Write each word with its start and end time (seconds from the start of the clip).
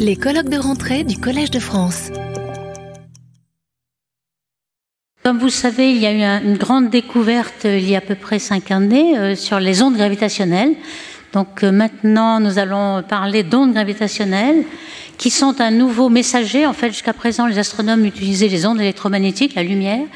Les 0.00 0.16
colloques 0.16 0.48
de 0.48 0.58
rentrée 0.58 1.04
du 1.04 1.18
Collège 1.18 1.52
de 1.52 1.60
France. 1.60 2.10
Comme 5.22 5.38
vous 5.38 5.50
savez, 5.50 5.92
il 5.92 5.98
y 5.98 6.06
a 6.06 6.12
eu 6.12 6.44
une 6.44 6.56
grande 6.56 6.90
découverte 6.90 7.64
euh, 7.64 7.78
il 7.78 7.88
y 7.88 7.94
a 7.94 7.98
à 7.98 8.00
peu 8.00 8.16
près 8.16 8.40
cinq 8.40 8.72
années 8.72 9.16
euh, 9.16 9.36
sur 9.36 9.60
les 9.60 9.82
ondes 9.82 9.96
gravitationnelles. 9.96 10.74
Donc 11.36 11.64
euh, 11.64 11.70
maintenant, 11.70 12.40
nous 12.40 12.58
allons 12.58 13.02
parler 13.02 13.42
d'ondes 13.42 13.74
gravitationnelles 13.74 14.64
qui 15.18 15.28
sont 15.28 15.60
un 15.60 15.70
nouveau 15.70 16.08
messager. 16.08 16.64
En 16.64 16.72
fait, 16.72 16.88
jusqu'à 16.88 17.12
présent, 17.12 17.44
les 17.44 17.58
astronomes 17.58 18.06
utilisaient 18.06 18.48
les 18.48 18.64
ondes 18.64 18.80
électromagnétiques, 18.80 19.54
la 19.54 19.62
lumière. 19.62 20.06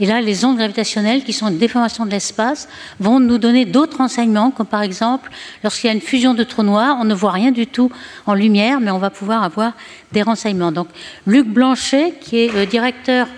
Et 0.00 0.04
là, 0.04 0.20
les 0.20 0.44
ondes 0.44 0.58
gravitationnelles, 0.58 1.24
qui 1.24 1.32
sont 1.32 1.48
une 1.48 1.56
déformation 1.56 2.04
de 2.04 2.10
l'espace, 2.10 2.68
vont 3.00 3.20
nous 3.20 3.38
donner 3.38 3.64
d'autres 3.64 3.96
renseignements, 3.96 4.50
comme 4.50 4.66
par 4.66 4.82
exemple, 4.82 5.30
lorsqu'il 5.64 5.88
y 5.88 5.90
a 5.90 5.94
une 5.94 6.02
fusion 6.02 6.34
de 6.34 6.44
trous 6.44 6.62
noirs, 6.62 6.98
on 7.00 7.04
ne 7.04 7.14
voit 7.14 7.32
rien 7.32 7.52
du 7.52 7.66
tout 7.66 7.90
en 8.26 8.34
lumière, 8.34 8.78
mais 8.78 8.90
on 8.90 8.98
va 8.98 9.08
pouvoir 9.08 9.44
avoir 9.44 9.72
des 10.12 10.20
renseignements. 10.20 10.72
Donc, 10.72 10.88
Luc 11.26 11.46
Blanchet, 11.46 12.12
qui 12.20 12.40
est 12.40 12.54
euh, 12.54 12.66
directeur 12.66 13.28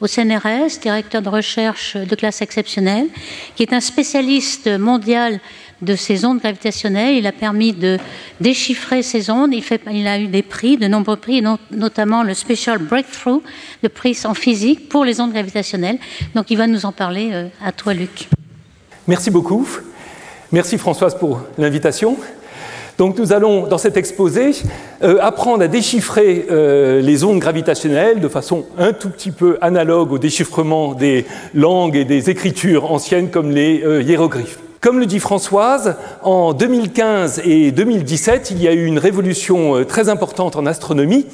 au 0.00 0.06
CNRS, 0.06 0.78
directeur 0.80 1.22
de 1.22 1.28
recherche 1.28 1.96
de 1.96 2.14
classe 2.14 2.42
exceptionnelle, 2.42 3.06
qui 3.54 3.62
est 3.62 3.72
un 3.72 3.80
spécialiste 3.80 4.68
mondial 4.78 5.40
de 5.82 5.94
ces 5.94 6.24
ondes 6.24 6.38
gravitationnelles. 6.38 7.16
Il 7.16 7.26
a 7.26 7.32
permis 7.32 7.72
de 7.72 7.98
déchiffrer 8.40 9.02
ces 9.02 9.30
ondes. 9.30 9.52
Il, 9.52 10.06
a 10.06 10.18
eu 10.18 10.26
des 10.26 10.42
prix, 10.42 10.76
de 10.76 10.86
nombreux 10.86 11.16
prix, 11.16 11.42
notamment 11.70 12.22
le 12.22 12.34
Special 12.34 12.78
Breakthrough, 12.78 13.42
le 13.82 13.88
prix 13.88 14.18
en 14.24 14.34
physique 14.34 14.88
pour 14.88 15.04
les 15.04 15.20
ondes 15.20 15.32
gravitationnelles. 15.32 15.98
Donc 16.34 16.50
il 16.50 16.56
va 16.56 16.66
nous 16.66 16.86
en 16.86 16.92
parler 16.92 17.30
euh, 17.32 17.48
à 17.64 17.72
toi, 17.72 17.94
Luc. 17.94 18.28
Merci 19.06 19.30
beaucoup. 19.30 19.68
Merci 20.52 20.78
Françoise 20.78 21.16
pour 21.18 21.40
l'invitation. 21.58 22.16
Donc 22.98 23.18
nous 23.18 23.34
allons, 23.34 23.66
dans 23.66 23.76
cet 23.76 23.98
exposé, 23.98 24.52
euh, 25.02 25.18
apprendre 25.20 25.62
à 25.62 25.68
déchiffrer 25.68 26.46
euh, 26.50 27.02
les 27.02 27.24
ondes 27.24 27.40
gravitationnelles 27.40 28.20
de 28.20 28.28
façon 28.28 28.64
un 28.78 28.94
tout 28.94 29.10
petit 29.10 29.32
peu 29.32 29.58
analogue 29.60 30.12
au 30.12 30.18
déchiffrement 30.18 30.94
des 30.94 31.26
langues 31.52 31.96
et 31.96 32.06
des 32.06 32.30
écritures 32.30 32.90
anciennes 32.90 33.28
comme 33.30 33.50
les 33.50 33.82
hiéroglyphes. 34.02 34.60
Comme 34.82 35.00
le 35.00 35.06
dit 35.06 35.20
Françoise, 35.20 35.96
en 36.22 36.52
2015 36.52 37.40
et 37.44 37.72
2017, 37.72 38.50
il 38.50 38.62
y 38.62 38.68
a 38.68 38.74
eu 38.74 38.84
une 38.84 38.98
révolution 38.98 39.74
euh, 39.74 39.84
très 39.84 40.10
importante 40.10 40.54
en 40.54 40.66
astronomie 40.66 41.26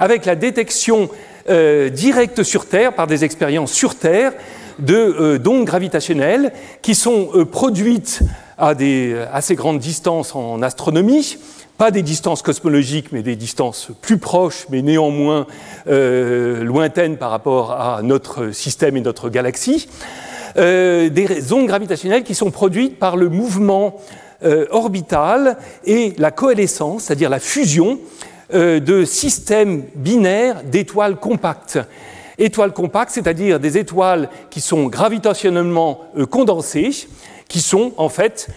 avec 0.00 0.26
la 0.26 0.34
détection 0.34 1.08
euh, 1.48 1.90
directe 1.90 2.42
sur 2.42 2.66
Terre, 2.66 2.94
par 2.94 3.06
des 3.06 3.24
expériences 3.24 3.72
sur 3.72 3.94
Terre, 3.94 4.32
de 4.80 4.94
euh, 4.94 5.38
d'ondes 5.38 5.64
gravitationnelles 5.64 6.52
qui 6.82 6.96
sont 6.96 7.46
produites 7.50 8.20
à 8.58 8.74
des 8.74 9.16
assez 9.32 9.54
grandes 9.54 9.78
distances 9.78 10.34
en 10.34 10.60
astronomie, 10.60 11.38
pas 11.78 11.92
des 11.92 12.02
distances 12.02 12.42
cosmologiques, 12.42 13.12
mais 13.12 13.22
des 13.22 13.36
distances 13.36 13.90
plus 14.02 14.18
proches, 14.18 14.66
mais 14.70 14.82
néanmoins 14.82 15.46
lointaines 15.86 17.16
par 17.16 17.30
rapport 17.30 17.70
à 17.70 18.00
notre 18.02 18.50
système 18.50 18.96
et 18.96 19.00
notre 19.00 19.28
galaxie. 19.28 19.88
Euh, 20.56 21.08
des 21.08 21.52
ondes 21.52 21.66
gravitationnelles 21.66 22.24
qui 22.24 22.34
sont 22.34 22.50
produites 22.50 22.98
par 22.98 23.16
le 23.16 23.28
mouvement 23.28 24.00
euh, 24.44 24.66
orbital 24.70 25.58
et 25.84 26.14
la 26.18 26.30
coalescence, 26.30 27.04
c'est-à-dire 27.04 27.30
la 27.30 27.40
fusion 27.40 27.98
euh, 28.54 28.80
de 28.80 29.04
systèmes 29.04 29.84
binaires 29.94 30.62
d'étoiles 30.64 31.16
compactes. 31.16 31.78
Étoiles 32.38 32.72
compactes, 32.72 33.10
c'est-à-dire 33.12 33.58
des 33.58 33.78
étoiles 33.78 34.28
qui 34.48 34.60
sont 34.60 34.86
gravitationnellement 34.86 36.02
condensées, 36.30 36.90
qui 37.48 37.60
sont 37.60 37.92
en 37.96 38.08
fait 38.08 38.48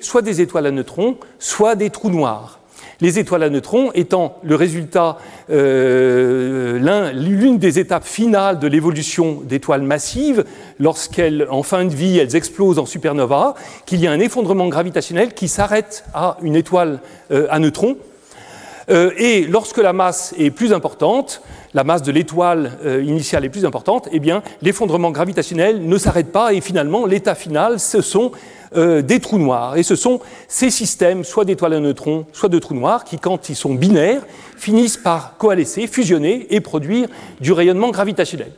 soit 0.00 0.22
des 0.22 0.40
étoiles 0.40 0.66
à 0.66 0.70
neutrons, 0.70 1.16
soit 1.40 1.74
des 1.74 1.90
trous 1.90 2.10
noirs 2.10 2.55
les 3.00 3.18
étoiles 3.18 3.42
à 3.42 3.50
neutrons 3.50 3.90
étant 3.94 4.38
le 4.42 4.54
résultat, 4.54 5.18
euh, 5.50 7.12
l'une 7.12 7.58
des 7.58 7.78
étapes 7.78 8.06
finales 8.06 8.58
de 8.58 8.66
l'évolution 8.66 9.42
d'étoiles 9.44 9.82
massives, 9.82 10.44
lorsqu'elles, 10.78 11.46
en 11.50 11.62
fin 11.62 11.84
de 11.84 11.94
vie, 11.94 12.18
elles 12.18 12.36
explosent 12.36 12.78
en 12.78 12.86
supernova, 12.86 13.54
qu'il 13.84 14.00
y 14.00 14.06
a 14.06 14.12
un 14.12 14.20
effondrement 14.20 14.68
gravitationnel 14.68 15.34
qui 15.34 15.48
s'arrête 15.48 16.04
à 16.14 16.36
une 16.42 16.56
étoile 16.56 17.00
euh, 17.30 17.46
à 17.50 17.58
neutrons. 17.58 17.96
Euh, 18.88 19.10
et 19.18 19.42
lorsque 19.44 19.78
la 19.78 19.92
masse 19.92 20.34
est 20.38 20.50
plus 20.50 20.72
importante, 20.72 21.42
la 21.74 21.84
masse 21.84 22.02
de 22.02 22.12
l'étoile 22.12 22.72
initiale 23.04 23.44
est 23.44 23.50
plus 23.50 23.66
importante, 23.66 24.08
eh 24.10 24.18
bien, 24.18 24.42
l'effondrement 24.62 25.10
gravitationnel 25.10 25.86
ne 25.86 25.98
s'arrête 25.98 26.32
pas 26.32 26.54
et 26.54 26.62
finalement, 26.62 27.04
l'état 27.04 27.34
final, 27.34 27.78
ce 27.78 28.00
sont 28.00 28.32
euh, 28.74 29.02
des 29.02 29.20
trous 29.20 29.38
noirs. 29.38 29.76
Et 29.76 29.82
ce 29.82 29.96
sont 29.96 30.20
ces 30.48 30.70
systèmes, 30.70 31.24
soit 31.24 31.44
d'étoiles 31.44 31.74
à 31.74 31.80
neutrons, 31.80 32.26
soit 32.32 32.48
de 32.48 32.58
trous 32.58 32.74
noirs, 32.74 33.04
qui, 33.04 33.18
quand 33.18 33.48
ils 33.48 33.54
sont 33.54 33.74
binaires, 33.74 34.22
finissent 34.56 34.96
par 34.96 35.36
coalescer, 35.38 35.86
fusionner 35.86 36.46
et 36.50 36.60
produire 36.60 37.08
du 37.40 37.52
rayonnement 37.52 37.90
gravitationnel. 37.90 38.52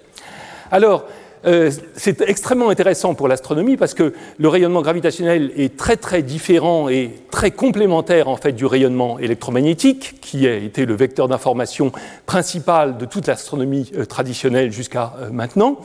Alors, 0.70 1.04
euh, 1.46 1.70
c'est 1.94 2.20
extrêmement 2.22 2.68
intéressant 2.68 3.14
pour 3.14 3.28
l'astronomie 3.28 3.76
parce 3.76 3.94
que 3.94 4.12
le 4.38 4.48
rayonnement 4.48 4.82
gravitationnel 4.82 5.52
est 5.56 5.76
très 5.76 5.96
très 5.96 6.22
différent 6.22 6.88
et 6.88 7.12
très 7.30 7.52
complémentaire 7.52 8.28
en 8.28 8.36
fait 8.36 8.52
du 8.52 8.66
rayonnement 8.66 9.18
électromagnétique 9.20 10.20
qui 10.20 10.48
a 10.48 10.56
été 10.56 10.84
le 10.84 10.94
vecteur 10.94 11.28
d'information 11.28 11.92
principal 12.26 12.98
de 12.98 13.04
toute 13.04 13.28
l'astronomie 13.28 13.92
euh, 13.96 14.04
traditionnelle 14.04 14.72
jusqu'à 14.72 15.14
maintenant. 15.30 15.78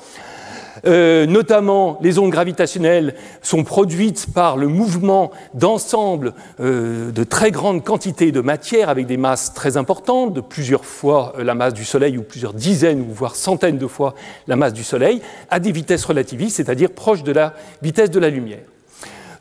Euh, 0.85 1.25
notamment 1.25 1.99
les 2.01 2.19
ondes 2.19 2.31
gravitationnelles 2.31 3.15
sont 3.41 3.63
produites 3.63 4.27
par 4.33 4.57
le 4.57 4.67
mouvement 4.67 5.31
d'ensemble 5.53 6.33
euh, 6.59 7.11
de 7.11 7.23
très 7.23 7.51
grandes 7.51 7.83
quantités 7.83 8.31
de 8.31 8.41
matière 8.41 8.89
avec 8.89 9.05
des 9.05 9.17
masses 9.17 9.53
très 9.53 9.77
importantes, 9.77 10.33
de 10.33 10.41
plusieurs 10.41 10.85
fois 10.85 11.33
euh, 11.37 11.43
la 11.43 11.55
masse 11.55 11.73
du 11.73 11.85
Soleil 11.85 12.17
ou 12.17 12.23
plusieurs 12.23 12.53
dizaines 12.53 13.01
ou 13.01 13.13
voire 13.13 13.35
centaines 13.35 13.77
de 13.77 13.87
fois 13.87 14.15
la 14.47 14.55
masse 14.55 14.73
du 14.73 14.83
Soleil, 14.83 15.21
à 15.49 15.59
des 15.59 15.71
vitesses 15.71 16.05
relativistes, 16.05 16.57
c'est-à-dire 16.57 16.91
proches 16.91 17.23
de 17.23 17.31
la 17.31 17.53
vitesse 17.81 18.09
de 18.09 18.19
la 18.19 18.29
lumière. 18.29 18.72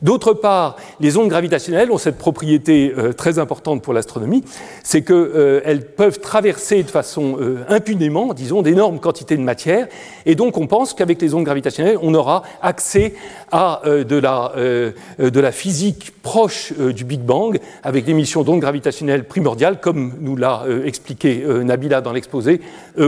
D'autre 0.03 0.33
part, 0.33 0.75
les 0.99 1.15
ondes 1.15 1.29
gravitationnelles 1.29 1.89
ont 1.89 1.97
cette 1.97 2.17
propriété 2.17 2.93
euh, 2.97 3.13
très 3.13 3.39
importante 3.39 3.81
pour 3.81 3.93
l'astronomie, 3.93 4.43
c'est 4.83 5.01
qu'elles 5.01 5.15
euh, 5.15 5.79
peuvent 5.95 6.19
traverser 6.19 6.83
de 6.83 6.89
façon 6.89 7.37
euh, 7.39 7.63
impunément, 7.69 8.33
disons, 8.33 8.61
d'énormes 8.61 8.99
quantités 8.99 9.37
de 9.37 9.41
matière, 9.41 9.87
et 10.25 10.35
donc 10.35 10.57
on 10.57 10.67
pense 10.67 10.93
qu'avec 10.93 11.21
les 11.21 11.33
ondes 11.33 11.45
gravitationnelles, 11.45 11.97
on 12.01 12.13
aura 12.13 12.43
accès 12.61 13.13
à 13.49 13.81
de 13.85 14.17
la, 14.17 14.51
de, 14.55 15.39
la, 15.39 15.51
physique 15.51 16.11
proche 16.21 16.73
du 16.73 17.05
Big 17.05 17.21
Bang, 17.21 17.59
avec 17.83 18.05
l'émission 18.05 18.43
d'ondes 18.43 18.59
gravitationnelles 18.59 19.25
primordiales, 19.25 19.79
comme 19.79 20.13
nous 20.19 20.35
l'a 20.35 20.63
expliqué 20.85 21.45
Nabila 21.63 22.01
dans 22.01 22.11
l'exposé 22.11 22.61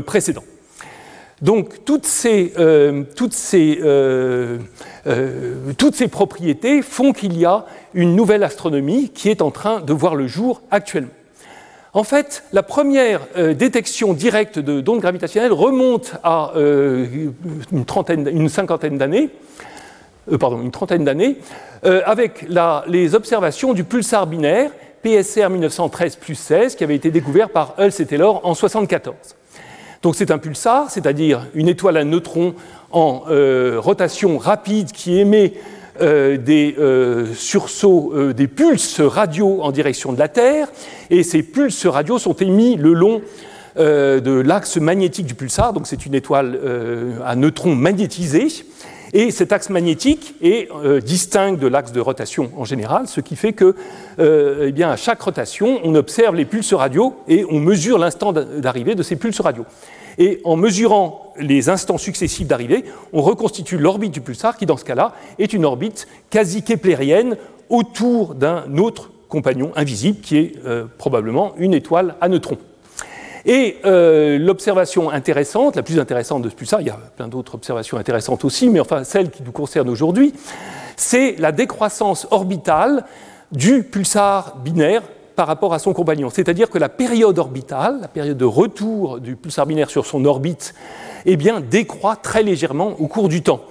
précédent. 0.05 0.43
Donc 1.41 1.83
toutes 1.85 2.05
ces, 2.05 2.53
toutes 3.15 3.33
ces 3.33 3.79
euh, 5.07 5.53
toutes 5.77 5.95
ces 5.95 6.07
propriétés 6.07 6.81
font 6.81 7.13
qu'il 7.13 7.37
y 7.37 7.45
a 7.45 7.65
une 7.93 8.15
nouvelle 8.15 8.43
astronomie 8.43 9.09
qui 9.09 9.29
est 9.29 9.43
en 9.43 9.51
train 9.51 9.79
de 9.79 9.93
voir 9.93 10.15
le 10.15 10.25
jour 10.25 10.61
actuellement. 10.71 11.11
En 11.93 12.03
fait, 12.03 12.43
la 12.51 12.63
première 12.63 13.21
euh, 13.37 13.53
détection 13.53 14.13
directe 14.13 14.57
d'ondes 14.57 14.99
gravitationnelles 14.99 15.53
remonte 15.53 16.15
à 16.23 16.53
euh, 16.55 17.05
une, 17.71 17.85
trentaine, 17.85 18.49
cinquantaine 18.49 18.97
d'années, 18.97 19.29
pardon, 20.39 20.59
une 20.61 20.71
trentaine 20.71 21.03
d'années, 21.03 21.37
avec 21.83 22.47
les 22.87 23.13
observations 23.13 23.73
du 23.73 23.83
pulsar 23.83 24.25
binaire 24.25 24.71
PSR 25.03 25.51
1913 25.51 26.15
plus 26.15 26.33
16 26.33 26.75
qui 26.75 26.83
avait 26.83 26.95
été 26.95 27.11
découvert 27.11 27.49
par 27.49 27.75
Hulse 27.77 27.99
et 27.99 28.07
Taylor 28.07 28.37
en 28.37 28.55
1974. 28.55 29.15
Donc 30.05 30.13
c'est 30.13 30.29
un 30.29 30.37
pulsar, 30.37 30.91
c'est-à-dire 30.91 31.47
une 31.55 31.67
étoile 31.67 31.97
à 31.97 32.03
neutrons 32.03 32.53
en 32.91 33.23
euh, 33.27 33.77
rotation 33.79 34.37
rapide 34.37 34.91
qui 34.91 35.17
émet 35.17 35.53
euh, 35.99 36.37
des 36.37 36.75
euh, 36.77 37.33
sursauts, 37.33 38.13
des 38.31 38.45
pulses 38.47 39.01
radio 39.01 39.63
en 39.63 39.71
direction 39.71 40.13
de 40.13 40.19
la 40.19 40.27
Terre, 40.27 40.67
et 41.09 41.23
ces 41.23 41.41
pulses 41.41 41.87
radio 41.87 42.19
sont 42.19 42.35
émis 42.35 42.75
le 42.75 42.93
long 42.93 43.23
de 43.77 44.41
l'axe 44.41 44.77
magnétique 44.77 45.25
du 45.25 45.33
pulsar, 45.33 45.73
donc 45.73 45.87
c'est 45.87 46.05
une 46.05 46.13
étoile 46.13 46.59
à 47.25 47.35
neutrons 47.35 47.75
magnétisés, 47.75 48.47
et 49.15 49.31
cet 49.31 49.51
axe 49.51 49.71
magnétique 49.71 50.35
est 50.41 50.69
distinct 51.03 51.53
de 51.53 51.67
l'axe 51.67 51.91
de 51.91 52.01
rotation 52.01 52.51
en 52.57 52.65
général, 52.65 53.07
ce 53.07 53.21
qui 53.21 53.35
fait 53.35 53.53
que, 53.53 53.75
eh 54.19 54.71
bien, 54.73 54.91
à 54.91 54.97
chaque 54.97 55.21
rotation, 55.21 55.79
on 55.83 55.95
observe 55.95 56.35
les 56.35 56.45
pulses 56.45 56.73
radio 56.73 57.15
et 57.27 57.45
on 57.49 57.59
mesure 57.59 57.97
l'instant 57.97 58.33
d'arrivée 58.33 58.93
de 58.93 59.03
ces 59.03 59.15
pulses 59.15 59.39
radio. 59.39 59.65
Et 60.17 60.41
en 60.43 60.55
mesurant 60.55 61.33
les 61.37 61.69
instants 61.69 61.97
successifs 61.97 62.47
d'arrivée, 62.47 62.85
on 63.13 63.21
reconstitue 63.21 63.77
l'orbite 63.77 64.11
du 64.11 64.21
pulsar, 64.21 64.57
qui 64.57 64.65
dans 64.65 64.77
ce 64.77 64.85
cas-là 64.85 65.13
est 65.39 65.53
une 65.53 65.65
orbite 65.65 66.07
quasi 66.29 66.63
keplérienne 66.63 67.37
autour 67.69 68.35
d'un 68.35 68.77
autre 68.77 69.11
compagnon 69.27 69.71
invisible, 69.75 70.19
qui 70.21 70.37
est 70.37 70.53
euh, 70.65 70.85
probablement 70.97 71.53
une 71.57 71.73
étoile 71.73 72.15
à 72.21 72.29
neutrons. 72.29 72.57
Et 73.45 73.77
euh, 73.85 74.39
l'observation 74.39 75.11
intéressante, 75.11 75.75
la 75.75 75.83
plus 75.83 75.99
intéressante 75.99 76.41
de 76.41 76.49
ce 76.49 76.55
pulsar, 76.55 76.81
il 76.81 76.87
y 76.87 76.89
a 76.89 76.97
plein 77.15 77.27
d'autres 77.27 77.53
observations 77.53 77.97
intéressantes 77.97 78.43
aussi, 78.43 78.69
mais 78.69 78.79
enfin 78.79 79.03
celle 79.03 79.29
qui 79.29 79.43
nous 79.43 79.51
concerne 79.51 79.87
aujourd'hui, 79.87 80.33
c'est 80.97 81.35
la 81.37 81.51
décroissance 81.51 82.27
orbitale 82.31 83.05
du 83.51 83.83
pulsar 83.83 84.57
binaire 84.63 85.03
par 85.35 85.45
rapport 85.45 85.75
à 85.75 85.79
son 85.79 85.93
compagnon. 85.93 86.31
C'est-à-dire 86.31 86.71
que 86.71 86.79
la 86.79 86.89
période 86.89 87.37
orbitale, 87.37 87.99
la 88.01 88.07
période 88.07 88.37
de 88.37 88.45
retour 88.45 89.19
du 89.19 89.35
pulsar 89.35 89.67
binaire 89.67 89.91
sur 89.91 90.07
son 90.07 90.25
orbite, 90.25 90.73
eh 91.27 91.37
bien, 91.37 91.61
décroît 91.61 92.15
très 92.15 92.41
légèrement 92.41 92.95
au 92.99 93.07
cours 93.07 93.29
du 93.29 93.43
temps. 93.43 93.61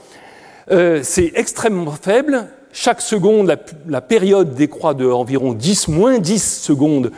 Euh, 0.71 1.00
c'est 1.03 1.32
extrêmement 1.35 1.91
faible. 1.91 2.47
Chaque 2.73 3.00
seconde, 3.00 3.56
la, 3.88 4.00
période 4.00 4.55
décroît 4.55 4.94
de 4.94 5.06
environ 5.06 5.53
10, 5.53 5.88
moins 5.88 6.19
10 6.19 6.61
secondes 6.61 7.11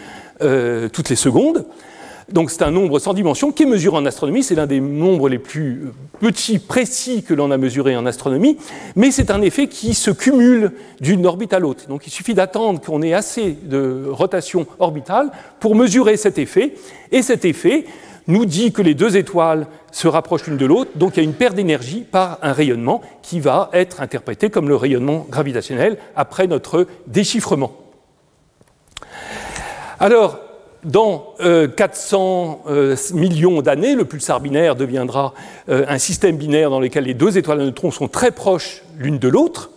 euh, 0.43 0.89
toutes 0.89 1.11
les 1.11 1.17
secondes. 1.17 1.67
Donc 2.29 2.51
c'est 2.51 2.63
un 2.63 2.73
nombre 2.73 2.99
sans 2.99 3.15
dimension 3.15 3.53
qui 3.53 3.63
est 3.63 3.67
mesuré 3.67 3.97
en 3.97 4.05
astronomie, 4.05 4.43
c'est 4.43 4.57
l'un 4.57 4.67
des 4.67 4.81
nombres 4.81 5.29
les 5.29 5.39
plus 5.39 5.93
petits, 6.19 6.59
précis 6.59 7.23
que 7.23 7.35
l'on 7.35 7.53
a 7.53 7.57
mesuré 7.57 7.97
en 7.97 8.05
astronomie, 8.05 8.59
mais 8.97 9.13
c'est 9.13 9.31
un 9.31 9.41
effet 9.43 9.69
qui 9.69 9.95
se 9.95 10.11
cumule 10.11 10.73
d'une 11.01 11.25
orbite 11.25 11.53
à 11.53 11.61
l'autre. 11.61 11.87
Donc 11.87 12.07
il 12.09 12.11
suffit 12.11 12.35
d'attendre 12.35 12.81
qu'on 12.81 13.01
ait 13.03 13.15
assez 13.15 13.57
de 13.63 14.07
rotation 14.09 14.67
orbitale 14.81 15.31
pour 15.61 15.77
mesurer 15.77 16.17
cet 16.17 16.39
effet, 16.39 16.75
et 17.13 17.23
cet 17.23 17.45
effet 17.45 17.85
nous 18.27 18.45
dit 18.45 18.73
que 18.73 18.83
les 18.83 18.95
deux 18.95 19.17
étoiles 19.17 19.69
se 19.93 20.09
rapprochent 20.09 20.49
l'une 20.49 20.57
de 20.57 20.67
l'autre, 20.67 20.91
donc 20.97 21.17
il 21.17 21.21
y 21.21 21.21
a 21.21 21.25
une 21.25 21.33
perte 21.33 21.55
d'énergie 21.55 22.01
par 22.01 22.41
un 22.43 22.53
rayonnement 22.53 23.03
qui 23.23 23.39
va 23.39 23.71
être 23.73 24.01
interprété 24.01 24.51
comme 24.51 24.69
le 24.69 24.75
rayonnement 24.75 25.27
gravitationnel 25.31 25.97
après 26.17 26.49
notre 26.49 26.89
déchiffrement. 27.07 27.73
Alors, 30.01 30.41
dans 30.87 31.35
400 31.77 32.63
euh, 32.69 32.73
euh, 32.73 32.97
millions 33.13 33.61
d'années, 33.61 33.95
le 33.95 34.05
pulsar 34.05 34.41
binaire 34.41 34.77
deviendra 34.77 35.35
euh, 35.69 35.85
un 35.89 35.99
système 35.99 36.37
binaire 36.37 36.71
dans 36.71 36.81
lequel 36.81 37.05
les 37.05 37.15
deux 37.15 37.37
étoiles 37.37 37.61
à 37.61 37.65
neutrons 37.65 37.91
sont 37.91 38.09
très 38.09 38.31
proches 38.31 38.83
l'une 38.97 39.19
de 39.19 39.29
l'autre. 39.29 39.71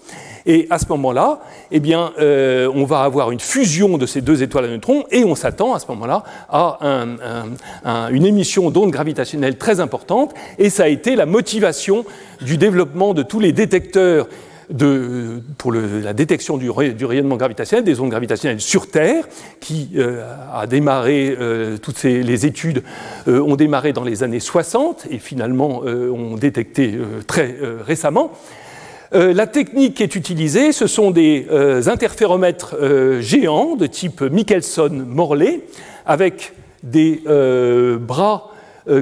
Et 0.46 0.68
à 0.70 0.80
ce 0.80 0.86
moment-là, 0.90 1.42
eh 1.72 1.82
on 1.94 2.86
va 2.86 3.02
avoir 3.02 3.32
une 3.32 3.42
fusion 3.42 3.98
de 3.98 4.06
ces 4.06 4.22
deux 4.22 4.42
étoiles 4.42 4.66
à 4.66 4.68
neutrons 4.70 5.04
et 5.12 5.26
on 5.26 5.36
s'attend 5.36 5.74
à 5.74 5.80
ce 5.80 5.86
moment-là 5.90 6.24
à 6.50 6.80
une 8.10 8.26
émission 8.26 8.72
d'ondes 8.72 8.90
gravitationnelles 8.90 9.58
très 9.58 9.80
importante. 9.80 10.34
Et 10.58 10.70
ça 10.70 10.84
a 10.84 10.88
été 10.88 11.16
la 11.16 11.26
motivation 11.26 12.06
du 12.42 12.58
développement 12.58 13.14
de 13.14 13.22
tous 13.22 13.42
les 13.42 13.52
détecteurs 13.52 14.28
pour 15.58 15.72
la 15.72 16.14
détection 16.14 16.58
du, 16.58 16.70
rayonnement 16.70 17.38
gravitationnel, 17.38 17.84
des 17.84 18.00
ondes 18.00 18.10
gravitationnelles 18.10 18.62
sur 18.62 18.88
Terre, 18.88 19.28
qui 19.60 19.90
euh, 19.96 20.24
a 20.54 20.68
démarré, 20.68 21.36
euh, 21.40 21.78
toutes 21.78 22.04
les 22.04 22.46
études 22.46 22.84
euh, 23.28 23.42
ont 23.42 23.56
démarré 23.56 23.94
dans 23.94 24.04
les 24.04 24.22
années 24.22 24.40
60 24.40 25.08
et 25.10 25.18
finalement 25.18 25.82
ont 25.82 26.36
détecté 26.36 26.98
très 27.28 27.56
récemment. 27.86 28.32
la 29.12 29.48
technique 29.48 29.96
qui 29.96 30.04
est 30.04 30.16
utilisée, 30.16 30.72
ce 30.72 30.88
sont 30.88 31.12
des 31.12 31.48
interféromètres 31.88 32.76
géants 33.22 33.76
de 33.76 33.88
type 33.88 34.22
Michelson-Morley, 34.22 35.62
avec 36.06 36.54
des 36.84 37.22
bras 38.00 38.52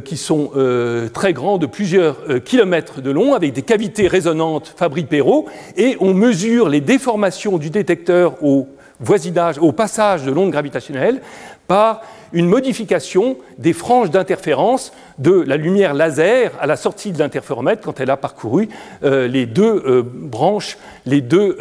qui 0.03 0.17
sont 0.17 0.51
euh, 0.55 1.07
très 1.09 1.33
grands, 1.33 1.57
de 1.57 1.65
plusieurs 1.65 2.17
euh, 2.29 2.39
kilomètres 2.39 3.01
de 3.01 3.11
long, 3.11 3.33
avec 3.33 3.53
des 3.53 3.61
cavités 3.61 4.07
résonantes 4.07 4.73
Fabry-Perot, 4.75 5.45
et 5.75 5.97
on 5.99 6.13
mesure 6.13 6.69
les 6.69 6.81
déformations 6.81 7.57
du 7.57 7.69
détecteur 7.69 8.43
au 8.43 8.67
voisinage, 8.99 9.57
au 9.59 9.71
passage 9.71 10.23
de 10.23 10.31
l'onde 10.31 10.51
gravitationnelle 10.51 11.21
par 11.67 12.01
une 12.33 12.47
modification 12.47 13.37
des 13.57 13.73
franges 13.73 14.09
d'interférence 14.09 14.91
de 15.19 15.31
la 15.31 15.57
lumière 15.57 15.93
laser 15.93 16.51
à 16.59 16.65
la 16.65 16.75
sortie 16.75 17.11
de 17.11 17.19
l'interféromètre 17.19 17.81
quand 17.83 17.99
elle 17.99 18.09
a 18.09 18.17
parcouru 18.17 18.69
les 19.03 19.45
deux 19.45 20.01
branches, 20.03 20.77
les 21.05 21.21
deux, 21.21 21.57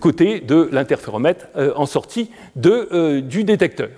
côtés 0.00 0.40
de 0.40 0.68
l'interféromètre 0.72 1.46
en 1.76 1.86
sortie 1.86 2.30
du 2.56 3.44
détecteur. 3.44 3.90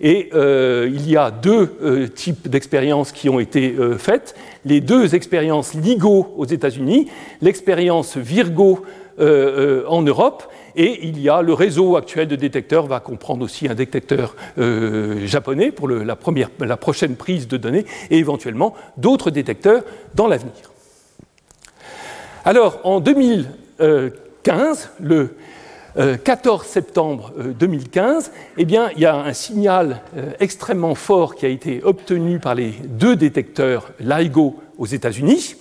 Et 0.00 0.30
euh, 0.32 0.88
il 0.92 1.08
y 1.10 1.16
a 1.16 1.30
deux 1.30 1.76
euh, 1.82 2.06
types 2.06 2.48
d'expériences 2.48 3.10
qui 3.12 3.28
ont 3.28 3.40
été 3.40 3.74
euh, 3.74 3.98
faites. 3.98 4.36
Les 4.64 4.80
deux 4.80 5.14
expériences 5.14 5.74
LIGO 5.74 6.34
aux 6.36 6.46
États-Unis, 6.46 7.08
l'expérience 7.40 8.16
Virgo 8.16 8.84
en 9.20 10.02
Europe, 10.02 10.44
et 10.76 11.00
il 11.02 11.20
y 11.20 11.28
a 11.28 11.42
le 11.42 11.52
réseau 11.52 11.96
actuel 11.96 12.28
de 12.28 12.36
détecteurs, 12.36 12.86
va 12.86 13.00
comprendre 13.00 13.44
aussi 13.44 13.66
un 13.66 13.74
détecteur 13.74 14.36
japonais 15.24 15.72
pour 15.72 15.88
la, 15.88 16.14
première, 16.14 16.50
la 16.60 16.76
prochaine 16.76 17.16
prise 17.16 17.48
de 17.48 17.56
données, 17.56 17.84
et 18.10 18.18
éventuellement 18.18 18.74
d'autres 18.96 19.32
détecteurs 19.32 19.82
dans 20.14 20.28
l'avenir. 20.28 20.52
Alors, 22.44 22.78
en 22.84 23.00
2015, 23.00 24.90
le 25.00 25.34
14 26.24 26.60
euh, 26.60 26.64
septembre 26.64 27.32
2015, 27.58 28.26
euh, 28.26 28.30
eh 28.58 28.64
bien, 28.64 28.90
il 28.94 29.02
y 29.02 29.06
a 29.06 29.16
un 29.16 29.32
signal 29.32 30.00
euh, 30.16 30.30
extrêmement 30.38 30.94
fort 30.94 31.34
qui 31.34 31.44
a 31.44 31.48
été 31.48 31.82
obtenu 31.82 32.38
par 32.38 32.54
les 32.54 32.70
deux 32.70 33.16
détecteurs 33.16 33.90
LIGO 33.98 34.56
aux 34.78 34.86
États-Unis. 34.86 35.56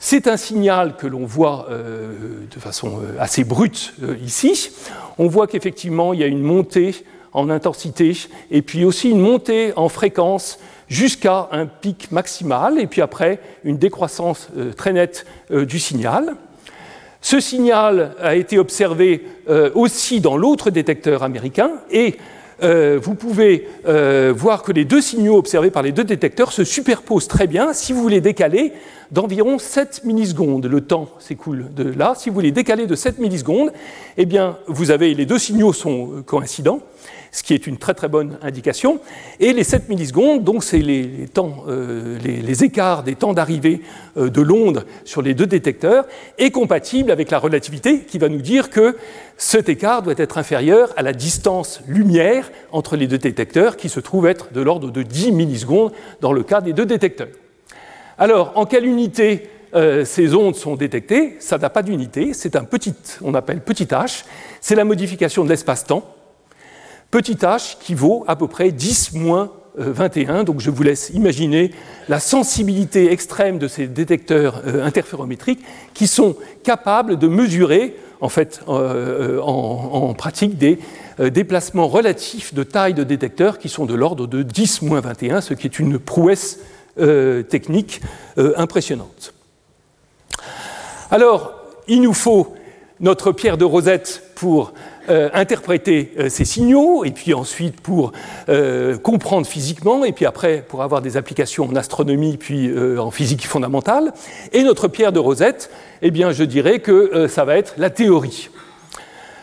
C'est 0.00 0.26
un 0.26 0.36
signal 0.36 0.96
que 0.96 1.06
l'on 1.06 1.24
voit 1.24 1.66
de 1.70 2.60
façon 2.60 3.00
assez 3.18 3.42
brute 3.42 3.94
ici. 4.22 4.70
On 5.16 5.28
voit 5.28 5.46
qu'effectivement, 5.46 6.12
il 6.12 6.20
y 6.20 6.22
a 6.22 6.26
une 6.26 6.42
montée 6.42 7.06
en 7.32 7.48
intensité 7.48 8.12
et 8.50 8.60
puis 8.60 8.84
aussi 8.84 9.08
une 9.08 9.20
montée 9.20 9.72
en 9.76 9.88
fréquence 9.88 10.58
jusqu'à 10.88 11.48
un 11.52 11.64
pic 11.64 12.12
maximal 12.12 12.78
et 12.78 12.86
puis 12.86 13.00
après 13.00 13.40
une 13.64 13.78
décroissance 13.78 14.48
très 14.76 14.92
nette 14.92 15.24
du 15.50 15.78
signal. 15.78 16.36
Ce 17.24 17.40
signal 17.40 18.14
a 18.20 18.34
été 18.34 18.58
observé 18.58 19.24
euh, 19.48 19.70
aussi 19.74 20.20
dans 20.20 20.36
l'autre 20.36 20.68
détecteur 20.68 21.22
américain 21.22 21.70
et 21.90 22.16
euh, 22.62 23.00
vous 23.02 23.14
pouvez 23.14 23.66
euh, 23.88 24.34
voir 24.36 24.62
que 24.62 24.72
les 24.72 24.84
deux 24.84 25.00
signaux 25.00 25.38
observés 25.38 25.70
par 25.70 25.82
les 25.82 25.90
deux 25.90 26.04
détecteurs 26.04 26.52
se 26.52 26.64
superposent 26.64 27.26
très 27.26 27.46
bien 27.46 27.72
si 27.72 27.94
vous 27.94 28.08
les 28.08 28.20
décalez 28.20 28.74
d'environ 29.10 29.58
7 29.58 30.04
millisecondes. 30.04 30.66
Le 30.66 30.82
temps 30.82 31.08
s'écoule 31.18 31.72
de 31.74 31.84
là. 31.96 32.12
Si 32.14 32.28
vous 32.28 32.40
les 32.40 32.52
décalez 32.52 32.86
de 32.86 32.94
7 32.94 33.18
millisecondes, 33.18 33.72
eh 34.18 34.26
bien, 34.26 34.58
vous 34.66 34.90
avez, 34.90 35.14
les 35.14 35.24
deux 35.24 35.38
signaux 35.38 35.72
sont 35.72 36.22
coïncidents 36.26 36.80
ce 37.34 37.42
qui 37.42 37.52
est 37.52 37.66
une 37.66 37.78
très 37.78 37.94
très 37.94 38.08
bonne 38.08 38.38
indication. 38.42 39.00
Et 39.40 39.52
les 39.52 39.64
7 39.64 39.88
millisecondes, 39.88 40.44
donc 40.44 40.62
c'est 40.62 40.78
les, 40.78 41.26
temps, 41.26 41.64
euh, 41.68 42.16
les, 42.22 42.62
écarts 42.62 43.02
des 43.02 43.16
temps 43.16 43.34
d'arrivée 43.34 43.82
euh, 44.16 44.30
de 44.30 44.40
l'onde 44.40 44.86
sur 45.04 45.20
les 45.20 45.34
deux 45.34 45.46
détecteurs, 45.46 46.06
est 46.38 46.52
compatible 46.52 47.10
avec 47.10 47.32
la 47.32 47.40
relativité 47.40 48.02
qui 48.02 48.18
va 48.18 48.28
nous 48.28 48.40
dire 48.40 48.70
que 48.70 48.96
cet 49.36 49.68
écart 49.68 50.02
doit 50.02 50.14
être 50.16 50.38
inférieur 50.38 50.92
à 50.96 51.02
la 51.02 51.12
distance 51.12 51.80
lumière 51.88 52.52
entre 52.70 52.94
les 52.94 53.08
deux 53.08 53.18
détecteurs 53.18 53.76
qui 53.76 53.88
se 53.88 53.98
trouve 53.98 54.28
être 54.28 54.52
de 54.52 54.60
l'ordre 54.60 54.92
de 54.92 55.02
10 55.02 55.32
millisecondes 55.32 55.90
dans 56.20 56.32
le 56.32 56.44
cas 56.44 56.60
des 56.60 56.72
deux 56.72 56.86
détecteurs. 56.86 57.28
Alors, 58.16 58.52
en 58.54 58.64
quelle 58.64 58.86
unité 58.86 59.50
euh, 59.74 60.04
ces 60.04 60.36
ondes 60.36 60.54
sont 60.54 60.76
détectées? 60.76 61.34
Ça 61.40 61.58
n'a 61.58 61.68
pas 61.68 61.82
d'unité, 61.82 62.32
c'est 62.32 62.54
un 62.54 62.62
petit, 62.62 62.94
on 63.22 63.34
appelle 63.34 63.60
petit 63.60 63.86
h, 63.86 64.22
c'est 64.60 64.76
la 64.76 64.84
modification 64.84 65.42
de 65.42 65.48
l'espace-temps 65.48 66.13
petit 67.14 67.34
h 67.34 67.76
qui 67.78 67.94
vaut 67.94 68.24
à 68.26 68.34
peu 68.34 68.48
près 68.48 68.72
10 68.72 69.12
moins 69.12 69.52
21. 69.76 70.34
Euh, 70.34 70.42
Donc 70.42 70.58
je 70.58 70.68
vous 70.68 70.82
laisse 70.82 71.10
imaginer 71.14 71.70
la 72.08 72.18
sensibilité 72.18 73.12
extrême 73.12 73.58
de 73.58 73.68
ces 73.68 73.86
détecteurs 73.86 74.62
euh, 74.66 74.84
interférométriques 74.84 75.60
qui 75.94 76.08
sont 76.08 76.34
capables 76.64 77.16
de 77.16 77.28
mesurer 77.28 77.94
en 78.20 78.28
fait 78.28 78.62
euh, 78.68 79.38
en, 79.42 80.12
pratique 80.14 80.58
des 80.58 80.80
déplacements 81.30 81.86
relatifs 81.86 82.52
de 82.52 82.64
taille 82.64 82.94
de 82.94 83.04
détecteurs 83.04 83.60
qui 83.60 83.68
sont 83.68 83.86
de 83.86 83.94
l'ordre 83.94 84.26
de 84.26 84.42
10 84.42 84.82
moins 84.82 85.00
21, 85.00 85.40
ce 85.40 85.54
qui 85.54 85.68
est 85.68 85.78
une 85.78 86.00
prouesse 86.00 86.58
technique 86.96 88.00
impressionnante. 88.36 89.34
Alors, 91.10 91.54
il 91.86 92.02
nous 92.02 92.14
faut 92.14 92.54
notre 93.00 93.32
pierre 93.32 93.58
de 93.58 93.64
Rosette 93.64 94.22
pour 94.34 94.72
euh, 95.10 95.28
interpréter 95.34 96.12
euh, 96.18 96.28
ces 96.30 96.46
signaux, 96.46 97.04
et 97.04 97.10
puis 97.10 97.34
ensuite 97.34 97.78
pour 97.80 98.12
euh, 98.48 98.96
comprendre 98.96 99.46
physiquement, 99.46 100.02
et 100.04 100.12
puis 100.12 100.24
après 100.24 100.64
pour 100.66 100.82
avoir 100.82 101.02
des 101.02 101.18
applications 101.18 101.64
en 101.66 101.76
astronomie, 101.76 102.38
puis 102.38 102.72
en 102.98 103.10
physique 103.10 103.46
fondamentale. 103.46 104.14
Et 104.52 104.62
notre 104.62 104.88
pierre 104.88 105.12
de 105.12 105.18
Rosette, 105.18 105.70
eh 106.00 106.10
bien, 106.10 106.32
je 106.32 106.44
dirais 106.44 106.78
que 106.78 107.26
ça 107.28 107.44
va 107.44 107.56
être 107.56 107.74
la 107.76 107.90
théorie. 107.90 108.48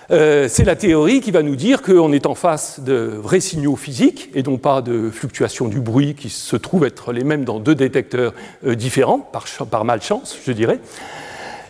c'est 0.10 0.64
la 0.66 0.76
théorie 0.76 1.22
qui 1.22 1.32
va 1.32 1.44
nous 1.44 1.56
dire 1.56 1.82
qu'on 1.82 2.12
est 2.12 2.26
en 2.26 2.36
face 2.36 2.80
de 2.80 2.94
vrais 3.22 3.40
signaux 3.40 3.76
physiques 3.76 4.30
et 4.34 4.44
non 4.44 4.58
pas 4.58 4.82
de 4.82 5.10
fluctuations 5.10 5.68
du 5.68 5.80
bruit 5.80 6.16
qui 6.16 6.30
se 6.30 6.56
trouvent 6.56 6.86
être 6.86 7.14
les 7.14 7.24
mêmes 7.24 7.46
dans 7.46 7.60
deux 7.60 7.76
détecteurs 7.76 8.34
différents, 8.64 9.20
par, 9.20 9.46
par 9.70 9.86
malchance, 9.86 10.38
je 10.46 10.52
dirais. 10.52 10.80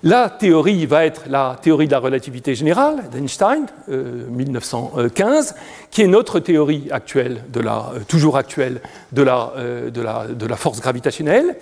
La 0.04 0.32
théorie 0.32 0.88
va 0.88 1.06
être 1.06 1.26
la 1.30 1.60
théorie 1.62 1.86
de 1.86 1.92
la 1.92 2.00
relativité 2.00 2.56
générale 2.56 3.04
d'Einstein, 3.14 3.68
1915, 3.88 5.52
euh, 5.52 5.60
qui 5.92 6.02
est 6.02 6.08
notre 6.08 6.40
théorie 6.40 6.88
actuelle, 6.90 7.44
euh, 7.56 8.00
toujours 8.08 8.36
actuelle, 8.36 8.82
de 9.12 9.22
la, 9.22 9.54
euh, 9.58 9.92
de, 9.92 10.48
la, 10.48 10.56
force 10.56 10.82
gravitationnelle, 10.82 11.56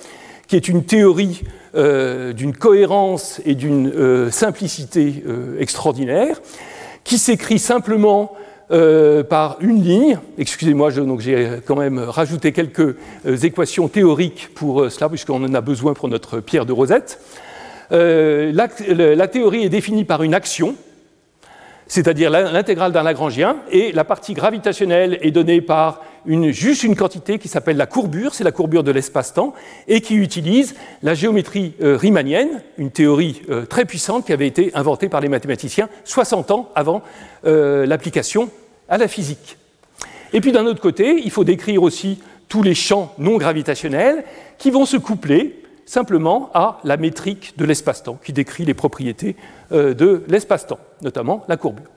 qui 0.47 0.55
est 0.55 0.69
une 0.69 0.85
théorie 0.85 1.41
d'une 1.75 2.55
cohérence 2.57 3.41
et 3.45 3.53
d'une 3.53 4.31
simplicité 4.31 5.23
extraordinaire, 5.59 6.41
qui 7.03 7.19
s'écrit 7.19 7.59
simplement 7.59 8.33
par 8.67 9.57
une 9.59 9.83
ligne. 9.83 10.17
Excusez-moi, 10.39 10.89
j'ai 11.19 11.59
quand 11.67 11.75
même 11.75 11.99
rajouté 11.99 12.51
quelques 12.51 12.95
équations 13.43 13.87
théoriques 13.89 14.49
pour 14.55 14.89
cela, 14.89 15.07
puisqu'on 15.07 15.43
en 15.43 15.53
a 15.53 15.61
besoin 15.61 15.93
pour 15.93 16.07
notre 16.07 16.39
pierre 16.39 16.65
de 16.65 16.73
Rosette. 16.73 17.19
La, 17.91 18.67
la, 18.87 19.27
théorie 19.27 19.63
est 19.63 19.69
définie 19.69 20.03
par 20.03 20.23
une 20.23 20.33
action, 20.33 20.75
c'est-à-dire 21.87 22.29
l'intégrale 22.29 22.91
d'un 22.91 23.03
Lagrangien, 23.03 23.57
et 23.71 23.91
la 23.91 24.03
partie 24.03 24.33
gravitationnelle 24.33 25.17
est 25.21 25.31
donnée 25.31 25.61
par 25.61 26.01
juste 26.51 26.83
une 26.83 26.95
quantité 26.95 27.39
qui 27.39 27.47
s'appelle 27.47 27.77
la 27.77 27.87
courbure, 27.87 28.33
c'est 28.33 28.43
la 28.43 28.51
courbure 28.51 28.83
de 28.83 28.91
l'espace-temps, 28.91 29.53
et 29.87 30.01
qui 30.01 30.15
utilise 30.15 30.75
la 31.01 31.15
géométrie 31.15 31.73
riemannienne, 31.79 32.61
une 32.77 32.91
théorie 32.91 33.41
très 33.69 33.85
puissante 33.85 34.25
qui 34.25 34.33
avait 34.33 34.47
été 34.47 34.71
inventée 34.75 35.09
par 35.09 35.21
les 35.21 35.29
mathématiciens 35.29 35.89
60 36.03 36.51
ans 36.51 36.69
avant 36.75 37.01
l'application 37.43 38.49
à 38.87 38.97
la 38.97 39.07
physique. 39.07 39.57
Et 40.33 40.41
puis 40.41 40.51
d'un 40.51 40.65
autre 40.65 40.81
côté, 40.81 41.21
il 41.23 41.31
faut 41.31 41.43
décrire 41.43 41.83
aussi 41.83 42.19
tous 42.47 42.63
les 42.63 42.75
champs 42.75 43.13
non 43.17 43.37
gravitationnels 43.37 44.23
qui 44.57 44.71
vont 44.71 44.85
se 44.85 44.97
coupler 44.97 45.61
simplement 45.89 46.51
à 46.53 46.77
la 46.83 46.97
métrique 46.97 47.55
de 47.57 47.65
l'espace-temps, 47.65 48.19
qui 48.23 48.31
décrit 48.31 48.63
les 48.63 48.75
propriétés 48.75 49.35
euh, 49.71 49.95
de 49.95 50.23
l'espace-temps, 50.27 50.77
notamment 51.01 51.43
la 51.47 51.57
courbure. 51.57 51.87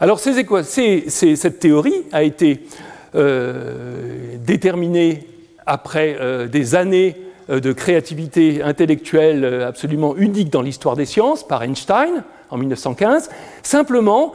Alors 0.00 0.18
cette 0.18 1.58
théorie 1.60 2.02
a 2.10 2.24
été 2.24 2.66
euh, 3.14 4.36
déterminée 4.44 5.28
après 5.64 6.16
euh, 6.20 6.48
des 6.48 6.74
années 6.74 7.14
de 7.48 7.72
créativité 7.72 8.62
intellectuelle 8.62 9.62
absolument 9.62 10.16
unique 10.16 10.50
dans 10.50 10.62
l'histoire 10.62 10.96
des 10.96 11.04
sciences 11.06 11.46
par 11.46 11.62
Einstein 11.62 12.24
en 12.50 12.56
1915, 12.56 13.28
simplement 13.62 14.32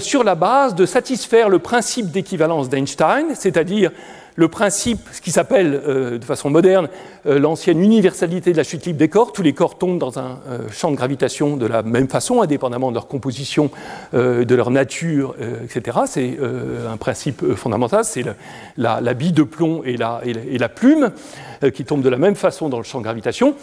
sur 0.00 0.24
la 0.24 0.34
base 0.34 0.74
de 0.74 0.84
satisfaire 0.84 1.48
le 1.48 1.60
principe 1.60 2.10
d'équivalence 2.10 2.68
d'Einstein, 2.68 3.36
c'est-à-dire 3.36 3.92
le 4.36 4.48
principe, 4.48 5.00
ce 5.12 5.20
qui 5.20 5.30
s'appelle 5.30 5.80
euh, 5.86 6.18
de 6.18 6.24
façon 6.24 6.50
moderne 6.50 6.88
euh, 7.26 7.38
l'ancienne 7.38 7.80
universalité 7.80 8.52
de 8.52 8.56
la 8.56 8.64
chute 8.64 8.86
libre 8.86 8.98
des 8.98 9.08
corps. 9.08 9.32
Tous 9.32 9.42
les 9.42 9.52
corps 9.52 9.78
tombent 9.78 9.98
dans 9.98 10.18
un 10.18 10.38
champ 10.70 10.90
de 10.90 10.96
gravitation 10.96 11.56
de 11.56 11.66
la 11.66 11.82
même 11.82 12.08
façon, 12.08 12.42
indépendamment 12.42 12.90
de 12.90 12.94
leur 12.94 13.06
composition, 13.08 13.70
de 14.12 14.54
leur 14.54 14.70
nature, 14.70 15.34
etc. 15.62 15.98
C'est 16.06 16.38
un 16.90 16.96
principe 16.96 17.54
fondamental, 17.54 18.04
c'est 18.04 18.24
la, 18.76 19.00
la, 19.00 19.14
bille 19.14 19.32
de 19.32 19.42
plomb 19.42 19.82
et 19.84 19.96
la, 19.96 20.20
et 20.24 20.58
la 20.58 20.68
plume 20.68 21.10
qui 21.72 21.84
tombent 21.84 22.02
de 22.02 22.08
la 22.08 22.18
même 22.18 22.34
façon 22.34 22.68
dans 22.68 22.78
le 22.78 22.84
champ 22.84 22.98
de 22.98 23.04
gravitation 23.04 23.54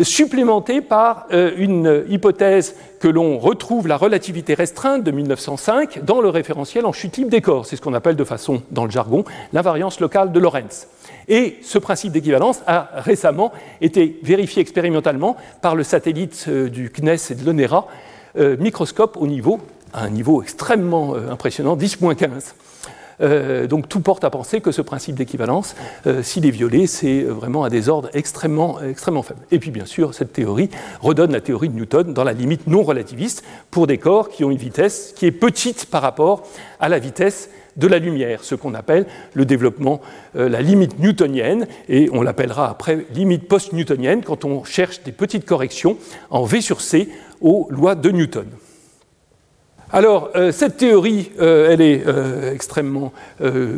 supplémenté 0.00 0.80
par 0.80 1.26
euh, 1.32 1.52
une 1.56 2.04
hypothèse 2.08 2.74
que 3.00 3.08
l'on 3.08 3.38
retrouve 3.38 3.88
la 3.88 3.96
relativité 3.96 4.54
restreinte 4.54 5.04
de 5.04 5.10
1905 5.10 6.04
dans 6.04 6.20
le 6.20 6.28
référentiel 6.28 6.86
en 6.86 6.92
chute 6.92 7.16
libre 7.16 7.30
des 7.30 7.40
corps. 7.40 7.66
C'est 7.66 7.76
ce 7.76 7.82
qu'on 7.82 7.94
appelle 7.94 8.16
de 8.16 8.24
façon, 8.24 8.62
dans 8.70 8.84
le 8.84 8.90
jargon, 8.90 9.24
l'invariance 9.52 10.00
locale 10.00 10.32
de 10.32 10.40
Lorentz. 10.40 10.88
Et 11.28 11.58
ce 11.62 11.78
principe 11.78 12.12
d'équivalence 12.12 12.62
a 12.66 12.88
récemment 12.94 13.52
été 13.80 14.18
vérifié 14.22 14.62
expérimentalement 14.62 15.36
par 15.60 15.74
le 15.76 15.82
satellite 15.82 16.46
euh, 16.48 16.68
du 16.68 16.90
CNES 16.90 17.16
et 17.30 17.34
de 17.34 17.44
l'ONERA, 17.44 17.86
euh, 18.38 18.56
microscope 18.58 19.16
au 19.18 19.26
niveau, 19.26 19.60
à 19.92 20.04
un 20.04 20.10
niveau 20.10 20.42
extrêmement 20.42 21.14
impressionnant, 21.14 21.76
10-15. 21.76 22.54
Euh, 23.22 23.66
donc 23.66 23.88
tout 23.88 24.00
porte 24.00 24.24
à 24.24 24.30
penser 24.30 24.60
que 24.60 24.72
ce 24.72 24.82
principe 24.82 25.14
d'équivalence, 25.14 25.74
euh, 26.06 26.22
s'il 26.22 26.46
est 26.46 26.50
violé, 26.50 26.86
c'est 26.86 27.22
vraiment 27.22 27.64
à 27.64 27.70
des 27.70 27.88
ordres 27.88 28.10
extrêmement, 28.14 28.80
extrêmement 28.80 29.22
faibles. 29.22 29.40
Et 29.50 29.58
puis 29.58 29.70
bien 29.70 29.86
sûr, 29.86 30.14
cette 30.14 30.32
théorie 30.32 30.70
redonne 31.00 31.32
la 31.32 31.40
théorie 31.40 31.68
de 31.68 31.74
Newton 31.74 32.12
dans 32.12 32.24
la 32.24 32.32
limite 32.32 32.66
non 32.66 32.82
relativiste 32.82 33.44
pour 33.70 33.86
des 33.86 33.98
corps 33.98 34.28
qui 34.28 34.44
ont 34.44 34.50
une 34.50 34.58
vitesse 34.58 35.12
qui 35.16 35.26
est 35.26 35.32
petite 35.32 35.86
par 35.86 36.02
rapport 36.02 36.42
à 36.80 36.88
la 36.88 36.98
vitesse 36.98 37.48
de 37.76 37.86
la 37.86 37.98
lumière, 37.98 38.44
ce 38.44 38.54
qu'on 38.54 38.74
appelle 38.74 39.06
le 39.34 39.44
développement, 39.44 40.00
euh, 40.36 40.48
la 40.48 40.60
limite 40.60 40.98
newtonienne, 40.98 41.66
et 41.88 42.10
on 42.12 42.22
l'appellera 42.22 42.68
après 42.68 43.06
limite 43.14 43.48
post-newtonienne 43.48 44.22
quand 44.22 44.44
on 44.44 44.64
cherche 44.64 45.02
des 45.02 45.12
petites 45.12 45.46
corrections 45.46 45.96
en 46.30 46.44
V 46.44 46.60
sur 46.60 46.80
C 46.80 47.08
aux 47.40 47.66
lois 47.70 47.94
de 47.94 48.10
Newton. 48.10 48.46
Alors, 49.94 50.30
euh, 50.36 50.52
cette 50.52 50.78
théorie, 50.78 51.32
euh, 51.38 51.70
elle 51.70 51.82
est 51.82 52.06
euh, 52.06 52.54
extrêmement 52.54 53.12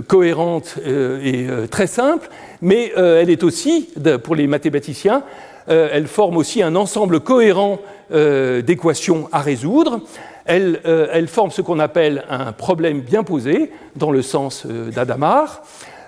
cohérente 0.06 0.76
et 0.87 1.47
très 1.71 1.87
simple, 1.87 2.28
mais 2.62 2.92
elle 2.97 3.30
est 3.30 3.42
aussi, 3.42 3.88
pour 4.23 4.35
les 4.35 4.47
mathématiciens, 4.47 5.23
elle 5.66 6.06
forme 6.06 6.37
aussi 6.37 6.62
un 6.62 6.76
ensemble 6.76 7.21
cohérent 7.21 7.78
d'équations 8.11 9.28
à 9.33 9.40
résoudre. 9.40 10.00
Elle, 10.44 10.80
elle, 10.85 11.28
forme 11.28 11.50
ce 11.50 11.62
qu'on 11.62 11.78
appelle 11.78 12.25
un 12.28 12.52
problème 12.52 13.00
bien 13.00 13.25
posé, 13.25 13.73
dans 13.97 14.11
le 14.11 14.21
sens 14.21 14.66
d'Adamar. 14.66 15.62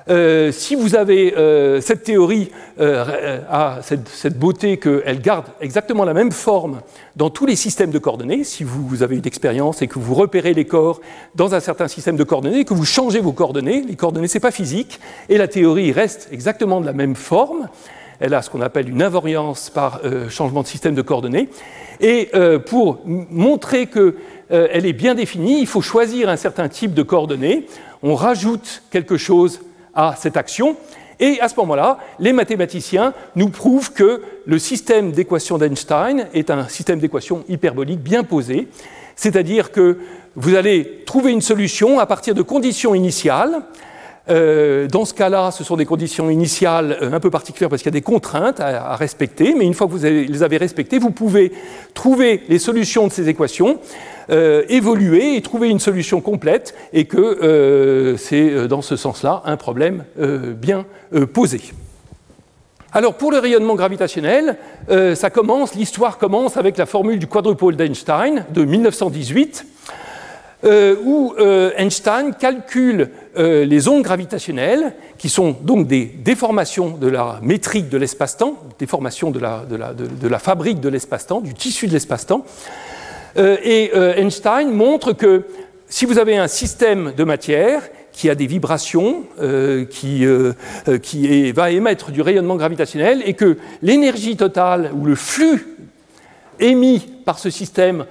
Euh, 0.09 0.53
si 0.53 0.77
vous 0.77 0.95
avez 0.95 1.37
euh, 1.37 1.81
cette 1.81 2.05
théorie 2.05 2.51
euh, 2.79 3.41
a 3.51 3.81
cette, 3.83 4.39
beauté 4.39 4.77
qu'elle 4.77 5.21
garde 5.21 5.47
exactement 5.61 6.05
la 6.05 6.15
même 6.15 6.31
forme 6.31 6.81
dans 7.17 7.29
tous 7.29 7.45
les 7.45 7.57
systèmes 7.57 7.91
de 7.91 7.99
coordonnées, 7.99 8.45
si 8.45 8.63
vous, 8.63 9.03
avez 9.03 9.17
une 9.17 9.27
expérience 9.27 9.83
et 9.83 9.89
que 9.89 9.99
vous 9.99 10.15
repérez 10.15 10.55
les 10.55 10.65
corps 10.65 11.01
dans 11.35 11.55
un 11.55 11.61
certain 11.61 11.89
système 11.89 12.17
de 12.17 12.23
coordonnées 12.23 12.65
que 12.65 12.75
vous 12.75 12.85
changez 12.85 13.19
vos 13.19 13.33
coordonnées, 13.33 13.83
les 13.83 13.97
coordonnées 13.97 14.29
c'est 14.29 14.39
pas 14.39 14.53
physique 14.53 15.01
et 15.29 15.39
la 15.39 15.49
théorie 15.49 15.91
reste 15.91 16.29
exactement 16.31 16.81
de 16.81 16.87
la 16.87 16.93
même 16.93 17.17
forme. 17.17 17.69
Elle 18.21 18.33
a 18.33 18.43
ce 18.43 18.49
qu'on 18.49 18.63
appelle 18.63 18.89
une 18.89 19.03
invariance 19.03 19.69
par 19.69 20.01
changement 20.31 20.63
de 20.63 20.67
système 20.67 20.95
de 20.95 21.03
coordonnées. 21.03 21.51
Et 22.01 22.31
pour 22.65 23.01
montrer 23.05 23.89
qu'elle 23.89 24.87
est 24.87 24.95
bien 24.95 25.15
définie, 25.15 25.61
il 25.61 25.67
faut 25.67 25.83
choisir 25.83 26.31
un 26.31 26.37
certain 26.37 26.71
type 26.71 26.95
de 26.95 27.03
coordonnées. 27.03 27.67
On 28.03 28.15
rajoute 28.15 28.83
quelque 28.91 29.19
chose 29.19 29.61
à 29.97 30.15
cette 30.17 30.37
action. 30.37 30.77
Et 31.19 31.41
à 31.41 31.49
ce 31.49 31.57
moment-là, 31.57 31.99
les 32.19 32.33
mathématiciens 32.33 33.15
nous 33.35 33.49
prouvent 33.49 33.93
que 33.93 34.23
le 34.45 34.59
système 34.59 35.13
d'équations 35.13 35.57
d'Einstein 35.57 36.29
est 36.35 36.51
un 36.51 36.69
système 36.69 36.99
d'équations 36.99 37.43
hyperbolique 37.49 38.01
bien 38.01 38.23
posé, 38.23 38.69
c'est-à-dire 39.17 39.73
que 39.73 39.99
vous 40.35 40.55
allez 40.55 41.03
trouver 41.07 41.33
une 41.33 41.41
solution 41.41 41.99
à 41.99 42.07
partir 42.07 42.35
de 42.35 42.43
conditions 42.43 42.95
initiales. 42.95 43.63
Euh, 44.29 44.89
dans 44.89 45.05
ce 45.05 45.15
cas-là, 45.15 45.51
ce 45.53 45.63
sont 45.63 45.77
des 45.77 45.85
conditions 45.85 46.31
initiales 46.31 46.99
euh, 47.01 47.13
un 47.13 47.21
peu 47.21 47.31
particulières 47.31 47.69
parce 47.69 47.83
qu'il 47.83 47.93
y 47.93 47.95
a 47.95 47.99
des 47.99 48.03
contraintes 48.03 48.59
à, 48.59 48.97
respecter, 48.97 49.55
mais 49.57 49.65
une 49.65 49.75
fois 49.75 49.87
que 49.87 49.93
vous 49.93 50.05
les 50.05 50.43
avez 50.43 50.57
respectées, 50.57 50.99
vous 50.99 51.13
pouvez 51.13 51.53
trouver 51.95 52.43
les 52.49 52.59
solutions 52.59 53.07
de 53.07 53.13
ces 53.13 53.29
équations 53.29 53.79
euh, 54.31 54.65
évoluer 54.69 55.37
et 55.37 55.43
trouver 55.43 55.69
une 55.69 55.79
solution 55.79 56.21
complète, 56.21 56.75
et 56.93 57.05
que 57.05 58.17
c'est 58.19 58.67
dans 58.67 58.83
ce 58.83 58.97
sens-là 58.97 59.43
un 59.45 59.57
problème 59.57 60.05
bien 60.17 60.87
posé. 61.33 61.61
Alors 62.93 63.15
pour 63.15 63.31
le 63.31 63.39
rayonnement 63.39 63.75
gravitationnel, 63.75 64.57
ça 64.89 65.31
commence, 65.31 65.75
l'histoire 65.75 66.19
commence 66.19 66.57
avec 66.57 66.77
la 66.77 66.87
formule 66.87 67.19
du 67.19 67.27
quadrupôle 67.27 67.77
d'Einstein 67.77 68.45
de 68.51 68.65
1918, 68.65 69.67
où 70.65 71.35
Einstein 71.77 72.35
calcule 72.35 73.11
les 73.37 73.89
ondes 73.89 74.03
gravitationnelles, 74.03 74.95
qui 75.19 75.29
sont 75.29 75.57
donc 75.61 75.87
des 75.87 76.05
déformations 76.05 76.91
de 76.91 77.09
la 77.09 77.39
métrique 77.43 77.89
de 77.89 77.99
l'espace-temps, 77.99 78.57
déformations 78.79 79.31
de 79.31 79.39
la, 79.39 80.39
fabrique 80.39 80.81
de 80.81 80.89
l'espace-temps, 80.89 81.41
du 81.41 81.55
tissu 81.55 81.87
de 81.87 81.93
l'espace-temps, 81.93 82.45
euh, 83.39 83.57
et 83.63 83.91
euh, 83.95 84.15
Einstein 84.17 84.71
montre 84.71 85.13
que 85.13 85.45
si 85.89 86.05
vous 86.05 86.19
avez 86.19 86.37
un 86.37 86.49
système 86.49 87.13
de 87.17 87.25
matière 87.25 87.83
qui 88.13 88.31
a 88.31 88.35
des 88.35 88.47
vibrations, 88.47 89.25
euh, 89.43 89.85
qui 89.85 91.53
va 91.53 91.71
émettre 91.71 92.11
du 92.11 92.23
rayonnement 92.23 92.57
gravitationnel, 92.57 93.23
et 93.27 93.35
que 93.35 93.59
l'énergie 93.83 94.37
totale 94.37 94.91
ou 94.95 95.05
le 95.05 95.15
flux 95.15 95.77
émis 96.59 97.07
par 97.27 97.39
ce 97.39 97.51
système 97.51 98.07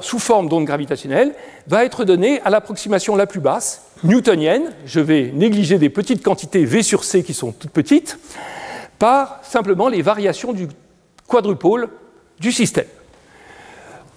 sous 0.00 0.18
forme 0.18 0.48
d'onde 0.48 0.64
gravitationnelle 0.64 1.34
va 1.66 1.84
être 1.84 2.04
donné 2.04 2.40
à 2.42 2.50
l'approximation 2.50 3.14
la 3.14 3.26
plus 3.26 3.40
basse, 3.40 3.82
newtonienne, 4.02 4.72
je 4.86 5.00
vais 5.00 5.30
négliger 5.32 5.78
des 5.78 5.88
petites 5.88 6.22
quantités 6.22 6.64
V 6.64 6.82
sur 6.82 7.04
C 7.04 7.22
qui 7.22 7.34
sont 7.34 7.52
toutes 7.52 7.70
petites, 7.70 8.18
par 8.98 9.38
simplement 9.42 9.88
les 9.88 10.02
variations 10.02 10.52
du 10.52 10.68
quadrupôle 11.26 11.88
du 12.40 12.50
système. 12.50 12.86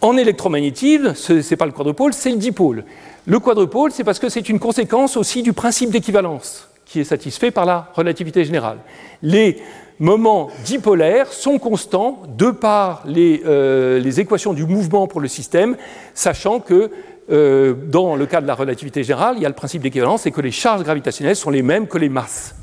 En 0.02 0.18
électromagnétisme, 0.18 1.14
ce 1.14 1.34
n'est 1.34 1.58
pas 1.58 1.68
le 1.68 1.72
quadrupôle, 1.72 2.14
c'est 2.14 2.32
le 2.32 2.38
dipôle. 2.38 2.84
Le 3.28 3.40
quadrupôle, 3.40 3.92
c'est 3.92 4.04
parce 4.04 4.18
que 4.18 4.30
c'est 4.30 4.50
une 4.50 4.60
conséquence 4.60 5.16
aussi 5.16 5.44
du 5.44 5.54
principe 5.54 5.92
d'équivalence 5.92 6.68
qui 6.86 7.00
est 7.00 7.06
satisfait 7.06 7.52
par 7.52 7.66
la 7.66 7.92
relativité 7.94 8.44
générale. 8.44 8.80
Les 9.22 9.62
moments 10.02 10.50
dipolaires 10.66 11.32
sont 11.32 11.60
constants 11.60 12.24
de 12.38 12.52
par 12.52 13.04
les, 13.06 13.42
euh, 13.46 14.02
équations 14.04 14.52
du 14.52 14.66
mouvement 14.66 15.08
pour 15.08 15.22
le 15.22 15.30
système, 15.30 15.78
sachant 16.14 16.60
que 16.60 16.92
euh, 17.32 17.74
dans 17.74 18.16
le 18.16 18.26
cas 18.26 18.42
de 18.42 18.48
la 18.48 18.56
relativité 18.56 19.04
générale, 19.04 19.36
il 19.38 19.44
y 19.44 19.46
a 19.46 19.50
le 19.50 19.56
principe 19.56 19.84
d'équivalence 19.84 20.26
et 20.26 20.32
que 20.32 20.42
les 20.42 20.52
charges 20.52 20.84
gravitationnelles 20.84 21.36
sont 21.36 21.52
les 21.52 21.62
mêmes 21.62 21.88
que 21.88 21.98
les 21.98 22.10
masses. 22.10 22.56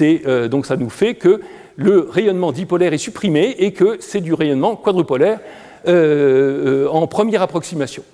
Euh, 0.00 0.48
donc 0.48 0.66
ça 0.66 0.76
nous 0.76 0.90
fait 0.90 1.14
que 1.14 1.40
le 1.76 2.08
rayonnement 2.10 2.52
dipolaire 2.52 2.92
est 2.92 2.98
supprimé 2.98 3.56
et 3.58 3.72
que 3.72 3.96
c'est 4.00 4.20
du 4.20 4.34
rayonnement 4.34 4.76
quadrupolaire 4.76 5.40
euh, 5.88 6.86
en 6.88 7.06
première 7.06 7.42
approximation. 7.42 8.04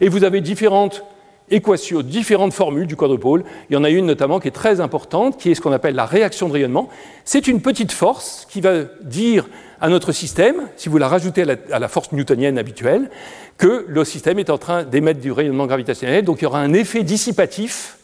Et 0.00 0.08
vous 0.08 0.24
avez 0.24 0.40
différentes 0.40 1.04
équations, 1.52 2.02
différentes 2.02 2.52
formules 2.52 2.86
du 2.86 2.96
quadrupôle. 2.96 3.44
Il 3.70 3.74
y 3.74 3.76
en 3.76 3.84
a 3.84 3.90
une 3.90 4.06
notamment 4.06 4.40
qui 4.40 4.48
est 4.48 4.52
très 4.52 4.80
importante, 4.80 5.38
qui 5.38 5.50
est 5.50 5.54
ce 5.54 5.60
qu'on 5.60 5.72
appelle 5.72 5.94
la 5.94 6.06
réaction 6.06 6.48
de 6.48 6.52
rayonnement. 6.52 6.88
C'est 7.24 7.46
une 7.46 7.60
petite 7.60 7.92
force 7.92 8.46
qui 8.50 8.60
va 8.60 8.84
dire 9.02 9.46
à 9.80 9.88
notre 9.88 10.12
système, 10.12 10.68
si 10.76 10.88
vous 10.88 10.98
la 10.98 11.08
rajoutez 11.08 11.42
à 11.70 11.78
la, 11.78 11.88
force 11.88 12.12
newtonienne 12.12 12.58
habituelle, 12.58 13.10
que 13.58 13.84
le 13.88 14.04
système 14.04 14.38
est 14.38 14.50
en 14.50 14.58
train 14.58 14.84
d'émettre 14.84 15.20
du 15.20 15.32
rayonnement 15.32 15.66
gravitationnel. 15.66 16.24
Donc 16.24 16.40
il 16.40 16.44
y 16.44 16.46
aura 16.46 16.60
un 16.60 16.72
effet 16.72 17.02
dissipatif 17.02 17.98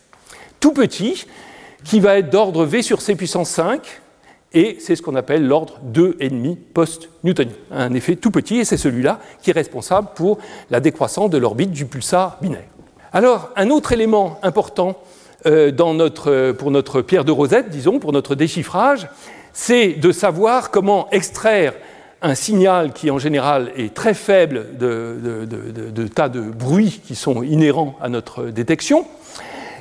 tout 0.60 0.72
petit 0.72 1.26
qui 1.84 2.00
va 2.00 2.18
être 2.18 2.30
d'ordre 2.30 2.64
V 2.64 2.82
sur 2.82 3.00
C 3.00 3.14
puissance 3.14 3.50
5, 3.50 3.80
et 4.52 4.78
c'est 4.80 4.96
ce 4.96 5.02
qu'on 5.02 5.14
appelle 5.14 5.46
l'ordre 5.46 5.78
2,5 5.92 6.56
post-newtonien. 6.74 7.52
Un 7.70 7.94
effet 7.94 8.16
tout 8.16 8.30
petit, 8.30 8.58
et 8.58 8.64
c'est 8.64 8.76
celui-là 8.76 9.20
qui 9.42 9.50
est 9.50 9.54
responsable 9.54 10.08
pour 10.14 10.38
la 10.70 10.80
décroissance 10.80 11.30
de 11.30 11.38
l'orbite 11.38 11.70
du 11.70 11.86
pulsar 11.86 12.38
binaire. 12.40 12.64
Alors, 13.12 13.50
un 13.56 13.70
autre 13.70 13.92
élément 13.92 14.38
important 14.42 14.98
euh, 15.46 15.72
pour 16.52 16.70
notre 16.70 17.00
pierre 17.00 17.24
de 17.24 17.32
rosette, 17.32 17.70
disons, 17.70 18.00
pour 18.00 18.12
notre 18.12 18.34
déchiffrage, 18.34 19.08
c'est 19.54 19.94
de 19.94 20.12
savoir 20.12 20.70
comment 20.70 21.08
extraire 21.10 21.72
un 22.20 22.34
signal 22.34 22.92
qui 22.92 23.10
en 23.10 23.18
général 23.18 23.72
est 23.76 23.94
très 23.94 24.12
faible 24.12 24.76
de, 24.78 26.08
tas 26.08 26.28
de 26.28 26.40
bruits 26.40 27.00
qui 27.06 27.14
sont 27.14 27.42
inhérents 27.42 27.96
à 28.02 28.08
notre 28.08 28.46
détection, 28.46 29.06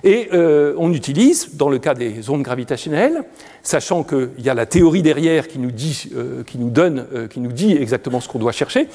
et 0.04 0.30
euh, 0.32 0.76
on 0.78 0.94
utilise, 0.94 1.56
dans 1.56 1.70
le 1.70 1.80
cas 1.80 1.96
des 1.96 2.30
ondes 2.30 2.44
gravitationnelles, 2.44 3.24
sachant 3.64 4.04
qu'il 4.04 4.30
y 4.38 4.50
a 4.50 4.54
la 4.54 4.68
théorie 4.68 5.02
derrière 5.02 5.48
qui 5.48 5.58
nous 5.58 5.72
dit, 5.72 6.12
euh, 6.16 6.44
qui 6.44 6.60
nous 6.60 6.70
donne, 6.70 7.08
qui 7.30 7.40
nous 7.40 7.52
dit 7.52 7.76
exactement 7.76 8.22
ce 8.22 8.30
qu'on 8.30 8.40
doit 8.40 8.52
chercher, 8.52 8.88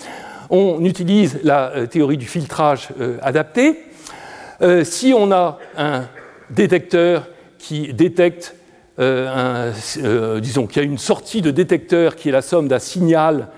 on 0.48 0.84
utilise 0.84 1.40
la 1.42 1.86
théorie 1.90 2.16
du 2.16 2.26
filtrage 2.26 2.88
adapté. 3.20 3.91
Si 4.84 5.12
on 5.14 5.32
a 5.32 5.58
un 5.76 6.04
détecteur 6.50 7.26
qui 7.58 7.92
détecte, 7.92 8.54
disons 8.98 10.66
qu'il 10.66 10.82
y 10.82 10.84
a 10.84 10.88
une 10.88 10.98
sortie 10.98 11.42
de 11.42 11.50
détecteur 11.50 12.16
qui 12.16 12.28
est 12.28 12.32
la 12.32 12.42
somme 12.42 12.68
d'un 12.68 12.78
signal 12.78 13.48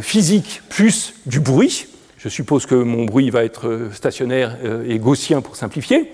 physique 0.00 0.62
plus 0.68 1.14
du 1.26 1.40
bruit, 1.40 1.86
je 2.18 2.28
suppose 2.28 2.66
que 2.66 2.74
mon 2.74 3.04
bruit 3.04 3.30
va 3.30 3.44
être 3.44 3.90
stationnaire 3.92 4.56
et 4.88 4.98
gaussien 4.98 5.40
pour 5.42 5.56
simplifier, 5.56 6.12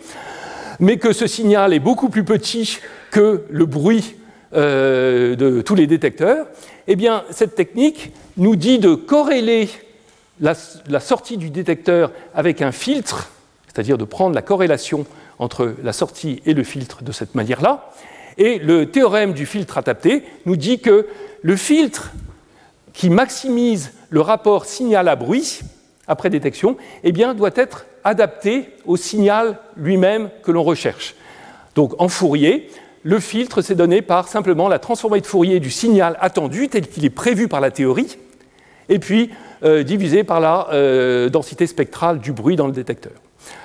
mais 0.80 0.96
que 0.96 1.12
ce 1.12 1.26
signal 1.26 1.72
est 1.72 1.80
beaucoup 1.80 2.08
plus 2.08 2.24
petit 2.24 2.78
que 3.10 3.44
le 3.48 3.66
bruit 3.66 4.16
euh, 4.54 5.34
de 5.34 5.62
tous 5.62 5.74
les 5.74 5.86
détecteurs, 5.86 6.46
eh 6.86 6.94
bien, 6.94 7.24
cette 7.30 7.54
technique 7.54 8.12
nous 8.36 8.54
dit 8.54 8.78
de 8.78 8.94
corréler 8.94 9.70
la, 10.40 10.54
sortie 11.00 11.38
du 11.38 11.48
détecteur 11.48 12.12
avec 12.34 12.60
un 12.60 12.72
filtre, 12.72 13.30
c'est-à-dire 13.72 13.98
de 13.98 14.04
prendre 14.04 14.34
la 14.34 14.42
corrélation 14.42 15.06
entre 15.38 15.74
la 15.82 15.92
sortie 15.92 16.42
et 16.46 16.54
le 16.54 16.62
filtre 16.62 17.02
de 17.02 17.12
cette 17.12 17.34
manière-là. 17.34 17.90
Et 18.38 18.58
le 18.58 18.90
théorème 18.90 19.32
du 19.32 19.46
filtre 19.46 19.78
adapté 19.78 20.24
nous 20.46 20.56
dit 20.56 20.80
que 20.80 21.06
le 21.42 21.56
filtre 21.56 22.12
qui 22.92 23.10
maximise 23.10 23.92
le 24.10 24.20
rapport 24.20 24.66
signal 24.66 25.08
à 25.08 25.16
bruit 25.16 25.60
après 26.06 26.30
détection 26.30 26.76
eh 27.04 27.12
bien, 27.12 27.34
doit 27.34 27.50
être 27.54 27.86
adapté 28.04 28.68
au 28.86 28.96
signal 28.96 29.58
lui-même 29.76 30.30
que 30.42 30.50
l'on 30.50 30.62
recherche. 30.62 31.14
Donc 31.74 31.94
en 32.00 32.08
Fourier, 32.08 32.68
le 33.04 33.18
filtre 33.20 33.62
s'est 33.62 33.74
donné 33.74 34.02
par 34.02 34.28
simplement 34.28 34.68
la 34.68 34.78
transformée 34.78 35.20
de 35.20 35.26
Fourier 35.26 35.60
du 35.60 35.70
signal 35.70 36.16
attendu 36.20 36.68
tel 36.68 36.86
qu'il 36.86 37.04
est 37.04 37.10
prévu 37.10 37.48
par 37.48 37.60
la 37.60 37.70
théorie, 37.70 38.18
et 38.88 38.98
puis 38.98 39.30
euh, 39.62 39.82
divisé 39.82 40.24
par 40.24 40.40
la 40.40 40.68
euh, 40.72 41.28
densité 41.28 41.66
spectrale 41.66 42.18
du 42.18 42.32
bruit 42.32 42.56
dans 42.56 42.66
le 42.66 42.72
détecteur. 42.72 43.12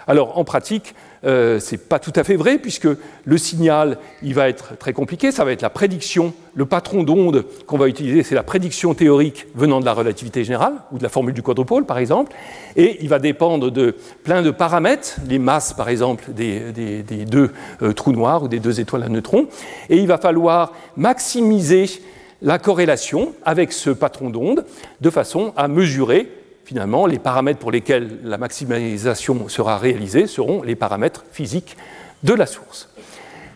Alors 0.08 0.38
en 0.38 0.44
pratique, 0.44 0.94
euh, 1.26 1.60
ce 1.60 1.72
n'est 1.72 1.78
pas 1.78 2.00
tout 2.00 2.14
à 2.16 2.24
fait 2.24 2.36
vrai, 2.36 2.58
puisque 2.58 2.88
le 3.26 3.38
signal, 3.38 3.98
il 4.22 4.34
va 4.34 4.50
être 4.50 4.78
très 4.78 4.94
compliqué, 4.94 5.32
ça 5.32 5.44
va 5.44 5.52
être 5.52 5.62
la 5.62 5.70
prédiction, 5.70 6.34
le 6.54 6.66
patron 6.66 7.04
d'onde 7.04 7.46
qu'on 7.66 7.78
va 7.78 7.88
utiliser, 7.88 8.24
c'est 8.24 8.36
la 8.36 8.44
prédiction 8.44 8.94
théorique 8.94 9.48
venant 9.56 9.80
de 9.80 9.86
la 9.86 9.94
relativité 9.94 10.44
générale, 10.44 10.74
ou 10.92 10.98
de 10.98 11.04
la 11.04 11.10
formule 11.10 11.34
du 11.34 11.42
quadrupôle, 11.42 11.86
par 11.86 11.98
exemple, 11.98 12.34
et 12.76 12.98
il 13.02 13.10
va 13.10 13.20
dépendre 13.20 13.72
de 13.72 13.96
plein 14.24 14.42
de 14.42 14.52
paramètres, 14.52 15.18
les 15.28 15.40
masses, 15.40 15.74
par 15.74 15.90
exemple, 15.90 16.32
des, 16.32 17.04
deux 17.26 17.52
euh, 17.82 17.94
trous 17.94 18.12
noirs 18.12 18.44
ou 18.44 18.48
des 18.48 18.60
deux 18.60 18.80
étoiles 18.80 19.04
à 19.04 19.10
neutrons, 19.10 19.48
et 19.90 19.98
il 19.98 20.08
va 20.08 20.18
falloir 20.18 20.74
maximiser 20.96 21.88
la 22.42 22.60
corrélation 22.60 23.34
avec 23.44 23.74
ce 23.74 23.90
patron 23.90 24.30
d'onde 24.30 24.66
de 25.02 25.10
façon 25.10 25.54
à 25.58 25.68
mesurer 25.68 26.30
finalement, 26.68 27.06
les 27.06 27.18
paramètres 27.18 27.60
pour 27.60 27.72
lesquels 27.72 28.20
la 28.26 28.38
maximisation 28.38 29.48
sera 29.48 29.78
réalisée 29.78 30.28
seront 30.28 30.64
les 30.64 30.76
paramètres 30.76 31.24
physiques 31.32 31.78
de 32.24 32.34
la 32.34 32.46
source. 32.46 32.90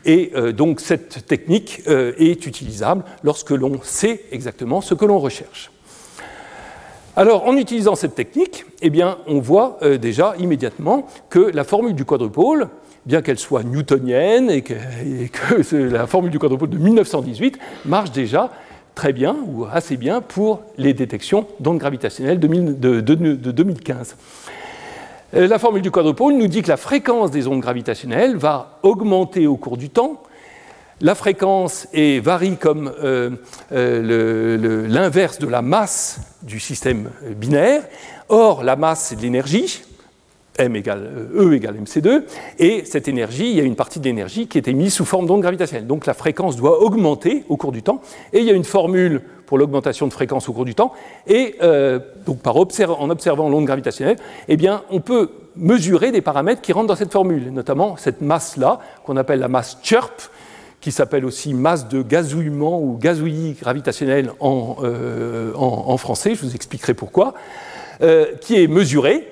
Et 0.05 0.31
euh, 0.33 0.53
donc 0.53 0.79
cette 0.79 1.25
technique 1.25 1.81
euh, 1.89 2.13
est 2.17 2.45
utilisable 2.45 3.03
lorsque 3.21 3.51
l'on 3.51 3.81
sait 3.83 4.21
exactement 4.31 4.79
ce 4.79 4.93
que 4.93 5.03
l'on 5.03 5.19
recherche. 5.19 5.71
Alors 7.17 7.45
en 7.45 7.57
utilisant 7.57 7.95
cette 7.95 8.15
technique, 8.15 8.63
eh 8.81 8.89
bien, 8.89 9.17
on 9.27 9.41
voit 9.41 9.77
euh, 9.81 9.97
déjà 9.97 10.33
immédiatement 10.39 11.05
que 11.29 11.51
la 11.53 11.65
formule 11.65 11.95
du 11.95 12.05
quadrupôle, 12.05 12.69
bien 13.05 13.21
qu'elle 13.21 13.39
soit 13.39 13.63
newtonienne 13.63 14.49
et 14.49 14.61
que, 14.61 14.73
et 14.73 15.27
que 15.27 15.75
la 15.75 16.07
formule 16.07 16.31
du 16.31 16.39
quadrupôle 16.39 16.69
de 16.69 16.77
1918 16.77 17.59
marche 17.83 18.11
déjà 18.11 18.51
très 18.95 19.13
bien 19.13 19.35
ou 19.47 19.65
assez 19.71 19.97
bien 19.97 20.21
pour 20.21 20.61
les 20.77 20.93
détections 20.93 21.47
d'ondes 21.59 21.77
gravitationnelles 21.77 22.39
de, 22.39 22.99
2015. 22.99 24.15
Euh, 25.33 25.47
la 25.47 25.59
formule 25.59 25.81
du 25.81 25.91
quadrupôle 25.91 26.33
nous 26.33 26.47
dit 26.47 26.61
que 26.61 26.67
la 26.67 26.77
fréquence 26.77 27.31
des 27.31 27.47
ondes 27.47 27.61
gravitationnelles 27.61 28.35
va 28.35 28.79
augmenter 28.83 29.47
au 29.47 29.55
cours 29.55 29.77
du 29.77 29.89
temps. 29.89 30.21
La 30.99 31.15
fréquence 31.15 31.87
varie 32.21 32.57
comme 32.57 32.91
euh, 33.01 33.31
euh, 33.71 34.87
l'inverse 34.87 35.39
de 35.39 35.47
la 35.47 35.61
masse 35.61 36.19
du 36.43 36.59
système 36.59 37.09
binaire. 37.37 37.83
Or, 38.29 38.63
la 38.63 38.75
masse, 38.75 39.07
c'est 39.07 39.15
de 39.15 39.21
l'énergie, 39.21 39.81
M 40.57 40.75
égale 40.75 41.29
E 41.33 41.53
égale 41.53 41.75
mc2, 41.75 42.23
et 42.59 42.83
cette 42.85 43.07
énergie, 43.07 43.49
il 43.49 43.55
y 43.55 43.61
a 43.61 43.63
une 43.63 43.75
partie 43.75 43.99
de 43.99 44.05
l'énergie 44.05 44.47
qui 44.47 44.57
est 44.57 44.67
émise 44.67 44.93
sous 44.93 45.05
forme 45.05 45.25
d'onde 45.25 45.41
gravitationnelle. 45.41 45.87
Donc 45.87 46.05
la 46.05 46.13
fréquence 46.13 46.55
doit 46.55 46.81
augmenter 46.81 47.45
au 47.49 47.57
cours 47.57 47.71
du 47.71 47.83
temps, 47.83 48.01
et 48.33 48.39
il 48.39 48.45
y 48.45 48.49
a 48.49 48.53
une 48.53 48.63
formule 48.63 49.21
pour 49.45 49.57
l'augmentation 49.57 50.07
de 50.07 50.13
fréquence 50.13 50.47
au 50.47 50.53
cours 50.53 50.65
du 50.65 50.75
temps, 50.75 50.93
et 51.27 51.55
euh, 51.61 51.99
donc 52.25 52.39
par 52.39 52.55
en 52.55 53.09
observant 53.09 53.49
l'onde 53.49 53.65
gravitationnelle, 53.65 54.17
eh 54.47 54.57
bien, 54.57 54.83
on 54.91 54.99
peut 54.99 55.29
mesurer 55.55 56.11
des 56.11 56.21
paramètres 56.21 56.61
qui 56.61 56.73
rentrent 56.73 56.87
dans 56.87 56.95
cette 56.95 57.11
formule, 57.11 57.51
notamment 57.51 57.97
cette 57.97 58.21
masse-là, 58.21 58.79
qu'on 59.03 59.17
appelle 59.17 59.39
la 59.39 59.49
masse 59.49 59.77
chirp, 59.83 60.21
qui 60.79 60.91
s'appelle 60.91 61.25
aussi 61.25 61.53
masse 61.53 61.87
de 61.87 62.01
gazouillement 62.01 62.81
ou 62.81 62.97
gazouillis 62.97 63.53
gravitationnel 63.53 64.31
en, 64.39 64.77
euh, 64.83 65.53
en, 65.55 65.97
français, 65.97 66.33
je 66.33 66.41
vous 66.41 66.55
expliquerai 66.55 66.93
pourquoi, 66.93 67.35
euh, 68.01 68.33
qui 68.41 68.61
est 68.61 68.67
mesurée 68.67 69.27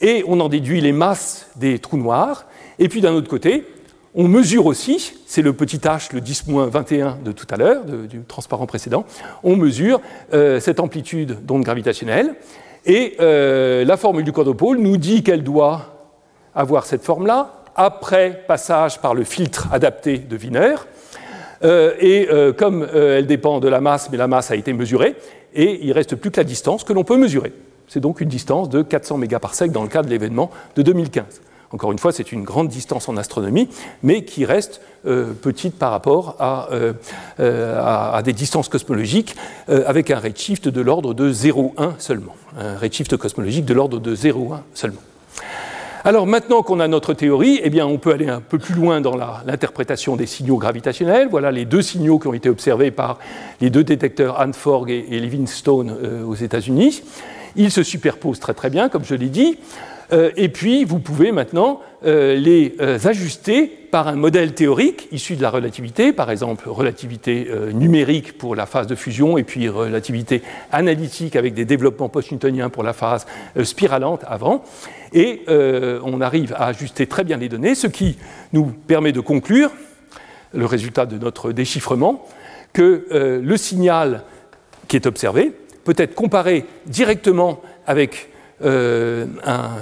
et 0.00 0.24
on 0.26 0.40
en 0.40 0.48
déduit 0.48 0.80
les 0.80 0.92
masses 0.92 1.48
des 1.56 1.78
trous 1.78 1.96
noirs. 1.96 2.46
Et 2.78 2.88
puis 2.88 3.00
d'un 3.00 3.12
autre 3.12 3.28
côté, 3.28 3.66
on 4.14 4.26
mesure 4.26 4.66
aussi, 4.66 5.14
c'est 5.26 5.42
le 5.42 5.52
petit 5.52 5.76
h, 5.78 6.12
le 6.12 6.20
10-21 6.20 7.22
de 7.22 7.30
tout 7.30 7.46
à 7.50 7.56
l'heure, 7.56 7.84
du 7.84 8.22
transparent 8.22 8.66
précédent, 8.66 9.04
on 9.44 9.54
mesure 9.54 10.00
euh, 10.34 10.58
cette 10.58 10.80
amplitude 10.80 11.44
d'onde 11.46 11.62
gravitationnelle. 11.62 12.34
Et 12.86 13.16
euh, 13.20 13.84
la 13.84 13.96
formule 13.96 14.24
du 14.24 14.32
quadrupôle 14.32 14.78
nous 14.78 14.96
dit 14.96 15.22
qu'elle 15.22 15.44
doit 15.44 16.10
avoir 16.54 16.86
cette 16.86 17.04
forme-là, 17.04 17.62
après 17.76 18.42
passage 18.48 19.00
par 19.00 19.14
le 19.14 19.22
filtre 19.22 19.68
adapté 19.72 20.18
de 20.18 20.36
Wiener. 20.36 20.74
Euh, 21.62 21.92
et 22.00 22.26
comme 22.56 22.88
elle 22.92 23.26
dépend 23.26 23.60
de 23.60 23.68
la 23.68 23.80
masse, 23.80 24.08
mais 24.10 24.16
la 24.16 24.26
masse 24.26 24.50
a 24.50 24.56
été 24.56 24.72
mesurée, 24.72 25.14
et 25.54 25.86
il 25.86 25.92
reste 25.92 26.16
plus 26.16 26.30
que 26.32 26.40
la 26.40 26.44
distance 26.44 26.82
que 26.82 26.92
l'on 26.92 27.04
peut 27.04 27.16
mesurer. 27.16 27.52
C'est 27.90 27.98
donc 27.98 28.20
une 28.20 28.28
distance 28.28 28.68
de 28.68 28.82
400 28.82 29.18
mégaparsecs 29.18 29.72
dans 29.72 29.82
le 29.82 29.88
cas 29.88 30.02
de 30.02 30.08
l'événement 30.08 30.52
de 30.76 30.82
2015. 30.82 31.24
Encore 31.72 31.90
une 31.90 31.98
fois, 31.98 32.12
c'est 32.12 32.30
une 32.30 32.44
grande 32.44 32.68
distance 32.68 33.08
en 33.08 33.16
astronomie, 33.16 33.68
mais 34.04 34.24
qui 34.24 34.44
reste 34.44 34.80
euh, 35.06 35.32
petite 35.32 35.76
par 35.76 35.90
rapport 35.90 36.36
euh, 36.40 36.92
à, 37.38 38.16
à, 38.16 38.22
des 38.22 38.32
distances 38.32 38.68
cosmologiques 38.68 39.34
euh, 39.68 39.82
avec 39.86 40.12
un 40.12 40.20
redshift 40.20 40.68
de 40.68 40.80
l'ordre 40.80 41.14
de 41.14 41.32
0,1 41.32 41.94
seulement. 41.98 42.36
Un 42.56 42.76
redshift 42.76 43.16
cosmologique 43.16 43.64
de 43.64 43.74
l'ordre 43.74 43.98
de 43.98 44.14
0,1 44.14 44.60
seulement. 44.72 45.00
Alors 46.04 46.28
maintenant 46.28 46.62
qu'on 46.62 46.78
a 46.78 46.86
notre 46.86 47.12
théorie, 47.12 47.60
eh 47.62 47.70
bien, 47.70 47.86
on 47.86 47.98
peut 47.98 48.12
aller 48.12 48.28
un 48.28 48.40
peu 48.40 48.58
plus 48.58 48.74
loin 48.74 49.00
dans 49.00 49.16
l'interprétation 49.16 50.14
des 50.14 50.26
signaux 50.26 50.58
gravitationnels. 50.58 51.26
Voilà 51.28 51.50
les 51.50 51.64
deux 51.64 51.82
signaux 51.82 52.20
qui 52.20 52.28
ont 52.28 52.34
été 52.34 52.48
observés 52.48 52.92
par 52.92 53.18
les 53.60 53.68
deux 53.68 53.84
détecteurs 53.84 54.40
Hanford 54.40 54.88
et, 54.88 55.06
et 55.10 55.18
Livingstone 55.18 56.24
aux 56.24 56.36
États-Unis. 56.36 57.02
Ils 57.56 57.70
se 57.70 57.82
superposent 57.82 58.40
très 58.40 58.70
bien, 58.70 58.88
comme 58.88 59.04
je 59.04 59.14
l'ai 59.14 59.28
dit. 59.28 59.58
Euh, 60.12 60.30
et 60.36 60.48
puis, 60.48 60.84
vous 60.84 60.98
pouvez 60.98 61.32
maintenant 61.32 61.80
euh, 62.04 62.34
les 62.34 62.74
euh, 62.80 62.98
ajuster 63.04 63.66
par 63.66 64.08
un 64.08 64.16
modèle 64.16 64.54
théorique 64.54 65.08
issu 65.12 65.36
de 65.36 65.42
la 65.42 65.50
relativité, 65.50 66.12
par 66.12 66.30
exemple 66.30 66.68
relativité 66.68 67.50
numérique 67.74 68.38
pour 68.38 68.54
la 68.54 68.64
phase 68.64 68.86
de 68.86 68.94
fusion 68.94 69.36
et 69.36 69.42
puis 69.42 69.68
relativité 69.68 70.42
analytique 70.70 71.34
avec 71.34 71.54
des 71.54 71.64
développements 71.64 72.08
post-newtoniens 72.08 72.68
pour 72.70 72.84
la 72.84 72.92
phase 72.92 73.26
spiralante 73.64 74.22
avant. 74.28 74.62
Et 75.12 75.42
on 75.48 76.20
arrive 76.20 76.54
à 76.54 76.66
ajuster 76.66 77.08
très 77.08 77.24
bien 77.24 77.36
les 77.36 77.48
données, 77.48 77.74
ce 77.74 77.88
qui 77.88 78.16
nous 78.52 78.66
permet 78.66 79.10
de 79.10 79.18
conclure, 79.18 79.72
le 80.54 80.66
résultat 80.66 81.04
de 81.04 81.18
notre 81.18 81.50
déchiffrement, 81.50 82.24
que 82.72 83.40
le 83.42 83.56
signal 83.56 84.22
qui 84.86 84.94
est 84.94 85.06
observé 85.06 85.52
peut 85.84 85.94
être 85.96 86.14
comparé 86.14 86.64
directement 86.86 87.60
avec 87.86 88.28
un 88.62 89.76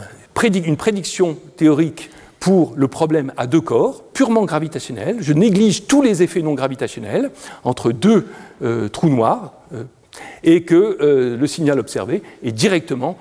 une 0.44 0.76
prédiction 0.76 1.36
théorique 1.56 2.10
pour 2.40 2.74
le 2.76 2.88
problème 2.88 3.32
à 3.36 3.46
deux 3.46 3.60
corps, 3.60 4.04
purement 4.12 4.44
gravitationnel. 4.44 5.16
Je 5.20 5.32
néglige 5.32 5.86
tous 5.86 6.02
les 6.02 6.22
effets 6.22 6.42
non 6.42 6.54
gravitationnels 6.54 7.30
entre 7.64 7.90
deux 7.90 8.28
euh, 8.62 8.88
trous 8.88 9.08
noirs 9.08 9.54
euh, 9.74 9.84
et 10.44 10.62
que 10.62 10.98
euh, 11.00 11.36
le 11.36 11.46
signal 11.46 11.78
observé 11.78 12.22
est 12.42 12.52
directement 12.52 13.16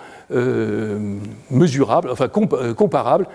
mesurable, 1.50 2.10
enfin 2.12 2.28
comparable 2.28 3.28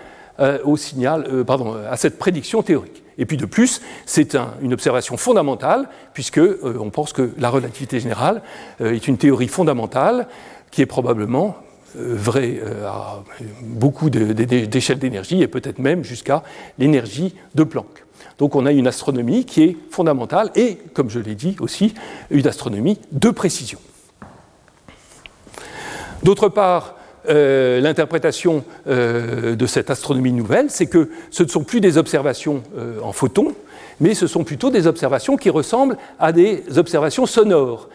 au 0.63 0.77
signal, 0.77 1.43
pardon, 1.43 1.75
à 1.89 1.97
cette 1.97 2.19
prédiction 2.19 2.61
théorique. 2.61 3.02
Et 3.17 3.25
puis 3.25 3.37
de 3.37 3.45
plus, 3.45 3.81
c'est 4.05 4.35
une 4.61 4.73
observation 4.73 5.17
fondamentale, 5.17 5.87
puisque 6.13 6.41
on 6.63 6.89
pense 6.89 7.13
que 7.13 7.31
la 7.37 7.49
relativité 7.49 7.99
générale 7.99 8.41
est 8.79 9.07
une 9.07 9.17
théorie 9.17 9.47
fondamentale 9.47 10.27
qui 10.71 10.81
est 10.81 10.87
probablement 10.87 11.55
euh, 11.95 12.15
vrai 12.15 12.59
euh, 12.63 12.87
à 12.87 13.23
beaucoup 13.61 14.09
d'échelles 14.09 14.97
d'énergie 14.97 15.43
et 15.43 15.47
peut-être 15.47 15.77
même 15.77 16.03
jusqu'à 16.03 16.41
l'énergie 16.79 17.35
de 17.53 17.63
Planck. 17.63 18.03
Donc 18.39 18.55
on 18.55 18.65
a 18.65 18.71
une 18.71 18.87
astronomie 18.87 19.45
qui 19.45 19.61
est 19.61 19.77
fondamentale 19.91 20.49
et, 20.55 20.79
comme 20.93 21.11
je 21.11 21.19
l'ai 21.19 21.35
dit 21.35 21.55
aussi, 21.59 21.93
une 22.31 22.47
astronomie 22.47 22.99
de 23.11 23.29
précision. 23.29 23.77
D'autre 26.23 26.49
part, 26.49 26.95
euh, 27.29 27.79
l'interprétation 27.79 28.63
de 28.85 29.65
cette 29.65 29.89
astronomie 29.89 30.33
nouvelle, 30.33 30.69
c'est 30.69 30.87
que 30.87 31.09
ce 31.31 31.43
ne 31.43 31.47
sont 31.47 31.63
plus 31.63 31.81
des 31.81 31.97
observations 31.97 32.63
en 33.01 33.11
photons, 33.11 33.53
mais 33.99 34.13
ce 34.13 34.27
sont 34.27 34.43
plutôt 34.43 34.69
des 34.69 34.87
observations 34.87 35.37
qui 35.37 35.49
ressemblent 35.49 35.97
à 36.19 36.31
des 36.31 36.63
observations 36.77 37.25
sonores. 37.25 37.89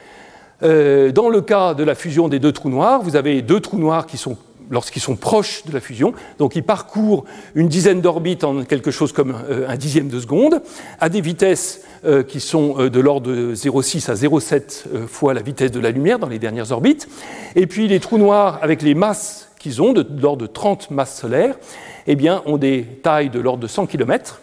Euh, 0.62 1.12
dans 1.12 1.29
le 1.29 1.41
cas 1.41 1.75
de 1.75 1.85
la 1.85 1.95
fusion 1.95 2.29
des 2.29 2.38
deux 2.38 2.53
trous 2.53 2.71
noirs, 2.71 3.01
vous 3.03 3.14
avez 3.14 3.43
deux 3.43 3.61
trous 3.61 3.79
noirs 3.79 4.07
qui 4.07 4.17
sont 4.17 4.37
lorsqu'ils 4.70 5.02
sont 5.02 5.16
proches 5.16 5.64
de 5.66 5.72
la 5.72 5.81
fusion, 5.81 6.12
donc 6.38 6.57
ils 6.57 6.62
parcourent 6.62 7.24
une 7.54 7.68
dizaine 7.68 8.00
d'orbites 8.00 8.44
en 8.44 8.64
quelque 8.64 8.90
chose 8.90 9.12
comme 9.12 9.35
euh, 9.48 9.68
un 9.68 9.76
dixième 9.76 10.09
de 10.09 10.20
seconde, 10.20 10.61
à 11.00 11.09
des 11.09 11.20
vitesses 11.20 11.83
euh, 12.04 12.22
qui 12.22 12.40
sont 12.40 12.88
de 12.88 13.00
l'ordre 13.00 13.33
de 13.33 13.54
0,6 13.54 14.11
à 14.11 14.14
0,7 14.14 15.07
fois 15.07 15.35
la 15.35 15.42
vitesse 15.42 15.72
de 15.72 15.81
la 15.81 15.90
lumière 15.90 16.18
dans 16.18 16.28
les 16.28 16.38
dernières 16.38 16.72
orbites. 16.72 17.09
Et 17.57 17.66
puis 17.66 17.88
les 17.88 18.00
trous 18.00 18.18
noirs, 18.18 18.59
avec 18.62 18.83
les 18.83 18.94
masses 18.94 19.48
qu'ils 19.59 19.83
ont, 19.83 19.92
de, 19.92 20.07
l'ordre 20.20 20.42
de 20.42 20.46
30 20.46 20.90
masses 20.90 21.20
solaires, 21.20 21.57
eh 22.07 22.16
bien, 22.16 22.42
ont 22.46 22.57
des 22.57 22.85
tailles 23.02 23.31
de 23.31 23.40
l'ordre 23.40 23.62
de 23.62 23.66
100 23.66 23.87
km. 23.87 24.40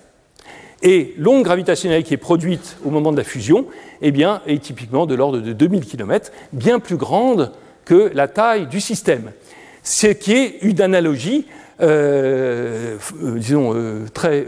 Et 0.83 1.15
l'onde 1.17 1.43
gravitationnelle 1.43 2.03
qui 2.03 2.13
est 2.13 2.17
produite 2.17 2.77
au 2.85 2.89
moment 2.89 3.11
de 3.11 3.17
la 3.17 3.23
fusion 3.23 3.65
eh 4.01 4.13
est 4.45 4.61
typiquement 4.61 5.05
de 5.05 5.15
l'ordre 5.15 5.39
de 5.39 5.53
2000 5.53 5.85
km, 5.85 6.31
bien 6.53 6.79
plus 6.79 6.97
grande 6.97 7.51
que 7.85 8.11
la 8.13 8.27
taille 8.27 8.67
du 8.67 8.81
système. 8.81 9.31
Ce 9.86 10.08
qui 10.08 10.32
est 10.34 10.58
une 10.63 10.82
analogie, 10.82 11.45
euh, 11.80 12.98
euh, 13.21 13.38
disons, 13.38 13.71
euh, 13.76 14.08
très 14.12 14.43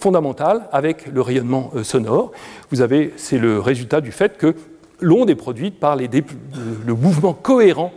fondamentale 0.00 0.68
avec 0.70 1.08
le 1.08 1.20
rayonnement 1.20 1.72
sonore. 1.82 2.30
Vous 2.70 2.80
avez, 2.80 3.12
c'est 3.16 3.38
le 3.38 3.58
résultat 3.58 4.00
du 4.00 4.12
fait 4.12 4.38
que 4.38 4.54
l'onde 5.00 5.30
est 5.30 5.34
produite 5.34 5.80
par 5.80 5.96
le 5.96 6.94
mouvement 6.94 7.32
cohérent 7.32 7.92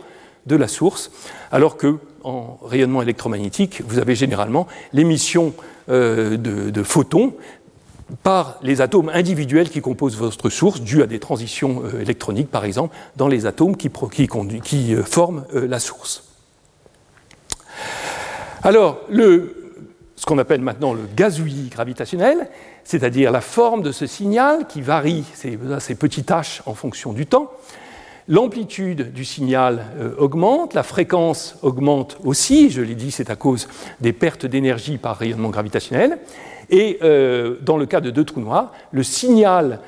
de 0.46 0.56
la 0.56 0.66
source, 0.66 1.12
alors 1.52 1.76
que 1.76 1.98
en 2.24 2.58
rayonnement 2.64 3.00
électromagnétique, 3.00 3.82
vous 3.86 4.00
avez 4.00 4.16
généralement 4.16 4.66
l'émission 4.92 5.54
de, 5.86 6.82
photons 6.82 7.34
par 8.24 8.58
les 8.62 8.80
atomes 8.80 9.08
individuels 9.14 9.70
qui 9.70 9.80
composent 9.80 10.16
votre 10.16 10.50
source, 10.50 10.80
dû 10.80 11.00
à 11.00 11.06
des 11.06 11.20
transitions 11.20 11.84
électroniques, 12.00 12.50
par 12.50 12.64
exemple, 12.64 12.96
dans 13.14 13.28
les 13.28 13.46
atomes 13.46 13.76
qui, 13.76 13.88
forment 15.04 15.44
la 15.52 15.78
source. 15.78 16.25
Alors, 18.62 19.00
ce 19.10 20.26
qu'on 20.26 20.38
appelle 20.38 20.60
maintenant 20.60 20.94
le 20.94 21.02
gazouillis 21.14 21.68
gravitationnel, 21.68 22.48
c'est-à-dire 22.84 23.30
la 23.30 23.40
forme 23.40 23.82
de 23.82 23.92
ce 23.92 24.06
signal 24.06 24.66
qui 24.66 24.80
varie, 24.80 25.24
ces, 25.34 25.56
petites 25.94 26.26
taches 26.26 26.62
en 26.66 26.74
fonction 26.74 27.12
du 27.12 27.26
temps, 27.26 27.50
L'amplitude 28.28 29.12
du 29.12 29.24
signal 29.24 29.84
augmente, 30.18 30.74
la 30.74 30.82
fréquence 30.82 31.54
augmente 31.62 32.18
aussi, 32.24 32.70
je 32.70 32.82
l'ai 32.82 32.96
dit, 32.96 33.12
c'est 33.12 33.30
à 33.30 33.36
cause 33.36 33.68
des 34.00 34.12
pertes 34.12 34.46
d'énergie 34.46 34.98
par 34.98 35.16
rayonnement 35.16 35.50
gravitationnel. 35.50 36.18
Et 36.70 36.98
euh, 37.02 37.56
dans 37.62 37.76
le 37.76 37.86
cas 37.86 38.00
de 38.00 38.10
deux 38.10 38.24
trous 38.24 38.40
noirs, 38.40 38.72
le 38.90 39.02
signal 39.02 39.80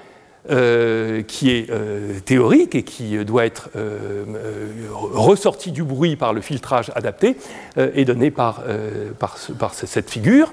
euh, 0.51 1.22
qui 1.22 1.51
est 1.51 1.68
euh, 1.70 2.20
théorique 2.20 2.74
et 2.74 2.83
qui 2.83 3.22
doit 3.24 3.44
être 3.44 3.70
ressorti 5.12 5.72
du 5.72 5.83
bruit 5.83 6.16
par 6.16 6.33
le 6.33 6.40
filtrage 6.40 6.90
adapté 6.94 7.37
est 7.77 8.05
donné 8.05 8.31
par, 8.31 8.62
par, 9.18 9.74
cette 9.74 10.11
figure. 10.11 10.53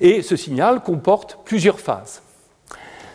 Et 0.00 0.22
ce 0.22 0.36
signal 0.36 0.82
comporte 0.82 1.38
plusieurs 1.44 1.80
phases. 1.80 2.22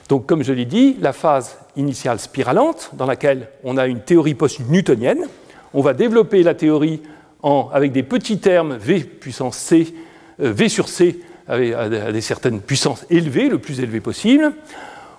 Donc, 0.09 0.25
comme 0.25 0.43
je 0.43 0.51
l'ai 0.51 0.65
dit, 0.65 0.97
la 0.99 1.13
phase 1.13 1.57
initiale 1.75 2.19
spiralante, 2.19 2.91
dans 2.93 3.05
laquelle 3.05 3.47
on 3.63 3.77
a 3.77 3.87
une 3.87 4.01
théorie 4.01 4.35
post-newtonienne. 4.35 5.25
On 5.73 5.81
va 5.81 5.93
développer 5.93 6.43
la 6.43 6.53
théorie 6.53 7.01
en, 7.43 7.69
avec 7.71 7.91
des 7.91 8.03
petits 8.03 8.39
termes 8.39 8.75
V 8.75 9.03
puissance 9.03 9.57
C, 9.57 9.93
V 10.39 10.69
sur 10.69 10.89
C 10.89 11.21
à 11.47 12.11
des 12.11 12.21
certaines 12.21 12.61
puissances 12.61 13.05
élevées, 13.09 13.49
le 13.49 13.57
plus 13.57 13.79
élevé 13.79 13.99
possible. 13.99 14.53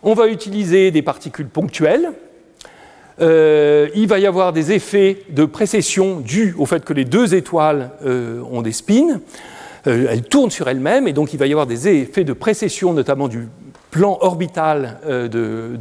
On 0.03 0.15
va 0.15 0.27
utiliser 0.27 0.91
des 0.91 1.03
particules 1.03 1.47
ponctuelles. 1.47 2.11
Euh, 3.21 3.89
il 3.95 4.09
va 4.09 4.19
y 4.19 4.27
avoir 4.27 4.53
des 4.53 4.73
effets 4.73 5.19
de 5.29 5.45
précession 5.45 6.19
dus 6.19 6.57
au 6.59 6.67
fait 6.67 6.85
que 6.85 6.93
les 6.93 7.05
deux 7.05 7.35
étoiles 7.35 7.91
euh, 8.05 8.43
ont 8.51 8.63
des 8.63 8.73
spins. 8.73 9.21
Euh, 9.87 10.07
elles 10.11 10.23
tournent 10.23 10.51
sur 10.51 10.69
elles-mêmes 10.69 11.07
et 11.07 11.13
donc 11.13 11.33
il 11.33 11.39
va 11.39 11.47
y 11.47 11.53
avoir 11.53 11.67
des 11.67 11.89
effets 11.89 12.25
de 12.25 12.33
précession, 12.33 12.93
notamment 12.93 13.29
du 13.29 13.49
plan 13.93 14.19
orbital 14.23 14.99
de, 15.07 15.77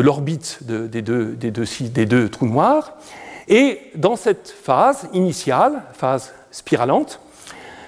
l'orbite 0.00 0.60
des 0.62 2.06
deux 2.06 2.28
trous 2.30 2.46
noirs. 2.46 2.96
Et 3.46 3.78
dans 3.94 4.16
cette 4.16 4.48
phase 4.48 5.06
initiale, 5.12 5.82
phase 5.92 6.32
spiralante, 6.50 7.20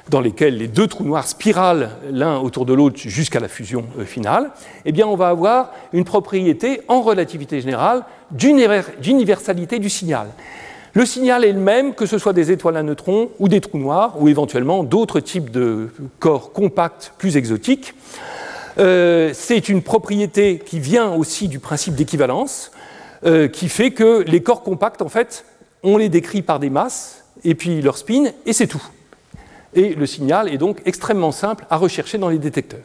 dans 0.09 0.21
lesquels 0.21 0.57
les 0.57 0.69
deux 0.69 0.87
trous 0.87 1.05
noirs 1.05 1.27
spiralent 1.27 1.90
l'un 2.11 2.38
autour 2.38 2.64
de 2.64 2.73
l'autre 2.73 2.97
jusqu'à 2.99 3.40
la 3.40 3.49
fusion 3.49 3.85
euh, 3.99 4.05
finale, 4.05 4.51
eh 4.85 4.92
bien 4.92 5.07
on 5.07 5.16
va 5.16 5.29
avoir 5.29 5.73
une 5.92 6.05
propriété 6.05 6.81
en 6.88 7.03
relativité 7.03 7.61
générale 7.61 8.05
d'universalité 8.31 9.79
du 9.79 9.90
signal. 9.90 10.29
Le 10.95 11.05
signal 11.05 11.45
est 11.45 11.53
le 11.53 11.61
même 11.61 11.95
que 11.95 12.07
ce 12.07 12.19
soit 12.19 12.33
des 12.33 12.51
étoiles 12.51 12.77
à 12.77 12.83
neutrons 12.83 13.31
ou 13.38 13.49
des 13.49 13.61
trous 13.61 13.79
noirs 13.79 14.14
ou 14.21 14.29
éventuellement 14.29 14.83
d'autres 14.83 15.21
types 15.21 15.51
de 15.51 15.90
corps 16.19 16.53
compacts 16.53 17.12
plus 17.19 17.37
exotiques. 17.37 17.95
Euh, 18.79 19.31
c'est 19.35 19.69
une 19.69 19.83
propriété 19.83 20.59
qui 20.64 20.81
vient 20.81 21.12
aussi 21.12 21.49
du 21.49 21.59
principe 21.59 21.95
d'équivalence, 21.95 22.71
euh, 23.25 23.49
qui 23.49 23.69
fait 23.69 23.90
que 23.90 24.23
les 24.27 24.42
corps 24.42 24.62
compacts, 24.62 25.03
en 25.03 25.09
fait, 25.09 25.45
on 25.83 25.97
les 25.97 26.09
décrit 26.09 26.42
par 26.42 26.61
des 26.61 26.71
masses 26.71 27.25
et 27.45 27.55
puis 27.55 27.83
leur 27.83 27.99
spin, 27.99 28.31
et 28.45 28.53
c'est 28.53 28.66
tout 28.66 28.83
et 29.77 29.95
le 29.95 30.07
signal 30.07 30.53
est 30.53 30.59
donc 30.59 30.81
extrêmement 30.85 31.33
simple 31.33 31.65
à 31.71 31.77
rechercher 31.77 32.19
dans 32.19 32.29
les 32.29 32.39
détecteurs. 32.39 32.81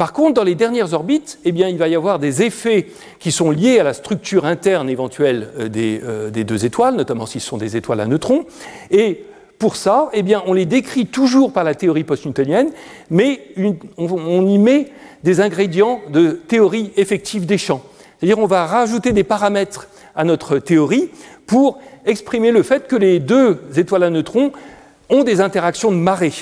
Par 0.00 0.14
contre, 0.14 0.32
dans 0.32 0.44
les 0.44 0.54
dernières 0.54 0.94
orbites, 0.94 1.38
eh 1.44 1.50
il 1.50 1.76
va 1.76 1.88
y 1.88 1.94
avoir 1.94 2.18
des 2.18 2.40
effets 2.40 2.86
qui 3.18 3.30
sont 3.30 3.50
liés 3.50 3.80
à 3.80 3.82
la 3.82 3.92
structure 3.92 4.46
interne 4.46 4.88
éventuelle 4.88 5.48
euh, 5.58 5.68
euh, 5.76 6.30
des, 6.30 6.44
deux 6.44 6.64
étoiles, 6.64 6.96
notamment 6.96 7.26
si 7.26 7.38
ce 7.38 7.46
sont 7.46 7.58
des 7.58 7.76
étoiles 7.76 8.00
à 8.00 8.06
neutrons. 8.06 8.46
Et 8.90 9.24
pour 9.58 9.76
ça, 9.76 10.08
eh 10.14 10.24
on 10.46 10.54
les 10.54 10.64
décrit 10.64 11.04
toujours 11.04 11.52
par 11.52 11.64
la 11.64 11.74
théorie 11.74 12.04
post-newtonienne, 12.04 12.70
mais 13.10 13.42
on, 13.98 14.46
y 14.46 14.56
met 14.56 14.88
des 15.22 15.42
ingrédients 15.42 16.00
de 16.10 16.30
théorie 16.30 16.92
effective 16.96 17.44
des 17.44 17.58
champs. 17.58 17.82
C'est-à-dire 18.18 18.38
on 18.38 18.46
va 18.46 18.64
rajouter 18.64 19.12
des 19.12 19.22
paramètres 19.22 19.86
à 20.16 20.24
notre 20.24 20.58
théorie 20.58 21.10
pour 21.46 21.78
exprimer 22.06 22.52
le 22.52 22.62
fait 22.62 22.88
que 22.88 22.96
les 22.96 23.18
deux 23.18 23.60
étoiles 23.76 24.04
à 24.04 24.10
neutrons 24.10 24.50
ont 25.10 25.24
des 25.24 25.40
interactions 25.40 25.90
de 25.90 25.96
marée. 25.96 26.32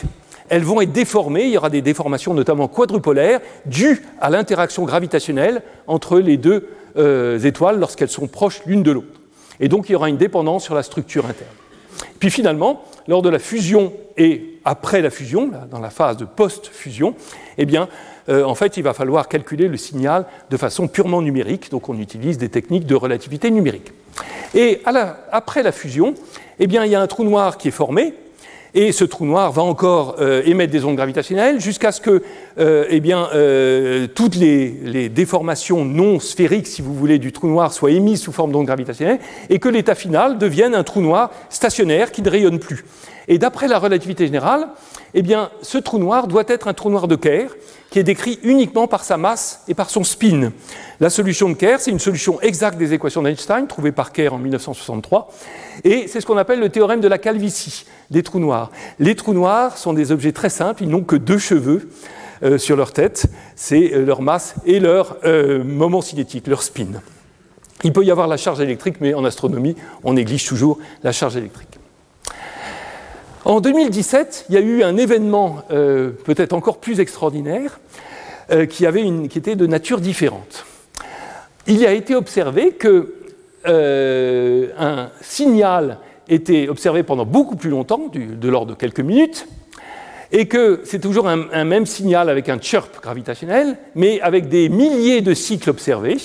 Elles 0.48 0.62
vont 0.62 0.80
être 0.80 0.92
déformées, 0.92 1.44
il 1.44 1.50
y 1.50 1.58
aura 1.58 1.70
des 1.70 1.82
déformations 1.82 2.32
notamment 2.32 2.68
quadrupolaires 2.68 3.40
dues 3.66 4.02
à 4.20 4.30
l'interaction 4.30 4.84
gravitationnelle 4.84 5.62
entre 5.86 6.18
les 6.20 6.36
deux 6.36 6.68
euh, 6.96 7.38
étoiles 7.40 7.78
lorsqu'elles 7.78 8.08
sont 8.08 8.28
proches 8.28 8.62
l'une 8.64 8.82
de 8.82 8.92
l'autre. 8.92 9.20
Et 9.60 9.68
donc 9.68 9.88
il 9.88 9.92
y 9.92 9.94
aura 9.94 10.08
une 10.08 10.16
dépendance 10.16 10.64
sur 10.64 10.74
la 10.74 10.82
structure 10.82 11.26
interne. 11.26 11.50
Puis 12.18 12.30
finalement, 12.30 12.84
lors 13.06 13.22
de 13.22 13.28
la 13.28 13.38
fusion 13.38 13.92
et 14.16 14.58
après 14.64 15.00
la 15.00 15.10
fusion, 15.10 15.50
dans 15.70 15.80
la 15.80 15.90
phase 15.90 16.16
de 16.16 16.24
post-fusion, 16.24 17.14
eh 17.56 17.64
bien, 17.64 17.88
euh, 18.28 18.44
en 18.44 18.54
fait, 18.54 18.76
il 18.76 18.82
va 18.82 18.92
falloir 18.92 19.28
calculer 19.28 19.68
le 19.68 19.76
signal 19.76 20.26
de 20.50 20.56
façon 20.56 20.88
purement 20.88 21.22
numérique. 21.22 21.70
Donc, 21.70 21.88
on 21.88 21.98
utilise 21.98 22.38
des 22.38 22.48
techniques 22.48 22.86
de 22.86 22.94
relativité 22.94 23.50
numérique. 23.50 23.92
Et 24.54 24.82
après 25.32 25.62
la 25.62 25.72
fusion, 25.72 26.14
eh 26.58 26.66
bien, 26.66 26.84
il 26.84 26.90
y 26.90 26.94
a 26.94 27.00
un 27.00 27.06
trou 27.06 27.24
noir 27.24 27.56
qui 27.56 27.68
est 27.68 27.72
formé. 27.72 28.14
Et 28.80 28.92
ce 28.92 29.04
trou 29.04 29.26
noir 29.26 29.50
va 29.50 29.62
encore 29.62 30.14
euh, 30.20 30.40
émettre 30.44 30.70
des 30.70 30.84
ondes 30.84 30.94
gravitationnelles 30.94 31.60
jusqu'à 31.60 31.90
ce 31.90 32.00
que 32.00 32.22
euh, 32.60 32.84
eh 32.88 33.00
bien, 33.00 33.28
toutes 34.14 34.36
les, 34.36 34.68
les, 34.84 35.08
déformations 35.08 35.84
non 35.84 36.20
sphériques, 36.20 36.68
si 36.68 36.80
vous 36.80 36.94
voulez, 36.94 37.18
du 37.18 37.32
trou 37.32 37.48
noir 37.48 37.72
soient 37.72 37.90
émises 37.90 38.20
sous 38.20 38.30
forme 38.30 38.52
d'ondes 38.52 38.66
gravitationnelles 38.66 39.18
et 39.50 39.58
que 39.58 39.68
l'état 39.68 39.96
final 39.96 40.38
devienne 40.38 40.76
un 40.76 40.84
trou 40.84 41.00
noir 41.00 41.32
stationnaire 41.50 42.12
qui 42.12 42.22
ne 42.22 42.30
rayonne 42.30 42.60
plus. 42.60 42.84
Et 43.26 43.38
d'après 43.38 43.66
la 43.66 43.80
relativité 43.80 44.26
générale, 44.26 44.68
eh 45.14 45.22
bien, 45.22 45.50
ce 45.62 45.78
trou 45.78 45.98
noir 45.98 46.26
doit 46.26 46.44
être 46.48 46.68
un 46.68 46.74
trou 46.74 46.90
noir 46.90 47.08
de 47.08 47.16
Kerr 47.16 47.48
qui 47.90 47.98
est 47.98 48.04
décrit 48.04 48.38
uniquement 48.42 48.86
par 48.86 49.04
sa 49.04 49.16
masse 49.16 49.62
et 49.68 49.74
par 49.74 49.88
son 49.88 50.04
spin. 50.04 50.52
La 51.00 51.10
solution 51.10 51.48
de 51.48 51.54
Kerr, 51.54 51.78
c'est 51.80 51.90
une 51.90 51.98
solution 51.98 52.40
exacte 52.40 52.76
des 52.76 52.92
équations 52.92 53.22
d'Einstein, 53.22 53.66
trouvée 53.66 53.92
par 53.92 54.12
Kerr 54.12 54.34
en 54.34 54.38
1963, 54.38 55.30
et 55.84 56.06
c'est 56.08 56.20
ce 56.20 56.26
qu'on 56.26 56.36
appelle 56.36 56.60
le 56.60 56.68
théorème 56.68 57.00
de 57.00 57.08
la 57.08 57.18
calvitie 57.18 57.86
des 58.10 58.22
trous 58.22 58.40
noirs. 58.40 58.70
Les 58.98 59.14
trous 59.14 59.32
noirs 59.32 59.78
sont 59.78 59.94
des 59.94 60.12
objets 60.12 60.32
très 60.32 60.50
simples, 60.50 60.82
ils 60.82 60.88
n'ont 60.88 61.04
que 61.04 61.16
deux 61.16 61.38
cheveux 61.38 61.88
euh, 62.42 62.58
sur 62.58 62.76
leur 62.76 62.92
tête, 62.92 63.26
c'est 63.56 63.94
euh, 63.94 64.04
leur 64.04 64.22
masse 64.22 64.54
et 64.66 64.80
leur 64.80 65.16
euh, 65.24 65.64
moment 65.64 66.02
cinétique, 66.02 66.46
leur 66.46 66.62
spin. 66.62 67.00
Il 67.84 67.92
peut 67.92 68.04
y 68.04 68.10
avoir 68.10 68.28
la 68.28 68.36
charge 68.36 68.60
électrique, 68.60 68.96
mais 69.00 69.14
en 69.14 69.24
astronomie, 69.24 69.76
on 70.04 70.12
néglige 70.12 70.46
toujours 70.46 70.78
la 71.02 71.12
charge 71.12 71.36
électrique. 71.36 71.77
En 73.48 73.62
2017, 73.62 74.44
il 74.50 74.54
y 74.54 74.58
a 74.58 74.60
eu 74.60 74.82
un 74.82 74.98
événement 74.98 75.62
euh, 75.70 76.10
peut-être 76.10 76.52
encore 76.52 76.80
plus 76.80 77.00
extraordinaire 77.00 77.80
euh, 78.50 78.66
qui, 78.66 78.84
avait 78.84 79.02
qui 79.30 79.38
était 79.38 79.56
de 79.56 79.66
nature 79.66 80.02
différente. 80.02 80.66
Il 81.66 81.86
a 81.86 81.94
été 81.94 82.14
observé 82.14 82.72
que 82.72 83.14
euh, 83.66 84.68
un 84.78 85.08
signal 85.22 85.96
était 86.28 86.68
observé 86.68 87.02
pendant 87.02 87.24
beaucoup 87.24 87.56
plus 87.56 87.70
longtemps, 87.70 88.10
de 88.12 88.48
l'ordre 88.50 88.74
de 88.74 88.78
quelques 88.78 89.00
minutes, 89.00 89.48
et 90.30 90.46
que 90.46 90.82
c'est 90.84 91.00
toujours 91.00 91.26
un, 91.26 91.64
même 91.64 91.86
signal 91.86 92.28
avec 92.28 92.50
un 92.50 92.60
chirp 92.60 93.02
gravitationnel, 93.02 93.78
mais 93.94 94.20
avec 94.20 94.50
des 94.50 94.68
milliers 94.68 95.22
de 95.22 95.32
cycles 95.32 95.70
observés 95.70 96.18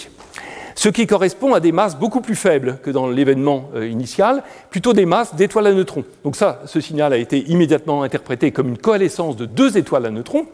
ce 0.75 0.89
qui 0.89 1.07
correspond 1.07 1.53
à 1.53 1.59
des 1.59 1.71
masses 1.71 1.97
beaucoup 1.97 2.21
plus 2.21 2.35
faibles 2.35 2.77
que 2.83 2.91
dans 2.91 3.07
l'événement 3.07 3.69
euh, 3.75 3.87
initial, 3.87 4.43
plutôt 4.69 4.93
des 4.93 5.05
masses 5.05 5.35
d'étoiles 5.35 5.67
à 5.67 5.73
neutrons. 5.73 6.05
Donc 6.23 6.35
ça, 6.35 6.61
ce 6.65 6.81
signal 6.81 7.13
a 7.13 7.17
été 7.17 7.39
immédiatement 7.49 8.03
interprété 8.03 8.51
comme 8.51 8.69
une 8.69 8.77
coalescence 8.77 9.35
de 9.35 9.45
deux 9.45 9.77
étoiles 9.77 10.05
à 10.05 10.09
neutrons, 10.09 10.45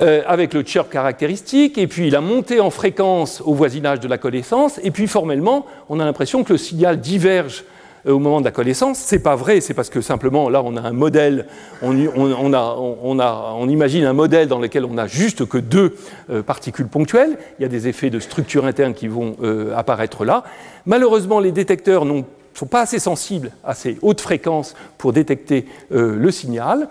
euh, 0.00 0.22
avec 0.26 0.54
le 0.54 0.64
chirp 0.64 0.90
caractéristique, 0.90 1.78
et 1.78 1.86
puis 1.86 2.10
la 2.10 2.20
montée 2.20 2.60
en 2.60 2.70
fréquence 2.70 3.40
au 3.44 3.54
voisinage 3.54 4.00
de 4.00 4.08
la 4.08 4.18
coalescence, 4.18 4.80
et 4.82 4.90
puis 4.90 5.06
formellement, 5.06 5.66
on 5.88 6.00
a 6.00 6.04
l'impression 6.04 6.42
que 6.42 6.52
le 6.52 6.58
signal 6.58 7.00
diverge 7.00 7.64
au 8.06 8.18
moment 8.18 8.40
de 8.40 8.44
la 8.44 8.50
connaissance. 8.50 8.98
Ce 8.98 9.14
n'est 9.14 9.20
pas 9.20 9.36
vrai, 9.36 9.60
c'est 9.60 9.74
parce 9.74 9.90
que 9.90 10.00
simplement 10.00 10.48
là 10.48 10.62
on 10.64 10.76
a 10.76 10.80
un 10.80 10.92
modèle, 10.92 11.46
on, 11.82 13.68
imagine 13.68 14.04
un 14.04 14.12
modèle 14.12 14.48
dans 14.48 14.58
lequel 14.58 14.84
on 14.84 14.94
n'a 14.94 15.06
juste 15.06 15.46
que 15.46 15.58
deux 15.58 15.96
euh, 16.30 16.42
particules 16.42 16.88
ponctuelles. 16.88 17.38
Il 17.58 17.62
y 17.62 17.64
a 17.64 17.68
des 17.68 17.88
effets 17.88 18.10
de 18.10 18.18
structure 18.18 18.66
interne 18.66 18.94
qui 18.94 19.08
vont 19.08 19.36
euh, 19.42 19.74
apparaître 19.76 20.24
là. 20.24 20.44
Malheureusement, 20.86 21.40
les 21.40 21.52
détecteurs 21.52 22.04
ne 22.04 22.22
sont 22.54 22.66
pas 22.66 22.82
assez 22.82 22.98
sensibles 22.98 23.50
à 23.64 23.74
ces 23.74 23.98
hautes 24.02 24.20
fréquences 24.20 24.74
pour 24.98 25.12
détecter 25.12 25.66
le 25.90 26.30
signal. 26.30 26.88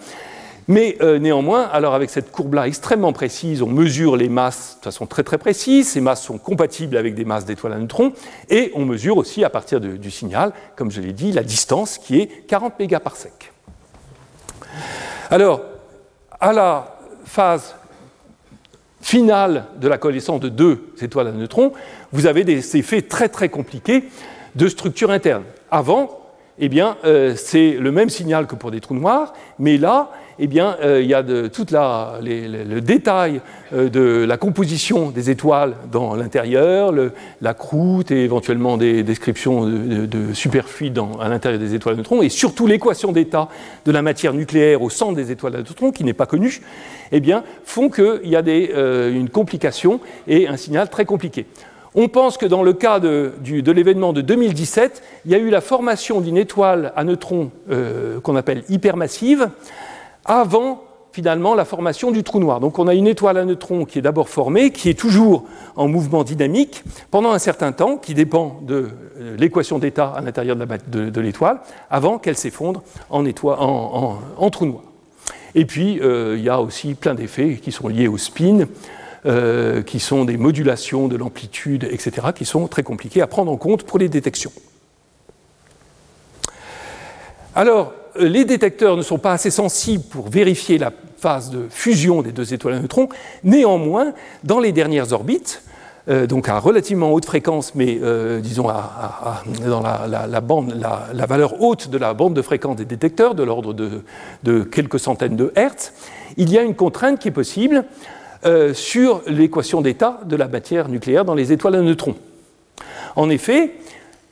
Mais 0.67 0.97
euh, 1.01 1.19
néanmoins, 1.19 1.63
alors 1.63 1.93
avec 1.93 2.09
cette 2.09 2.31
courbe-là 2.31 2.67
extrêmement 2.67 3.13
précise, 3.13 3.61
on 3.61 3.67
mesure 3.67 4.15
les 4.15 4.29
masses 4.29 4.77
de 4.79 4.85
façon 4.85 5.05
très 5.05 5.23
très 5.23 5.37
précise, 5.37 5.89
ces 5.89 6.01
masses 6.01 6.23
sont 6.23 6.37
compatibles 6.37 6.97
avec 6.97 7.15
des 7.15 7.25
masses 7.25 7.45
d'étoiles 7.45 7.73
à 7.73 7.77
neutrons, 7.77 8.13
et 8.49 8.71
on 8.75 8.85
mesure 8.85 9.17
aussi 9.17 9.43
à 9.43 9.49
partir 9.49 9.81
du 9.81 10.11
signal, 10.11 10.53
comme 10.75 10.91
je 10.91 11.01
l'ai 11.01 11.13
dit, 11.13 11.31
la 11.31 11.43
distance 11.43 11.97
qui 11.97 12.19
est 12.19 12.27
40 12.47 12.79
mégaparsecs. 12.79 13.51
Alors, 15.29 15.61
à 16.39 16.53
la 16.53 16.97
phase 17.25 17.75
finale 19.01 19.65
de 19.79 19.87
la 19.87 19.97
connaissance 19.97 20.39
de 20.39 20.49
deux 20.49 20.93
étoiles 21.01 21.27
à 21.27 21.31
neutrons, 21.31 21.73
vous 22.11 22.25
avez 22.25 22.43
des 22.43 22.77
effets 22.77 23.01
très 23.01 23.29
très 23.29 23.49
compliqués 23.49 24.05
de 24.55 24.67
structure 24.67 25.11
interne. 25.11 25.43
Avant, 25.71 26.21
eh 26.59 26.69
bien, 26.69 26.97
euh, 27.03 27.33
c'est 27.35 27.71
le 27.71 27.91
même 27.91 28.09
signal 28.09 28.47
que 28.47 28.55
pour 28.55 28.71
des 28.71 28.79
trous 28.79 28.93
noirs, 28.93 29.33
mais 29.59 29.77
là, 29.77 30.11
eh 30.39 30.47
bien, 30.47 30.77
euh, 30.81 31.01
il 31.01 31.07
y 31.07 31.13
a 31.13 31.21
de, 31.21 31.47
tout 31.47 31.65
le 31.71 32.79
détail 32.79 33.41
euh, 33.73 33.89
de 33.89 34.25
la 34.25 34.37
composition 34.37 35.11
des 35.11 35.29
étoiles 35.29 35.75
dans 35.91 36.15
l'intérieur, 36.15 36.93
la 37.41 37.53
croûte 37.53 38.11
et 38.11 38.23
éventuellement 38.23 38.77
des 38.77 39.03
descriptions 39.03 39.65
de, 39.65 40.05
de 40.05 40.33
superfluides 40.33 40.99
à 41.19 41.29
l'intérieur 41.29 41.59
des 41.59 41.75
étoiles 41.75 41.95
à 41.95 41.97
neutrons, 41.97 42.21
et 42.21 42.29
surtout 42.29 42.65
l'équation 42.65 43.11
d'état 43.11 43.47
de 43.85 43.91
la 43.91 44.01
matière 44.01 44.33
nucléaire 44.33 44.81
au 44.81 44.89
centre 44.89 45.15
des 45.15 45.31
étoiles 45.31 45.55
à 45.55 45.59
neutrons, 45.59 45.91
qui 45.91 46.03
n'est 46.03 46.13
pas 46.13 46.25
connue, 46.25 46.61
eh 47.11 47.19
bien, 47.19 47.43
font 47.63 47.89
qu'il 47.89 48.21
y 48.23 48.35
a 48.35 48.43
euh, 48.45 49.13
une 49.13 49.29
complication 49.29 49.99
et 50.27 50.47
un 50.47 50.57
signal 50.57 50.89
très 50.89 51.05
compliqué. 51.05 51.45
On 51.95 52.07
pense 52.07 52.39
que 52.39 52.47
dans 52.47 52.63
le 52.63 52.73
cas 52.73 52.99
de, 52.99 53.33
l'événement 53.71 54.13
de 54.13 54.21
2017, 54.21 55.03
il 55.25 55.31
y 55.31 55.35
a 55.35 55.37
eu 55.37 55.51
la 55.51 55.61
formation 55.61 56.21
d'une 56.21 56.37
étoile 56.37 56.91
à 56.95 57.03
neutrons 57.03 57.51
qu'on 58.23 58.35
appelle 58.35 58.63
hypermassive, 58.67 59.49
avant 60.25 60.83
finalement 61.13 61.53
la 61.53 61.63
formation 61.63 62.11
du 62.11 62.23
trou 62.23 62.39
noir. 62.39 62.59
Donc 62.59 62.79
on 62.79 62.87
a 62.87 62.95
une 62.95 63.07
étoile 63.07 63.37
à 63.37 63.45
neutrons 63.45 63.85
qui 63.85 63.99
est 63.99 64.01
d'abord 64.01 64.29
formée, 64.29 64.71
qui 64.71 64.89
est 64.89 64.99
toujours 64.99 65.45
en 65.75 65.87
mouvement 65.87 66.23
dynamique 66.23 66.83
pendant 67.11 67.31
un 67.31 67.39
certain 67.39 67.71
temps, 67.71 67.97
qui 67.97 68.15
dépend 68.15 68.59
de 68.63 68.89
euh, 69.19 69.37
l'équation 69.37 69.77
d'état 69.77 70.07
à 70.07 70.21
l'intérieur 70.21 70.57
de 70.57 71.21
l'étoile, 71.21 71.59
avant 71.89 72.17
qu'elle 72.17 72.35
s'effondre 72.35 72.81
en, 73.11 73.23
trou 74.49 74.65
noir. 74.65 74.81
Et 75.53 75.65
puis 75.65 75.99
euh, 76.01 76.35
il 76.35 76.43
y 76.43 76.49
a 76.49 76.59
aussi 76.59 76.95
plein 76.95 77.13
d'effets 77.13 77.59
qui 77.61 77.71
sont 77.71 77.87
liés 77.87 78.07
au 78.07 78.17
spin, 78.17 78.65
euh, 79.27 79.83
qui 79.83 79.99
sont 79.99 80.25
des 80.25 80.37
modulations 80.37 81.07
de 81.07 81.15
l'amplitude, 81.15 81.87
etc., 81.91 82.27
qui 82.35 82.43
sont 82.43 82.67
très 82.67 82.81
compliqués 82.81 83.21
à 83.21 83.27
prendre 83.27 83.51
en 83.51 83.57
compte 83.57 83.83
pour 83.83 83.99
les 83.99 84.09
détections. 84.09 84.51
Alors, 87.55 87.93
les 88.19 88.45
détecteurs 88.45 88.97
ne 88.97 89.01
sont 89.01 89.17
pas 89.17 89.33
assez 89.33 89.51
sensibles 89.51 90.03
pour 90.03 90.29
vérifier 90.29 90.77
la 90.77 90.91
phase 91.17 91.51
de 91.51 91.67
fusion 91.69 92.21
des 92.21 92.31
deux 92.31 92.53
étoiles 92.53 92.75
à 92.75 92.79
neutrons. 92.79 93.09
Néanmoins, 93.43 94.13
dans 94.43 94.59
les 94.59 94.71
dernières 94.71 95.13
orbites, 95.13 95.63
euh, 96.09 96.27
donc 96.27 96.49
à 96.49 96.59
relativement 96.59 97.13
haute 97.13 97.25
fréquence, 97.25 97.75
mais 97.75 97.97
euh, 98.01 98.41
disons 98.41 98.67
dans 99.65 99.81
la, 99.81 100.41
bande, 100.41 100.75
la, 101.13 101.25
valeur 101.25 101.61
haute 101.61 101.89
de 101.89 101.97
la 101.97 102.13
bande 102.13 102.33
de 102.33 102.41
fréquence 102.41 102.75
des 102.75 102.85
détecteurs, 102.85 103.35
de 103.35 103.43
l'ordre 103.43 103.73
de, 103.73 104.63
quelques 104.63 104.99
centaines 104.99 105.37
de 105.37 105.53
Hertz, 105.55 105.93
il 106.35 106.51
y 106.51 106.57
a 106.57 106.63
une 106.63 106.75
contrainte 106.75 107.19
qui 107.19 107.29
est 107.29 107.31
possible 107.31 107.85
sur 108.73 109.21
l'équation 109.25 109.79
d'état 109.79 110.19
de 110.25 110.35
la 110.35 110.49
matière 110.49 110.89
nucléaire 110.89 111.23
dans 111.23 111.35
les 111.35 111.53
étoiles 111.53 111.75
à 111.75 111.81
neutrons. 111.81 112.15
En 113.15 113.29
effet, 113.29 113.71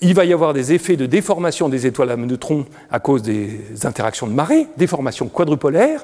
il 0.02 0.16
va 0.16 0.26
y 0.26 0.34
avoir 0.34 0.54
des 0.54 0.74
effets 0.74 0.98
de 0.98 1.06
déformation 1.06 1.70
des 1.70 1.86
étoiles 1.86 2.10
à 2.10 2.18
neutrons 2.18 2.66
à 2.90 3.00
cause 3.00 3.22
des 3.22 3.62
interactions 3.84 4.28
de 4.28 4.34
marée, 4.34 4.68
déformation 4.78 5.28
quadrupolaire. 5.28 6.04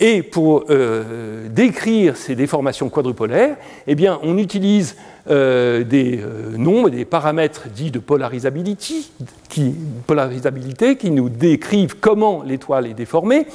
Et 0.00 0.22
pour 0.22 0.66
euh, 0.70 1.48
décrire 1.48 2.16
ces 2.16 2.36
déformations 2.36 2.88
quadrupolaires, 2.88 3.56
eh 3.86 3.96
on 4.22 4.38
utilise 4.38 4.96
euh, 5.28 5.82
des 5.82 6.20
euh, 6.20 6.56
nombres, 6.56 6.88
des 6.88 7.04
paramètres 7.04 7.68
dits 7.68 7.90
de 7.90 7.98
qui, 9.48 9.74
polarisabilité 10.06 10.96
qui 10.96 11.10
nous 11.10 11.28
décrivent 11.28 11.96
comment 12.00 12.42
l'étoile 12.44 12.86
est 12.86 12.94
déformée. 12.94 13.46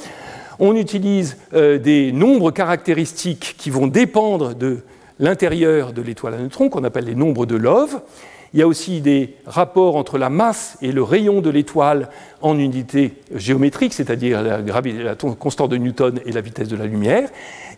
On 0.60 0.76
utilise 0.76 1.36
des 1.52 2.12
nombres 2.12 2.52
caractéristiques 2.52 3.56
qui 3.58 3.70
vont 3.70 3.88
dépendre 3.88 4.54
de 4.54 4.82
l'intérieur 5.18 5.92
de 5.92 6.00
l'étoile 6.00 6.34
à 6.34 6.38
neutrons, 6.38 6.68
qu'on 6.68 6.84
appelle 6.84 7.06
les 7.06 7.16
nombres 7.16 7.44
de 7.44 7.56
Love. 7.56 8.00
Il 8.54 8.60
y 8.60 8.62
a 8.62 8.68
aussi 8.68 9.00
des 9.00 9.34
rapports 9.46 9.96
entre 9.96 10.16
la 10.16 10.30
masse 10.30 10.78
et 10.80 10.92
le 10.92 11.02
rayon 11.02 11.40
de 11.40 11.50
l'étoile 11.50 12.08
en 12.40 12.56
unité 12.56 13.14
géométrique, 13.34 13.92
c'est-à-dire 13.92 14.42
la, 14.42 15.16
constante 15.34 15.72
de 15.72 15.76
Newton 15.76 16.20
et 16.24 16.30
la 16.30 16.40
vitesse 16.40 16.68
de 16.68 16.76
la 16.76 16.86
lumière. 16.86 17.30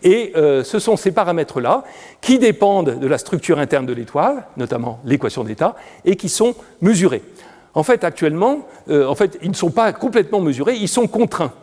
Et 0.03 0.33
euh, 0.35 0.63
ce 0.63 0.77
sont 0.77 0.95
ces 0.95 1.11
paramètres-là 1.11 1.83
qui 2.21 2.37
dépendent 2.37 2.99
de 2.99 3.07
la 3.07 3.17
structure 3.17 3.57
interne 3.57 3.87
de 3.87 3.93
l'étoile, 3.93 4.45
notamment 4.55 4.99
l'équation 5.03 5.43
d'état, 5.43 5.75
et 6.05 6.15
qui 6.15 6.29
sont 6.29 6.53
mesurés. 6.79 7.23
En 7.73 7.81
fait, 7.81 8.03
actuellement, 8.03 8.59
euh, 8.87 9.07
en 9.07 9.15
fait, 9.15 9.39
ils 9.41 9.49
ne 9.49 9.55
sont 9.55 9.71
pas 9.71 9.91
complètement 9.93 10.41
mesurés, 10.41 10.75
ils 10.75 10.87
sont 10.87 11.07
contraints. 11.07 11.53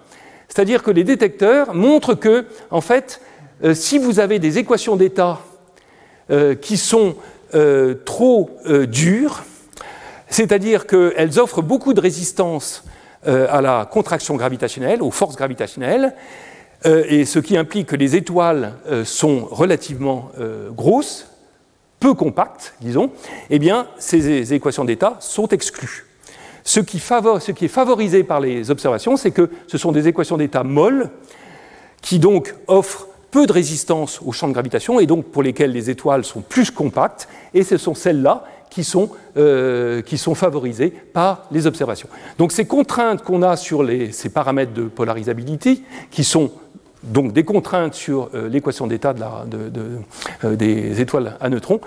C'est-à-dire 0.48 0.82
que 0.82 0.90
les 0.90 1.04
détecteurs 1.04 1.72
montrent 1.72 2.14
que, 2.14 2.46
en 2.72 2.80
fait, 2.80 3.20
euh, 3.62 3.74
si 3.74 3.96
vous 3.96 4.18
avez 4.18 4.40
des 4.40 4.58
équations 4.58 4.96
d'état 4.96 5.38
qui 6.62 6.78
sont 6.78 7.16
euh, 7.54 7.94
trop 8.04 8.50
euh, 8.66 8.86
dures, 8.86 9.44
c'est-à-dire 10.28 10.86
qu'elles 10.86 11.38
offrent 11.38 11.62
beaucoup 11.62 11.94
de 11.94 12.00
résistance 12.00 12.84
à 13.26 13.62
la 13.62 13.88
contraction 13.90 14.36
gravitationnelle, 14.36 15.02
aux 15.02 15.10
forces 15.10 15.36
gravitationnelles, 15.36 16.14
et 16.84 17.24
ce 17.24 17.38
qui 17.38 17.56
implique 17.56 17.88
que 17.88 17.96
les 17.96 18.16
étoiles 18.16 18.74
sont 19.04 19.48
relativement 19.50 20.30
grosses, 20.76 21.28
peu 22.00 22.12
compactes, 22.12 22.74
disons, 22.82 23.12
eh 23.48 23.58
bien, 23.58 23.86
ces 23.96 24.52
équations 24.52 24.84
d'état 24.84 25.16
sont 25.20 25.48
exclues. 25.48 26.04
Ce 26.64 26.80
qui, 26.80 26.96
est 26.96 27.68
favorisé 27.68 28.24
par 28.24 28.40
les 28.40 28.70
observations, 28.70 29.16
c'est 29.16 29.30
que 29.30 29.50
ce 29.66 29.78
sont 29.78 29.92
des 29.92 30.08
équations 30.08 30.38
d'état 30.38 30.64
molles 30.64 31.10
qui 32.00 32.18
donc 32.18 32.54
offrent 32.66 33.08
peu 33.34 33.46
de 33.46 33.52
résistance 33.52 34.20
au 34.24 34.30
champ 34.30 34.46
de 34.46 34.52
gravitation 34.52 35.00
et 35.00 35.06
donc 35.06 35.24
pour 35.24 35.42
lesquelles 35.42 35.72
les 35.72 35.90
étoiles 35.90 36.24
sont 36.24 36.40
plus 36.40 36.70
compactes, 36.70 37.28
et 37.52 37.64
ce 37.64 37.76
sont 37.78 37.96
celles-là 37.96 38.44
qui 38.70 38.84
sont, 38.84 39.10
euh, 39.36 40.02
qui 40.02 40.18
sont 40.18 40.36
favorisées 40.36 40.90
par 41.12 41.46
les 41.50 41.66
observations. 41.66 42.08
Donc 42.38 42.52
ces 42.52 42.64
contraintes 42.64 43.24
qu'on 43.24 43.42
a 43.42 43.56
sur 43.56 43.84
ces 44.12 44.28
paramètres 44.28 44.72
de 44.72 44.84
polarisabilité, 44.84 45.82
qui 46.12 46.22
sont 46.22 46.52
donc 47.02 47.32
des 47.32 47.42
contraintes 47.42 47.94
sur 47.94 48.30
euh, 48.34 48.48
l'équation 48.48 48.86
d'état 48.86 49.16
euh, 50.44 50.54
des 50.54 51.00
étoiles 51.00 51.36
à 51.40 51.48
neutrons, 51.48 51.80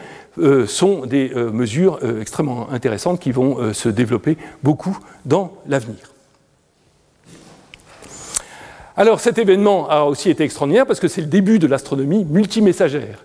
sont 0.68 1.06
des 1.06 1.30
mesures 1.34 2.00
extrêmement 2.22 2.70
intéressantes 2.72 3.20
qui 3.22 3.32
vont 3.32 3.74
se 3.74 3.90
développer 3.90 4.38
beaucoup 4.62 5.00
dans 5.26 5.54
l'avenir. 5.66 6.17
Alors 9.00 9.20
cet 9.20 9.38
événement 9.38 9.88
a 9.90 10.06
aussi 10.06 10.32
été 10.32 10.44
extraordinaire 10.44 10.88
parce 10.88 11.00
que 11.00 11.08
c'est 11.08 11.22
le 11.22 11.28
début 11.28 11.60
de 11.60 11.68
l'astronomie 11.68 12.26
multimessagère. 12.26 13.24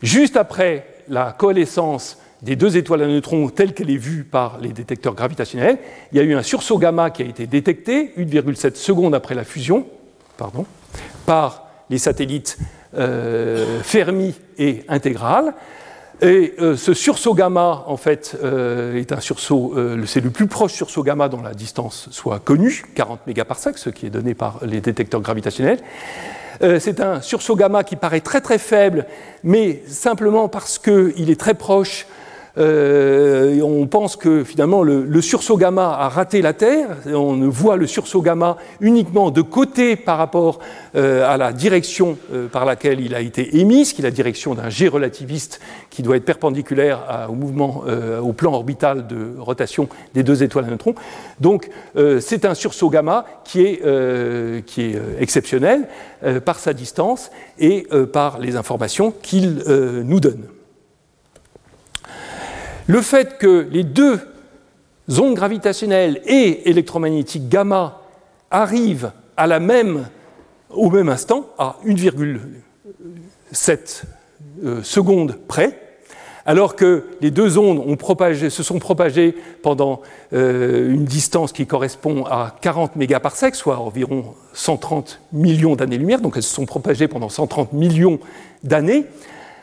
Juste 0.00 0.36
après 0.36 0.86
la 1.08 1.32
coalescence 1.36 2.18
des 2.40 2.54
deux 2.54 2.76
étoiles 2.76 3.02
à 3.02 3.06
neutrons 3.08 3.48
telle 3.48 3.74
qu'elle 3.74 3.90
est 3.90 3.96
vue 3.96 4.22
par 4.22 4.58
les 4.60 4.68
détecteurs 4.68 5.14
gravitationnels, 5.14 5.78
il 6.12 6.18
y 6.18 6.20
a 6.20 6.24
eu 6.24 6.34
un 6.34 6.42
sursaut 6.42 6.78
gamma 6.78 7.10
qui 7.10 7.22
a 7.22 7.26
été 7.26 7.48
détecté 7.48 8.12
1,7 8.16 8.76
secondes 8.76 9.12
après 9.12 9.34
la 9.34 9.42
fusion 9.42 9.86
pardon, 10.36 10.66
par 11.26 11.66
les 11.90 11.98
satellites 11.98 12.56
euh, 12.96 13.80
Fermi 13.82 14.36
et 14.56 14.84
Intégral. 14.88 15.54
Et 16.22 16.54
euh, 16.60 16.76
ce 16.76 16.94
sursaut 16.94 17.34
gamma, 17.34 17.82
en 17.88 17.96
fait, 17.96 18.38
euh, 18.44 18.94
est 18.94 19.10
un 19.10 19.18
sursaut, 19.18 19.74
euh, 19.76 20.06
c'est 20.06 20.20
le 20.20 20.30
plus 20.30 20.46
proche 20.46 20.72
sursaut 20.72 21.02
gamma 21.02 21.28
dont 21.28 21.42
la 21.42 21.52
distance 21.52 22.08
soit 22.12 22.38
connue, 22.38 22.84
40 22.94 23.26
mégaparsecs, 23.26 23.76
ce 23.76 23.90
qui 23.90 24.06
est 24.06 24.10
donné 24.10 24.34
par 24.34 24.60
les 24.62 24.80
détecteurs 24.80 25.20
gravitationnels. 25.20 25.80
c'est 26.78 27.00
un 27.00 27.20
sursaut 27.20 27.56
gamma 27.56 27.82
qui 27.82 27.96
paraît 27.96 28.20
très 28.20 28.40
très 28.40 28.58
faible, 28.58 29.06
mais 29.42 29.82
simplement 29.88 30.48
parce 30.48 30.78
qu'il 30.78 31.28
est 31.28 31.40
très 31.40 31.54
proche 31.54 32.06
euh, 32.58 33.60
on 33.62 33.86
pense 33.86 34.16
que 34.16 34.44
finalement 34.44 34.82
le, 34.82 35.20
sursaut 35.22 35.56
gamma 35.56 35.90
a 35.90 36.08
raté 36.08 36.42
la 36.42 36.52
Terre. 36.52 36.96
On 37.06 37.48
voit 37.48 37.76
le 37.76 37.86
sursaut 37.86 38.22
gamma 38.22 38.56
uniquement 38.80 39.30
de 39.30 39.42
côté 39.42 39.96
par 39.96 40.18
rapport 40.18 40.58
euh, 40.94 41.28
à 41.28 41.36
la 41.36 41.52
direction 41.52 42.18
euh, 42.32 42.48
par 42.48 42.64
laquelle 42.64 43.00
il 43.00 43.14
a 43.14 43.20
été 43.20 43.58
émis, 43.58 43.84
qui 43.84 44.02
est 44.02 44.04
la 44.04 44.10
direction 44.10 44.54
d'un 44.54 44.68
jet 44.68 44.88
relativiste 44.88 45.60
qui 45.90 46.02
doit 46.02 46.16
être 46.16 46.24
perpendiculaire 46.24 47.26
au 47.28 47.34
mouvement, 47.34 47.84
au 48.22 48.32
plan 48.32 48.52
orbital 48.52 49.06
de 49.06 49.34
rotation 49.38 49.88
des 50.14 50.22
deux 50.22 50.42
étoiles 50.42 50.64
à 50.64 50.68
neutrons. 50.68 50.94
Donc 51.40 51.68
c'est 52.20 52.44
un 52.44 52.54
sursaut 52.54 52.88
gamma 52.88 53.26
qui 53.44 53.62
est, 53.62 54.64
qui 54.64 54.82
est 54.82 54.98
exceptionnel 55.20 55.86
par 56.44 56.58
sa 56.58 56.72
distance 56.72 57.30
et 57.58 57.86
par 58.12 58.38
les 58.38 58.56
informations 58.56 59.12
qu'il 59.22 59.62
nous 60.04 60.20
donne. 60.20 60.44
Le 62.86 63.00
fait 63.00 63.38
que 63.38 63.68
les 63.70 63.84
deux 63.84 64.20
ondes 65.18 65.34
gravitationnelles 65.34 66.20
et 66.26 66.68
électromagnétiques 66.68 67.48
gamma 67.48 68.00
arrivent 68.50 69.12
au 70.70 70.90
même 70.90 71.08
instant, 71.08 71.46
à 71.58 71.76
1,7 71.86 74.02
euh, 74.64 74.82
secondes 74.82 75.38
près, 75.46 75.78
alors 76.44 76.74
que 76.74 77.06
les 77.20 77.30
deux 77.30 77.58
ondes 77.58 77.84
se 78.32 78.62
sont 78.62 78.78
propagées 78.78 79.36
pendant 79.62 80.00
euh, 80.32 80.90
une 80.90 81.04
distance 81.04 81.52
qui 81.52 81.66
correspond 81.66 82.24
à 82.24 82.56
40 82.60 82.96
mégaparsecs, 82.96 83.54
soit 83.54 83.78
environ 83.78 84.34
130 84.54 85.20
millions 85.32 85.76
d'années-lumière, 85.76 86.20
donc 86.20 86.36
elles 86.36 86.42
se 86.42 86.54
sont 86.54 86.66
propagées 86.66 87.06
pendant 87.06 87.28
130 87.28 87.72
millions 87.72 88.18
d'années, 88.64 89.04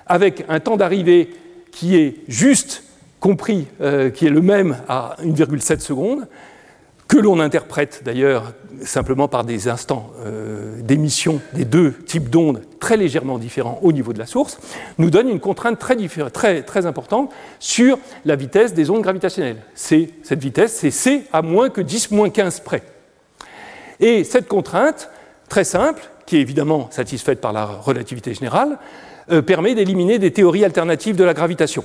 avec 0.05 0.45
un 0.47 0.59
temps 0.59 0.77
d'arrivée 0.77 1.29
qui 1.71 1.97
est 1.97 2.15
juste 2.27 2.83
compris 3.19 3.67
euh, 3.81 4.09
qui 4.09 4.25
est 4.25 4.31
le 4.31 4.41
même 4.41 4.77
à 4.87 5.15
1,7 5.23 5.79
secondes, 5.79 6.27
que 7.07 7.17
l'on 7.17 7.39
interprète 7.39 8.03
d'ailleurs 8.05 8.53
simplement 8.83 9.27
par 9.27 9.43
des 9.43 9.67
instants 9.67 10.11
euh, 10.19 10.79
d'émission 10.81 11.41
des 11.53 11.65
deux 11.65 11.91
types 11.91 12.29
d'ondes 12.29 12.61
très 12.79 12.97
légèrement 12.97 13.39
différents 13.39 13.79
au 13.81 13.91
niveau 13.91 14.13
de 14.13 14.19
la 14.19 14.27
source, 14.27 14.59
nous 14.99 15.09
donne 15.09 15.27
une 15.27 15.39
contrainte 15.39 15.79
très, 15.79 15.97
très, 16.31 16.61
très 16.61 16.85
importante 16.85 17.31
sur 17.59 17.97
la 18.25 18.35
vitesse 18.35 18.75
des 18.75 18.91
ondes 18.91 19.01
gravitationnelles. 19.01 19.63
cette 19.73 20.39
vitesse, 20.39 20.73
c'est 20.73 20.91
c 20.91 21.23
à 21.33 21.41
moins 21.41 21.69
que 21.69 21.81
10 21.81 22.11
moins 22.11 22.29
15 22.29 22.59
près. 22.59 22.83
Et 23.99 24.23
cette 24.23 24.47
contrainte, 24.47 25.09
très 25.49 25.63
simple, 25.63 26.03
qui 26.27 26.37
est 26.37 26.41
évidemment 26.41 26.89
satisfaite 26.91 27.41
par 27.41 27.53
la 27.53 27.65
relativité 27.65 28.35
générale, 28.35 28.77
euh, 29.31 29.41
permet 29.41 29.73
d'éliminer 29.73 30.19
des 30.19 30.31
théories 30.31 30.63
alternatives 30.63 31.15
de 31.15 31.23
la 31.23 31.33
gravitation. 31.33 31.83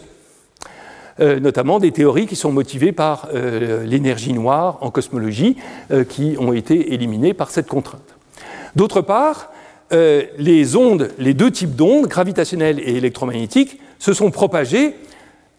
Euh, 1.21 1.39
notamment 1.39 1.79
des 1.79 1.93
théories 1.93 2.27
qui 2.27 2.35
sont 2.35 2.51
motivées 2.51 2.91
par 2.91 3.29
euh, 3.33 3.85
l'énergie 3.85 4.33
noire 4.33 4.79
en 4.81 4.91
cosmologie, 4.91 5.57
euh, 5.93 6.03
qui 6.03 6.35
ont 6.41 6.53
été 6.53 6.93
éliminées 6.93 7.35
par 7.35 7.51
cette 7.51 7.69
contrainte. 7.69 8.17
D'autre 8.75 9.01
part, 9.01 9.51
les 9.93 10.75
ondes, 10.75 11.13
les 11.19 11.35
deux 11.35 11.53
types 11.53 11.77
d'ondes, 11.77 12.09
gravitationnelles 12.09 12.81
et 12.81 12.97
électromagnétiques, 12.97 13.79
se 14.01 14.13
sont 14.13 14.33
propagées 14.33 14.97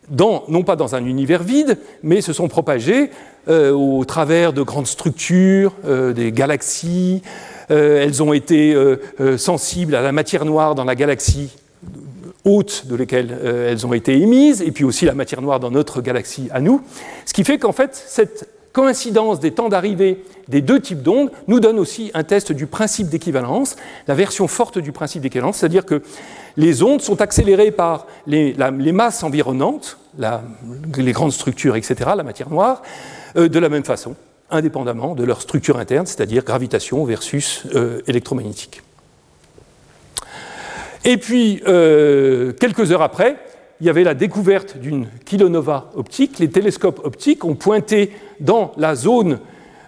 non 0.10 0.64
pas 0.64 0.76
dans 0.76 0.94
un 0.94 1.06
univers 1.06 1.42
vide, 1.42 1.78
mais 2.04 2.20
se 2.20 2.34
sont 2.34 2.50
propagées 2.50 3.12
au 3.48 4.04
travers 4.06 4.52
de 4.52 4.62
grandes 4.62 4.88
structures, 4.88 5.74
des 6.14 6.34
galaxies. 6.34 7.22
elles 7.70 8.22
ont 8.22 8.34
été 8.34 8.76
sensibles 9.38 9.96
à 9.96 10.02
la 10.02 10.12
matière 10.12 10.44
noire 10.44 10.76
dans 10.76 10.84
la 10.84 10.96
galaxie 10.96 11.56
hautes 12.46 12.86
de 12.86 12.96
lesquelles 12.96 13.38
euh, 13.44 13.72
elles 13.72 13.86
ont 13.86 13.94
été 13.94 14.14
émises, 14.14 14.62
et 14.62 14.72
puis 14.72 14.84
aussi 14.84 15.06
la 15.06 15.14
matière 15.14 15.42
noire 15.42 15.60
dans 15.60 15.72
notre 15.72 16.02
galaxie 16.02 16.48
à 16.52 16.62
nous. 16.62 16.82
Ce 17.26 17.34
qui 17.34 17.44
fait 17.44 17.58
qu'en 17.58 17.74
fait, 17.74 17.96
cette 17.96 18.50
coïncidence 18.76 19.40
des 19.40 19.52
temps 19.52 19.70
d'arrivée 19.70 20.24
des 20.50 20.62
deux 20.62 20.82
types 20.82 21.02
d'ondes 21.02 21.32
nous 21.48 21.62
donne 21.62 21.80
aussi 21.80 22.12
un 22.14 22.24
test 22.24 22.52
du 22.52 22.68
principe 22.68 23.08
d'équivalence, 23.08 23.78
la 24.08 24.16
version 24.16 24.48
forte 24.48 24.78
du 24.78 24.92
principe 24.92 25.22
d'équivalence, 25.22 25.58
c'est-à-dire 25.58 25.86
que 25.86 26.02
les 26.58 26.84
ondes 26.84 27.02
sont 27.02 27.22
accélérées 27.22 27.72
par 27.72 28.06
les, 28.28 28.54
masses 28.92 29.24
environnantes, 29.24 29.98
les 30.18 31.12
grandes 31.14 31.32
structures, 31.32 31.78
etc., 31.78 32.12
la 32.18 32.24
matière 32.24 32.50
noire, 32.50 32.82
euh, 33.38 33.48
de 33.48 33.60
la 33.60 33.70
même 33.70 33.86
façon, 33.86 34.16
indépendamment 34.52 35.16
de 35.16 35.24
leur 35.24 35.42
structure 35.42 35.78
interne, 35.78 36.06
c'est-à-dire 36.06 36.44
gravitation 36.44 37.06
versus 37.06 37.64
euh, 37.76 38.02
électromagnétique. 38.08 38.82
Et 41.08 41.18
puis, 41.18 41.62
euh, 41.68 42.52
quelques 42.54 42.92
heures 42.92 43.04
après, 43.04 43.38
il 43.80 43.86
y 43.86 43.92
avait 43.92 44.04
la 44.04 44.16
découverte 44.16 44.78
d'une 44.78 45.08
kilonova 45.24 45.92
optique. 45.96 46.40
Les 46.40 46.50
télescopes 46.50 47.00
optiques 47.04 47.46
ont 47.46 47.54
pointé 47.54 48.12
dans 48.40 48.72
la 48.76 48.96
zone, 48.96 49.40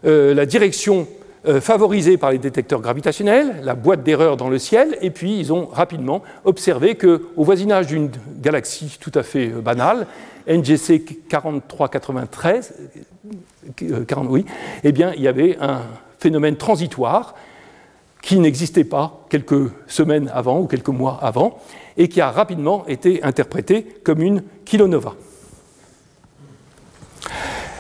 euh, 0.05 0.35
la 0.35 0.45
direction 0.45 1.07
euh, 1.47 1.59
favorisée 1.59 2.17
par 2.17 2.31
les 2.31 2.37
détecteurs 2.37 2.81
gravitationnels, 2.81 3.61
la 3.63 3.73
boîte 3.73 4.03
d'erreur 4.03 4.37
dans 4.37 4.49
le 4.49 4.59
ciel, 4.59 4.95
et 5.01 5.09
puis 5.09 5.39
ils 5.39 5.51
ont 5.51 5.65
rapidement 5.65 6.21
observé 6.45 6.95
qu'au 6.95 7.19
voisinage 7.37 7.87
d'une 7.87 8.11
galaxie 8.39 8.97
tout 8.99 9.11
à 9.15 9.23
fait 9.23 9.47
banale, 9.47 10.05
NGC 10.47 11.03
4393, 11.27 12.73
oui, 14.29 14.45
eh 14.83 14.91
bien, 14.91 15.13
il 15.15 15.23
y 15.23 15.27
avait 15.27 15.57
un 15.59 15.81
phénomène 16.19 16.57
transitoire 16.57 17.33
qui 18.21 18.39
n'existait 18.39 18.83
pas 18.83 19.25
quelques 19.29 19.71
semaines 19.87 20.29
avant 20.33 20.59
ou 20.59 20.67
quelques 20.67 20.89
mois 20.89 21.19
avant, 21.21 21.59
et 21.97 22.09
qui 22.09 22.21
a 22.21 22.31
rapidement 22.31 22.85
été 22.87 23.23
interprété 23.23 23.83
comme 24.03 24.21
une 24.21 24.43
kilonova. 24.65 25.15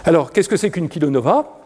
Alors, 0.05 0.31
qu'est-ce 0.31 0.49
que 0.49 0.57
c'est 0.57 0.71
qu'une 0.71 0.89
kilonova? 0.89 1.57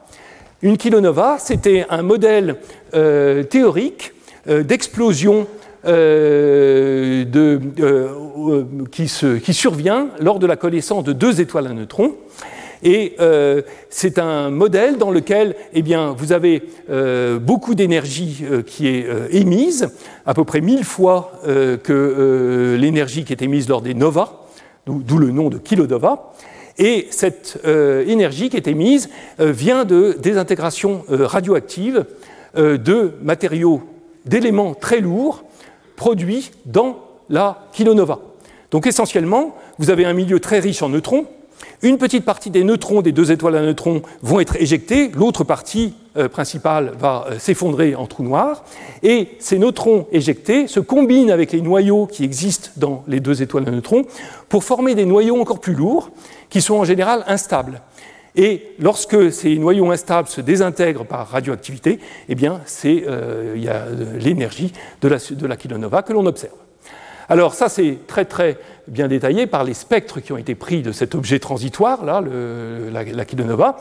Une 0.62 0.78
kilonova, 0.78 1.38
c'était 1.40 1.86
un 1.90 2.02
modèle 2.02 2.58
euh, 2.94 3.44
théorique 3.44 4.14
euh, 4.48 4.64
d'explosion 4.64 5.48
euh, 5.86 7.26
qui, 8.92 9.12
qui, 9.44 9.54
survient 9.54 10.10
lors 10.20 10.40
de 10.40 10.46
la 10.46 10.56
connaissance 10.56 11.04
de 11.04 11.14
deux 11.14 11.42
étoiles 11.42 11.68
à 11.68 11.74
neutrons 11.74 12.16
et 12.84 13.16
euh, 13.20 13.62
c'est 13.90 14.18
un 14.18 14.50
modèle 14.50 14.98
dans 14.98 15.12
lequel 15.12 15.56
eh 15.74 15.84
vous 16.18 16.32
avez 16.32 16.64
euh, 16.90 17.40
beaucoup 17.40 17.76
d'énergie 17.76 18.44
euh, 18.44 18.64
qui 18.64 18.88
est 18.88 19.08
émise, 19.32 19.90
à 20.26 20.34
peu 20.34 20.44
près 20.44 20.62
mille 20.62 20.84
fois 20.84 21.32
que 21.46 22.78
l'énergie 22.80 23.24
qui 23.24 23.34
est 23.34 23.42
émise 23.42 23.68
lors 23.68 23.82
des 23.82 23.94
novas, 23.94 24.46
d'où 24.88 25.18
le 25.18 25.32
nom 25.32 25.50
de 25.50 25.58
kilonova. 25.58 26.34
Et 26.78 27.08
cette 27.12 27.60
énergie 27.66 28.50
qui 28.50 28.58
est 28.58 28.68
émise 28.68 29.10
vient 29.40 29.84
de 29.84 30.18
désintégrations 30.20 31.04
radioactives 31.10 32.06
de 32.56 33.14
matériaux, 33.22 33.82
d'éléments 34.26 34.74
très 34.74 35.00
lourds 35.02 35.44
produits 35.96 36.52
dans 36.66 37.00
la 37.30 37.68
kilonova. 37.74 38.20
Donc 38.72 38.88
essentiellement, 38.88 39.56
vous 39.80 39.90
avez 39.90 40.06
un 40.06 40.14
milieu 40.14 40.40
très 40.40 40.60
riche 40.60 40.82
en 40.82 40.90
neutrons. 40.90 41.26
Une 41.82 41.98
petite 41.98 42.26
partie 42.26 42.50
des 42.50 42.64
neutrons 42.64 43.02
des 43.02 43.12
deux 43.12 43.32
étoiles 43.32 43.56
à 43.56 43.62
neutrons 43.62 44.02
vont 44.22 44.40
être 44.40 44.56
éjectés, 44.62 45.10
l'autre 45.16 45.44
partie 45.44 45.94
euh, 46.18 46.30
principale 46.30 46.94
va 47.00 47.26
euh, 47.30 47.40
s'effondrer 47.40 47.96
en 47.96 48.06
trou 48.06 48.24
noir, 48.24 48.64
et 49.02 49.30
ces 49.40 49.58
neutrons 49.58 50.08
éjectés 50.12 50.68
se 50.68 50.80
combinent 50.80 51.32
avec 51.32 51.52
les 51.52 51.62
noyaux 51.62 52.06
qui 52.06 52.24
existent 52.24 52.70
dans 52.78 53.04
les 53.08 53.20
deux 53.20 53.42
étoiles 53.42 53.68
à 53.68 53.72
neutrons 53.72 54.06
pour 54.50 54.64
former 54.64 54.94
des 54.94 55.06
noyaux 55.06 55.40
encore 55.40 55.60
plus 55.60 55.74
lourds, 55.74 56.12
qui 56.50 56.62
sont 56.62 56.76
en 56.76 56.84
général 56.84 57.24
instables. 57.28 57.82
Et 58.36 58.74
lorsque 58.80 59.32
ces 59.32 59.58
noyaux 59.58 59.92
instables 59.92 60.28
se 60.28 60.42
désintègrent 60.42 61.06
par 61.06 61.28
radioactivité, 61.28 62.00
eh 62.30 62.36
bien, 62.36 62.62
c'est 62.66 63.04
euh, 63.08 63.54
il 63.56 63.64
y 63.64 63.70
a 63.70 63.86
l'énergie 64.20 64.72
de 65.02 65.08
la, 65.08 65.18
de 65.18 65.48
la 65.48 65.58
kilonova 65.58 66.02
que 66.02 66.14
l'on 66.14 66.26
observe. 66.26 66.54
Alors 67.32 67.54
ça, 67.54 67.70
c'est 67.70 68.00
très 68.08 68.26
très 68.26 68.58
bien 68.90 69.08
détaillé 69.08 69.48
par 69.48 69.64
les 69.64 69.74
spectres 69.74 70.20
qui 70.20 70.34
ont 70.34 70.38
été 70.38 70.54
pris 70.54 70.82
de 70.82 70.92
cet 70.92 71.16
objet 71.16 71.40
transitoire, 71.40 72.04
là, 72.04 72.22
la, 72.22 73.24
kilonova. 73.24 73.78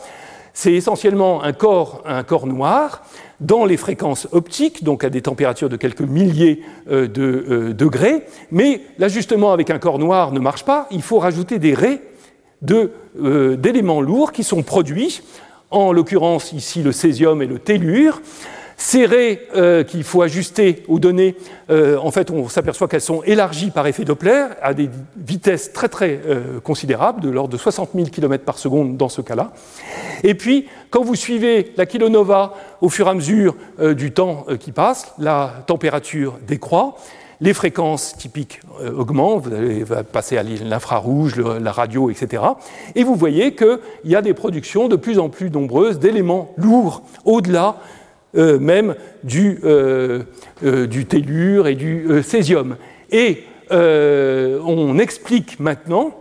C'est 0.55 0.72
essentiellement 0.72 1.42
un 1.42 1.53
corps, 1.53 2.01
un 2.07 2.22
corps 2.22 2.46
noir 2.46 3.03
dans 3.40 3.64
les 3.64 3.76
fréquences 3.76 4.28
optiques, 4.30 4.84
donc 4.84 5.03
à 5.03 5.11
des 5.11 5.22
températures 5.22 5.68
de 5.68 5.74
quelques 5.74 6.01
milliers 6.03 6.62
euh, 6.92 7.09
de 7.09 7.44
euh, 7.51 7.74
degrés. 7.74 8.24
Mais 8.53 8.82
l'ajustement 8.98 9.53
avec 9.53 9.70
un 9.70 9.80
corps 9.80 9.98
noir 9.98 10.30
ne 10.30 10.38
marche 10.38 10.64
pas. 10.64 10.86
Il 10.92 11.03
faut 11.03 11.18
rajouter 11.18 11.59
des 11.59 11.74
raies 11.74 12.03
euh, 12.70 13.57
d'éléments 13.57 14.01
lourds 14.01 14.30
qui 14.30 14.44
sont 14.44 14.62
produits, 14.62 15.22
en 15.72 15.92
l'occurrence 15.92 16.53
ici 16.53 16.84
le 16.84 16.92
césium 16.92 17.42
et 17.42 17.46
le 17.46 17.59
tellure, 17.59 18.22
ces 18.81 19.05
raies 19.05 19.43
euh, 19.55 19.85
qu'il 19.85 20.05
faut 20.05 20.22
ajuster 20.22 20.85
aux 20.89 20.99
données, 20.99 21.37
euh, 21.68 21.99
en 21.99 22.11
fait, 22.11 22.31
on 22.31 22.49
s'aperçoit 22.49 22.89
qu'elles 22.89 23.03
sont 23.03 23.22
élargies 23.24 23.70
par 23.70 23.87
effet 23.87 24.05
Doppler 24.05 24.47
à 24.62 24.72
des 24.72 24.89
vitesses 25.18 25.74
très 25.74 25.91
très 25.91 26.18
euh, 26.26 26.61
considérables, 26.61 27.20
de 27.20 27.28
l'ordre 27.28 27.53
de 27.53 27.59
60 27.59 27.91
000 27.95 28.07
km 28.07 28.43
par 28.43 28.57
seconde 28.57 28.97
dans 28.97 29.11
ce 29.11 29.20
cas-là. 29.20 29.53
Et 30.24 30.35
puis, 30.35 30.66
quand 30.89 31.05
vous 31.05 31.14
suivez 31.14 31.74
la 31.76 31.85
kilonova 31.85 32.55
au 32.81 32.89
fur 32.89 33.07
et 33.07 33.11
à 33.11 33.14
mesure 33.14 33.55
du 33.78 34.12
temps 34.12 34.47
qui 34.59 34.72
passe, 34.72 35.12
la 35.18 35.62
température 35.66 36.39
décroît, 36.47 36.97
les 37.43 37.55
fréquences 37.55 38.16
typiques 38.16 38.61
augmentent, 38.97 39.47
vous 39.47 39.55
allez 39.55 39.85
passer 40.11 40.37
à 40.37 40.43
l'infrarouge, 40.43 41.37
la 41.39 41.72
radio, 41.72 42.11
etc. 42.11 42.43
Et 42.95 43.05
vous 43.05 43.14
voyez 43.14 43.55
qu'il 43.55 43.78
y 44.05 44.14
a 44.14 44.22
des 44.22 44.35
productions 44.35 44.89
de 44.89 44.97
plus 44.97 45.18
en 45.18 45.28
plus 45.28 45.51
nombreuses 45.51 45.99
d'éléments 45.99 46.53
lourds 46.59 47.03
au-delà 47.24 47.76
euh, 48.37 48.61
même 48.61 48.95
du, 49.24 49.59
euh, 49.64 50.20
euh, 50.64 50.87
du, 50.87 51.05
tellure 51.05 51.66
et 51.66 51.74
du 51.74 52.22
césium. 52.22 52.76
Et 53.11 53.45
on 53.72 54.99
explique 54.99 55.59
maintenant 55.61 56.12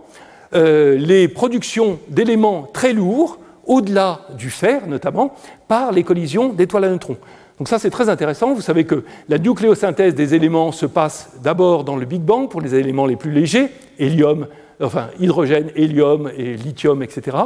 les 0.52 1.28
productions 1.28 1.98
d'éléments 2.08 2.68
très 2.72 2.92
lourds, 2.92 3.38
au-delà 3.66 4.22
du 4.36 4.50
fer 4.50 4.86
notamment, 4.88 5.34
par 5.68 5.92
les 5.92 6.02
collisions 6.04 6.48
d'étoiles 6.48 6.84
à 6.84 6.88
neutrons. 6.88 7.16
Donc 7.58 7.68
ça 7.68 7.78
c'est 7.78 7.90
très 7.90 8.08
intéressant. 8.08 8.54
Vous 8.54 8.60
savez 8.60 8.84
que 8.84 9.04
la 9.28 9.38
nucléosynthèse 9.38 10.14
des 10.14 10.34
éléments 10.34 10.72
se 10.72 10.86
passe 10.86 11.30
d'abord 11.42 11.84
dans 11.84 11.96
le 11.96 12.06
Big 12.06 12.22
Bang 12.22 12.48
pour 12.48 12.60
les 12.60 12.74
éléments 12.74 13.06
les 13.06 13.16
plus 13.16 13.32
légers, 13.32 13.68
hélium, 13.98 14.46
enfin 14.80 15.08
hydrogène, 15.20 15.70
hélium 15.76 16.30
et 16.36 16.56
lithium, 16.56 17.02
etc. 17.02 17.36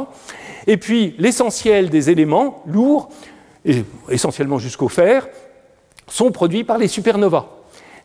Et 0.67 0.77
puis 0.77 1.15
l'essentiel 1.19 1.89
des 1.89 2.09
éléments 2.09 2.63
lourds 2.67 3.09
essentiellement 4.09 4.59
jusqu'au 4.59 4.89
fer, 4.89 5.27
sont 6.07 6.31
produits 6.31 6.63
par 6.63 6.77
les 6.77 6.87
supernovas. 6.87 7.47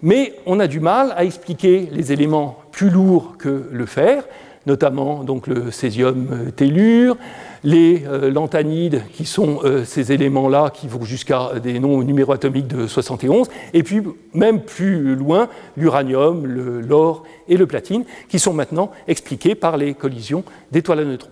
Mais 0.03 0.35
on 0.47 0.61
a 0.61 0.67
du 0.67 0.81
mal 0.81 1.13
à 1.17 1.25
expliquer 1.25 1.89
les 1.93 2.13
éléments 2.13 2.57
plus 2.73 2.89
lourds 2.89 3.37
que 3.39 3.69
le 3.71 3.87
fer, 3.87 4.25
notamment 4.67 5.25
donc 5.25 5.47
le 5.47 5.71
césium 5.71 6.29
euh, 6.33 6.51
tellure, 6.51 7.17
les 7.65 8.05
euh, 8.07 8.31
lanthanides, 8.31 9.03
qui 9.13 9.27
sont 9.27 9.61
euh, 9.65 9.85
ces 9.85 10.13
éléments-là 10.13 10.71
qui 10.71 10.89
vont 10.89 11.05
jusqu'à 11.05 11.53
des 11.63 11.79
noms 11.79 12.03
numéro 12.03 12.33
atomiques 12.33 12.69
de 12.69 12.87
71, 12.87 13.49
et 13.75 13.83
puis 13.83 14.03
même 14.33 14.63
plus 14.63 15.15
loin, 15.15 15.49
l'uranium, 15.77 16.47
l'or 16.47 17.25
et 17.49 17.57
le 17.57 17.67
platine, 17.67 18.05
qui 18.29 18.39
sont 18.39 18.55
maintenant 18.55 18.91
expliqués 19.09 19.55
par 19.55 19.77
les 19.77 19.95
collisions 19.95 20.45
d'étoiles 20.71 21.01
à 21.01 21.05
neutrons. 21.05 21.31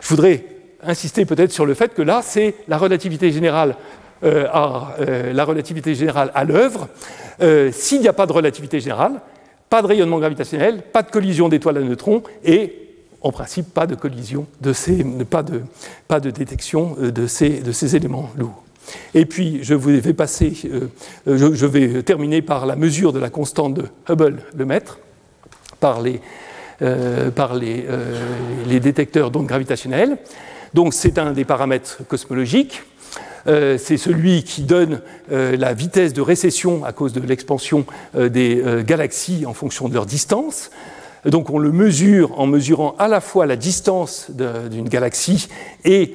Je 0.00 0.08
voudrais 0.08 0.44
insister 0.82 1.24
peut-être 1.24 1.52
sur 1.52 1.66
le 1.66 1.74
fait 1.74 1.94
que 1.94 2.02
là, 2.02 2.20
c'est 2.22 2.54
la 2.68 2.78
relativité 2.78 3.30
générale 3.32 3.76
euh, 4.24 4.46
à, 4.50 4.94
euh, 5.00 5.34
la 5.34 5.44
relativité 5.44 5.94
générale 5.94 6.30
à 6.34 6.44
l'œuvre. 6.44 6.88
Euh, 7.42 7.70
s'il 7.70 8.00
n'y 8.00 8.08
a 8.08 8.14
pas 8.14 8.24
de 8.24 8.32
relativité 8.32 8.80
générale, 8.80 9.20
pas 9.68 9.82
de 9.82 9.86
rayonnement 9.86 10.18
gravitationnel, 10.18 10.82
pas 10.90 11.02
de 11.02 11.10
collision 11.10 11.50
d'étoiles 11.50 11.76
à 11.76 11.80
neutrons 11.80 12.22
et 12.42 12.72
en 13.20 13.30
principe 13.30 13.74
pas 13.74 13.86
de 13.86 13.94
collision 13.94 14.46
de 14.62 14.72
ces, 14.72 15.04
pas 15.28 15.42
de, 15.42 15.60
pas 16.08 16.18
de 16.18 16.30
détection 16.30 16.96
de 16.98 17.26
ces, 17.26 17.60
de 17.60 17.72
ces 17.72 17.94
éléments 17.94 18.30
lourds. 18.38 18.62
Et 19.12 19.26
puis, 19.26 19.58
je 19.62 19.74
vais 19.74 20.14
passer, 20.14 20.54
je, 21.26 21.66
vais 21.66 22.02
terminer 22.02 22.40
par 22.40 22.64
la 22.64 22.76
mesure 22.76 23.12
de 23.12 23.18
la 23.18 23.28
constante 23.28 23.74
de 23.74 23.84
Hubble, 24.08 24.38
le 24.54 24.64
mètre, 24.64 25.00
par 25.80 26.00
les, 26.00 26.20
par 27.34 27.56
les, 27.56 27.84
les 28.68 28.78
détecteurs 28.78 29.32
d'ondes 29.32 29.46
gravitationnelles. 29.46 30.18
Donc 30.76 30.92
c'est 30.92 31.16
un 31.16 31.32
des 31.32 31.46
paramètres 31.46 32.02
cosmologiques. 32.06 32.82
Euh, 33.46 33.78
c'est 33.78 33.96
celui 33.96 34.44
qui 34.44 34.60
donne 34.60 35.00
euh, 35.32 35.56
la 35.56 35.72
vitesse 35.72 36.12
de 36.12 36.20
récession 36.20 36.84
à 36.84 36.92
cause 36.92 37.14
de 37.14 37.20
l'expansion 37.20 37.86
euh, 38.14 38.28
des 38.28 38.62
galaxies 38.84 39.46
en 39.46 39.54
fonction 39.54 39.88
de 39.88 39.94
leur 39.94 40.04
distance. 40.04 40.70
Donc 41.26 41.50
on 41.50 41.58
le 41.58 41.72
mesure 41.72 42.38
en 42.38 42.46
mesurant 42.46 42.94
à 42.98 43.08
la 43.08 43.20
fois 43.20 43.46
la 43.46 43.56
distance 43.56 44.30
d'une 44.70 44.88
galaxie 44.88 45.48
et 45.84 46.14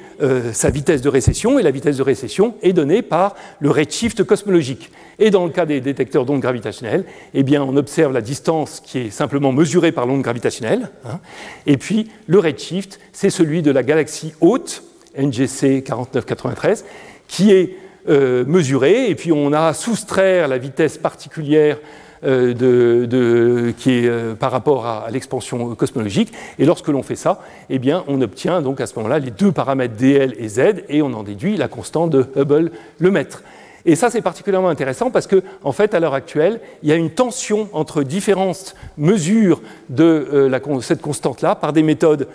sa 0.52 0.70
vitesse 0.70 1.02
de 1.02 1.08
récession, 1.08 1.58
et 1.58 1.62
la 1.62 1.70
vitesse 1.70 1.98
de 1.98 2.02
récession 2.02 2.54
est 2.62 2.72
donnée 2.72 3.02
par 3.02 3.34
le 3.60 3.70
redshift 3.70 4.24
cosmologique. 4.24 4.90
Et 5.18 5.30
dans 5.30 5.44
le 5.44 5.50
cas 5.50 5.66
des 5.66 5.80
détecteurs 5.80 6.24
d'ondes 6.24 6.40
gravitationnelles, 6.40 7.04
eh 7.34 7.44
on 7.58 7.76
observe 7.76 8.12
la 8.12 8.20
distance 8.20 8.80
qui 8.80 8.98
est 8.98 9.10
simplement 9.10 9.52
mesurée 9.52 9.92
par 9.92 10.06
l'onde 10.06 10.22
gravitationnelle. 10.22 10.90
Hein. 11.04 11.20
et 11.66 11.76
puis 11.76 12.08
le 12.26 12.38
redshift, 12.38 12.98
c'est 13.12 13.30
celui 13.30 13.62
de 13.62 13.70
la 13.70 13.82
galaxie 13.82 14.32
haute, 14.40 14.82
NGC 15.16 15.82
4993, 15.82 16.84
qui 17.28 17.52
est 17.52 17.76
euh, 18.08 18.44
mesuré. 18.44 19.10
Et 19.10 19.14
puis 19.14 19.32
on 19.32 19.52
a 19.52 19.68
à 19.68 19.74
soustraire 19.74 20.48
la 20.48 20.58
vitesse 20.58 20.98
particulière 20.98 21.78
euh, 22.24 23.72
qui 23.78 23.90
est 23.90 24.08
euh, 24.08 24.34
par 24.34 24.52
rapport 24.52 24.86
à, 24.86 25.08
l'expansion 25.10 25.74
cosmologique. 25.74 26.32
Et 26.60 26.64
lorsque 26.64 26.86
l'on 26.86 27.02
fait 27.02 27.16
ça, 27.16 27.40
eh 27.68 27.80
bien, 27.80 28.04
on 28.06 28.20
obtient 28.20 28.62
donc 28.62 28.80
à 28.80 28.86
ce 28.86 28.94
moment-là 28.96 29.18
les 29.18 29.32
deux 29.32 29.50
paramètres 29.50 29.96
dl 29.96 30.32
et 30.38 30.48
z, 30.48 30.84
et 30.88 31.02
on 31.02 31.12
en 31.14 31.24
déduit 31.24 31.56
la 31.56 31.66
constante 31.66 32.10
de 32.10 32.26
Hubble, 32.36 32.70
le 33.00 33.10
mètre. 33.10 33.42
Et 33.86 33.96
ça, 33.96 34.08
c'est 34.08 34.22
particulièrement 34.22 34.68
intéressant 34.68 35.10
parce 35.10 35.26
que, 35.26 35.42
en 35.64 35.72
fait, 35.72 35.94
à 35.94 36.00
l'heure 36.00 36.14
actuelle, 36.14 36.60
il 36.84 36.90
y 36.90 36.92
a 36.92 36.94
une 36.94 37.10
tension 37.10 37.68
entre 37.72 38.04
différentes 38.04 38.76
mesures 38.96 39.60
de 39.88 40.04
euh, 40.32 40.80
cette 40.80 41.02
constante-là 41.02 41.56
par 41.56 41.72
des 41.72 41.82
méthodes 41.82 42.28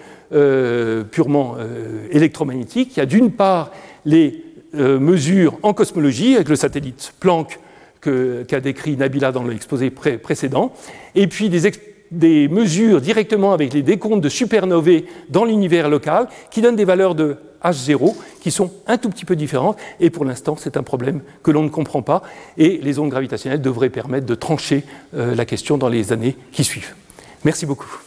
purement 1.11 1.55
électromagnétiques. 2.11 2.97
Il 2.97 2.99
y 2.99 3.03
a 3.03 3.05
d'une 3.05 3.31
part 3.31 3.71
les 4.03 4.43
mesures 4.73 5.57
en 5.63 5.71
cosmologie 5.71 6.35
avec 6.35 6.49
le 6.49 6.57
satellite 6.57 7.13
Planck 7.21 7.57
qu'a 8.47 8.59
décrit 8.59 8.97
Nabila 8.97 9.31
dans 9.31 9.43
l'exposé 9.43 9.89
précédent, 9.89 10.73
et 11.15 11.27
puis 11.27 11.49
des, 12.11 12.47
mesures 12.47 13.01
directement 13.01 13.53
avec 13.53 13.73
les 13.73 13.81
décomptes 13.81 14.21
de 14.21 14.29
supernovae 14.29 15.03
dans 15.29 15.45
l'univers 15.45 15.89
local 15.89 16.27
qui 16.51 16.61
donnent 16.61 16.75
des 16.75 16.85
valeurs 16.85 17.15
de 17.15 17.37
H0 17.63 18.15
qui 18.39 18.51
sont 18.51 18.71
un 18.85 18.97
tout 18.97 19.09
petit 19.09 19.25
peu 19.25 19.35
différentes, 19.35 19.77
et 19.99 20.09
pour 20.09 20.25
l'instant 20.25 20.55
c'est 20.57 20.77
un 20.77 20.83
problème 20.83 21.21
que 21.43 21.51
l'on 21.51 21.63
ne 21.63 21.69
comprend 21.69 22.01
pas, 22.01 22.23
et 22.57 22.79
les 22.81 22.99
ondes 22.99 23.09
gravitationnelles 23.09 23.61
devraient 23.61 23.89
permettre 23.89 24.25
de 24.25 24.35
trancher 24.35 24.83
euh, 25.15 25.35
la 25.35 25.45
question 25.45 25.77
dans 25.77 25.89
les 25.89 26.13
années 26.13 26.35
qui 26.51 26.63
suivent. 26.63 26.93
Merci 27.43 27.65
beaucoup. 27.65 28.06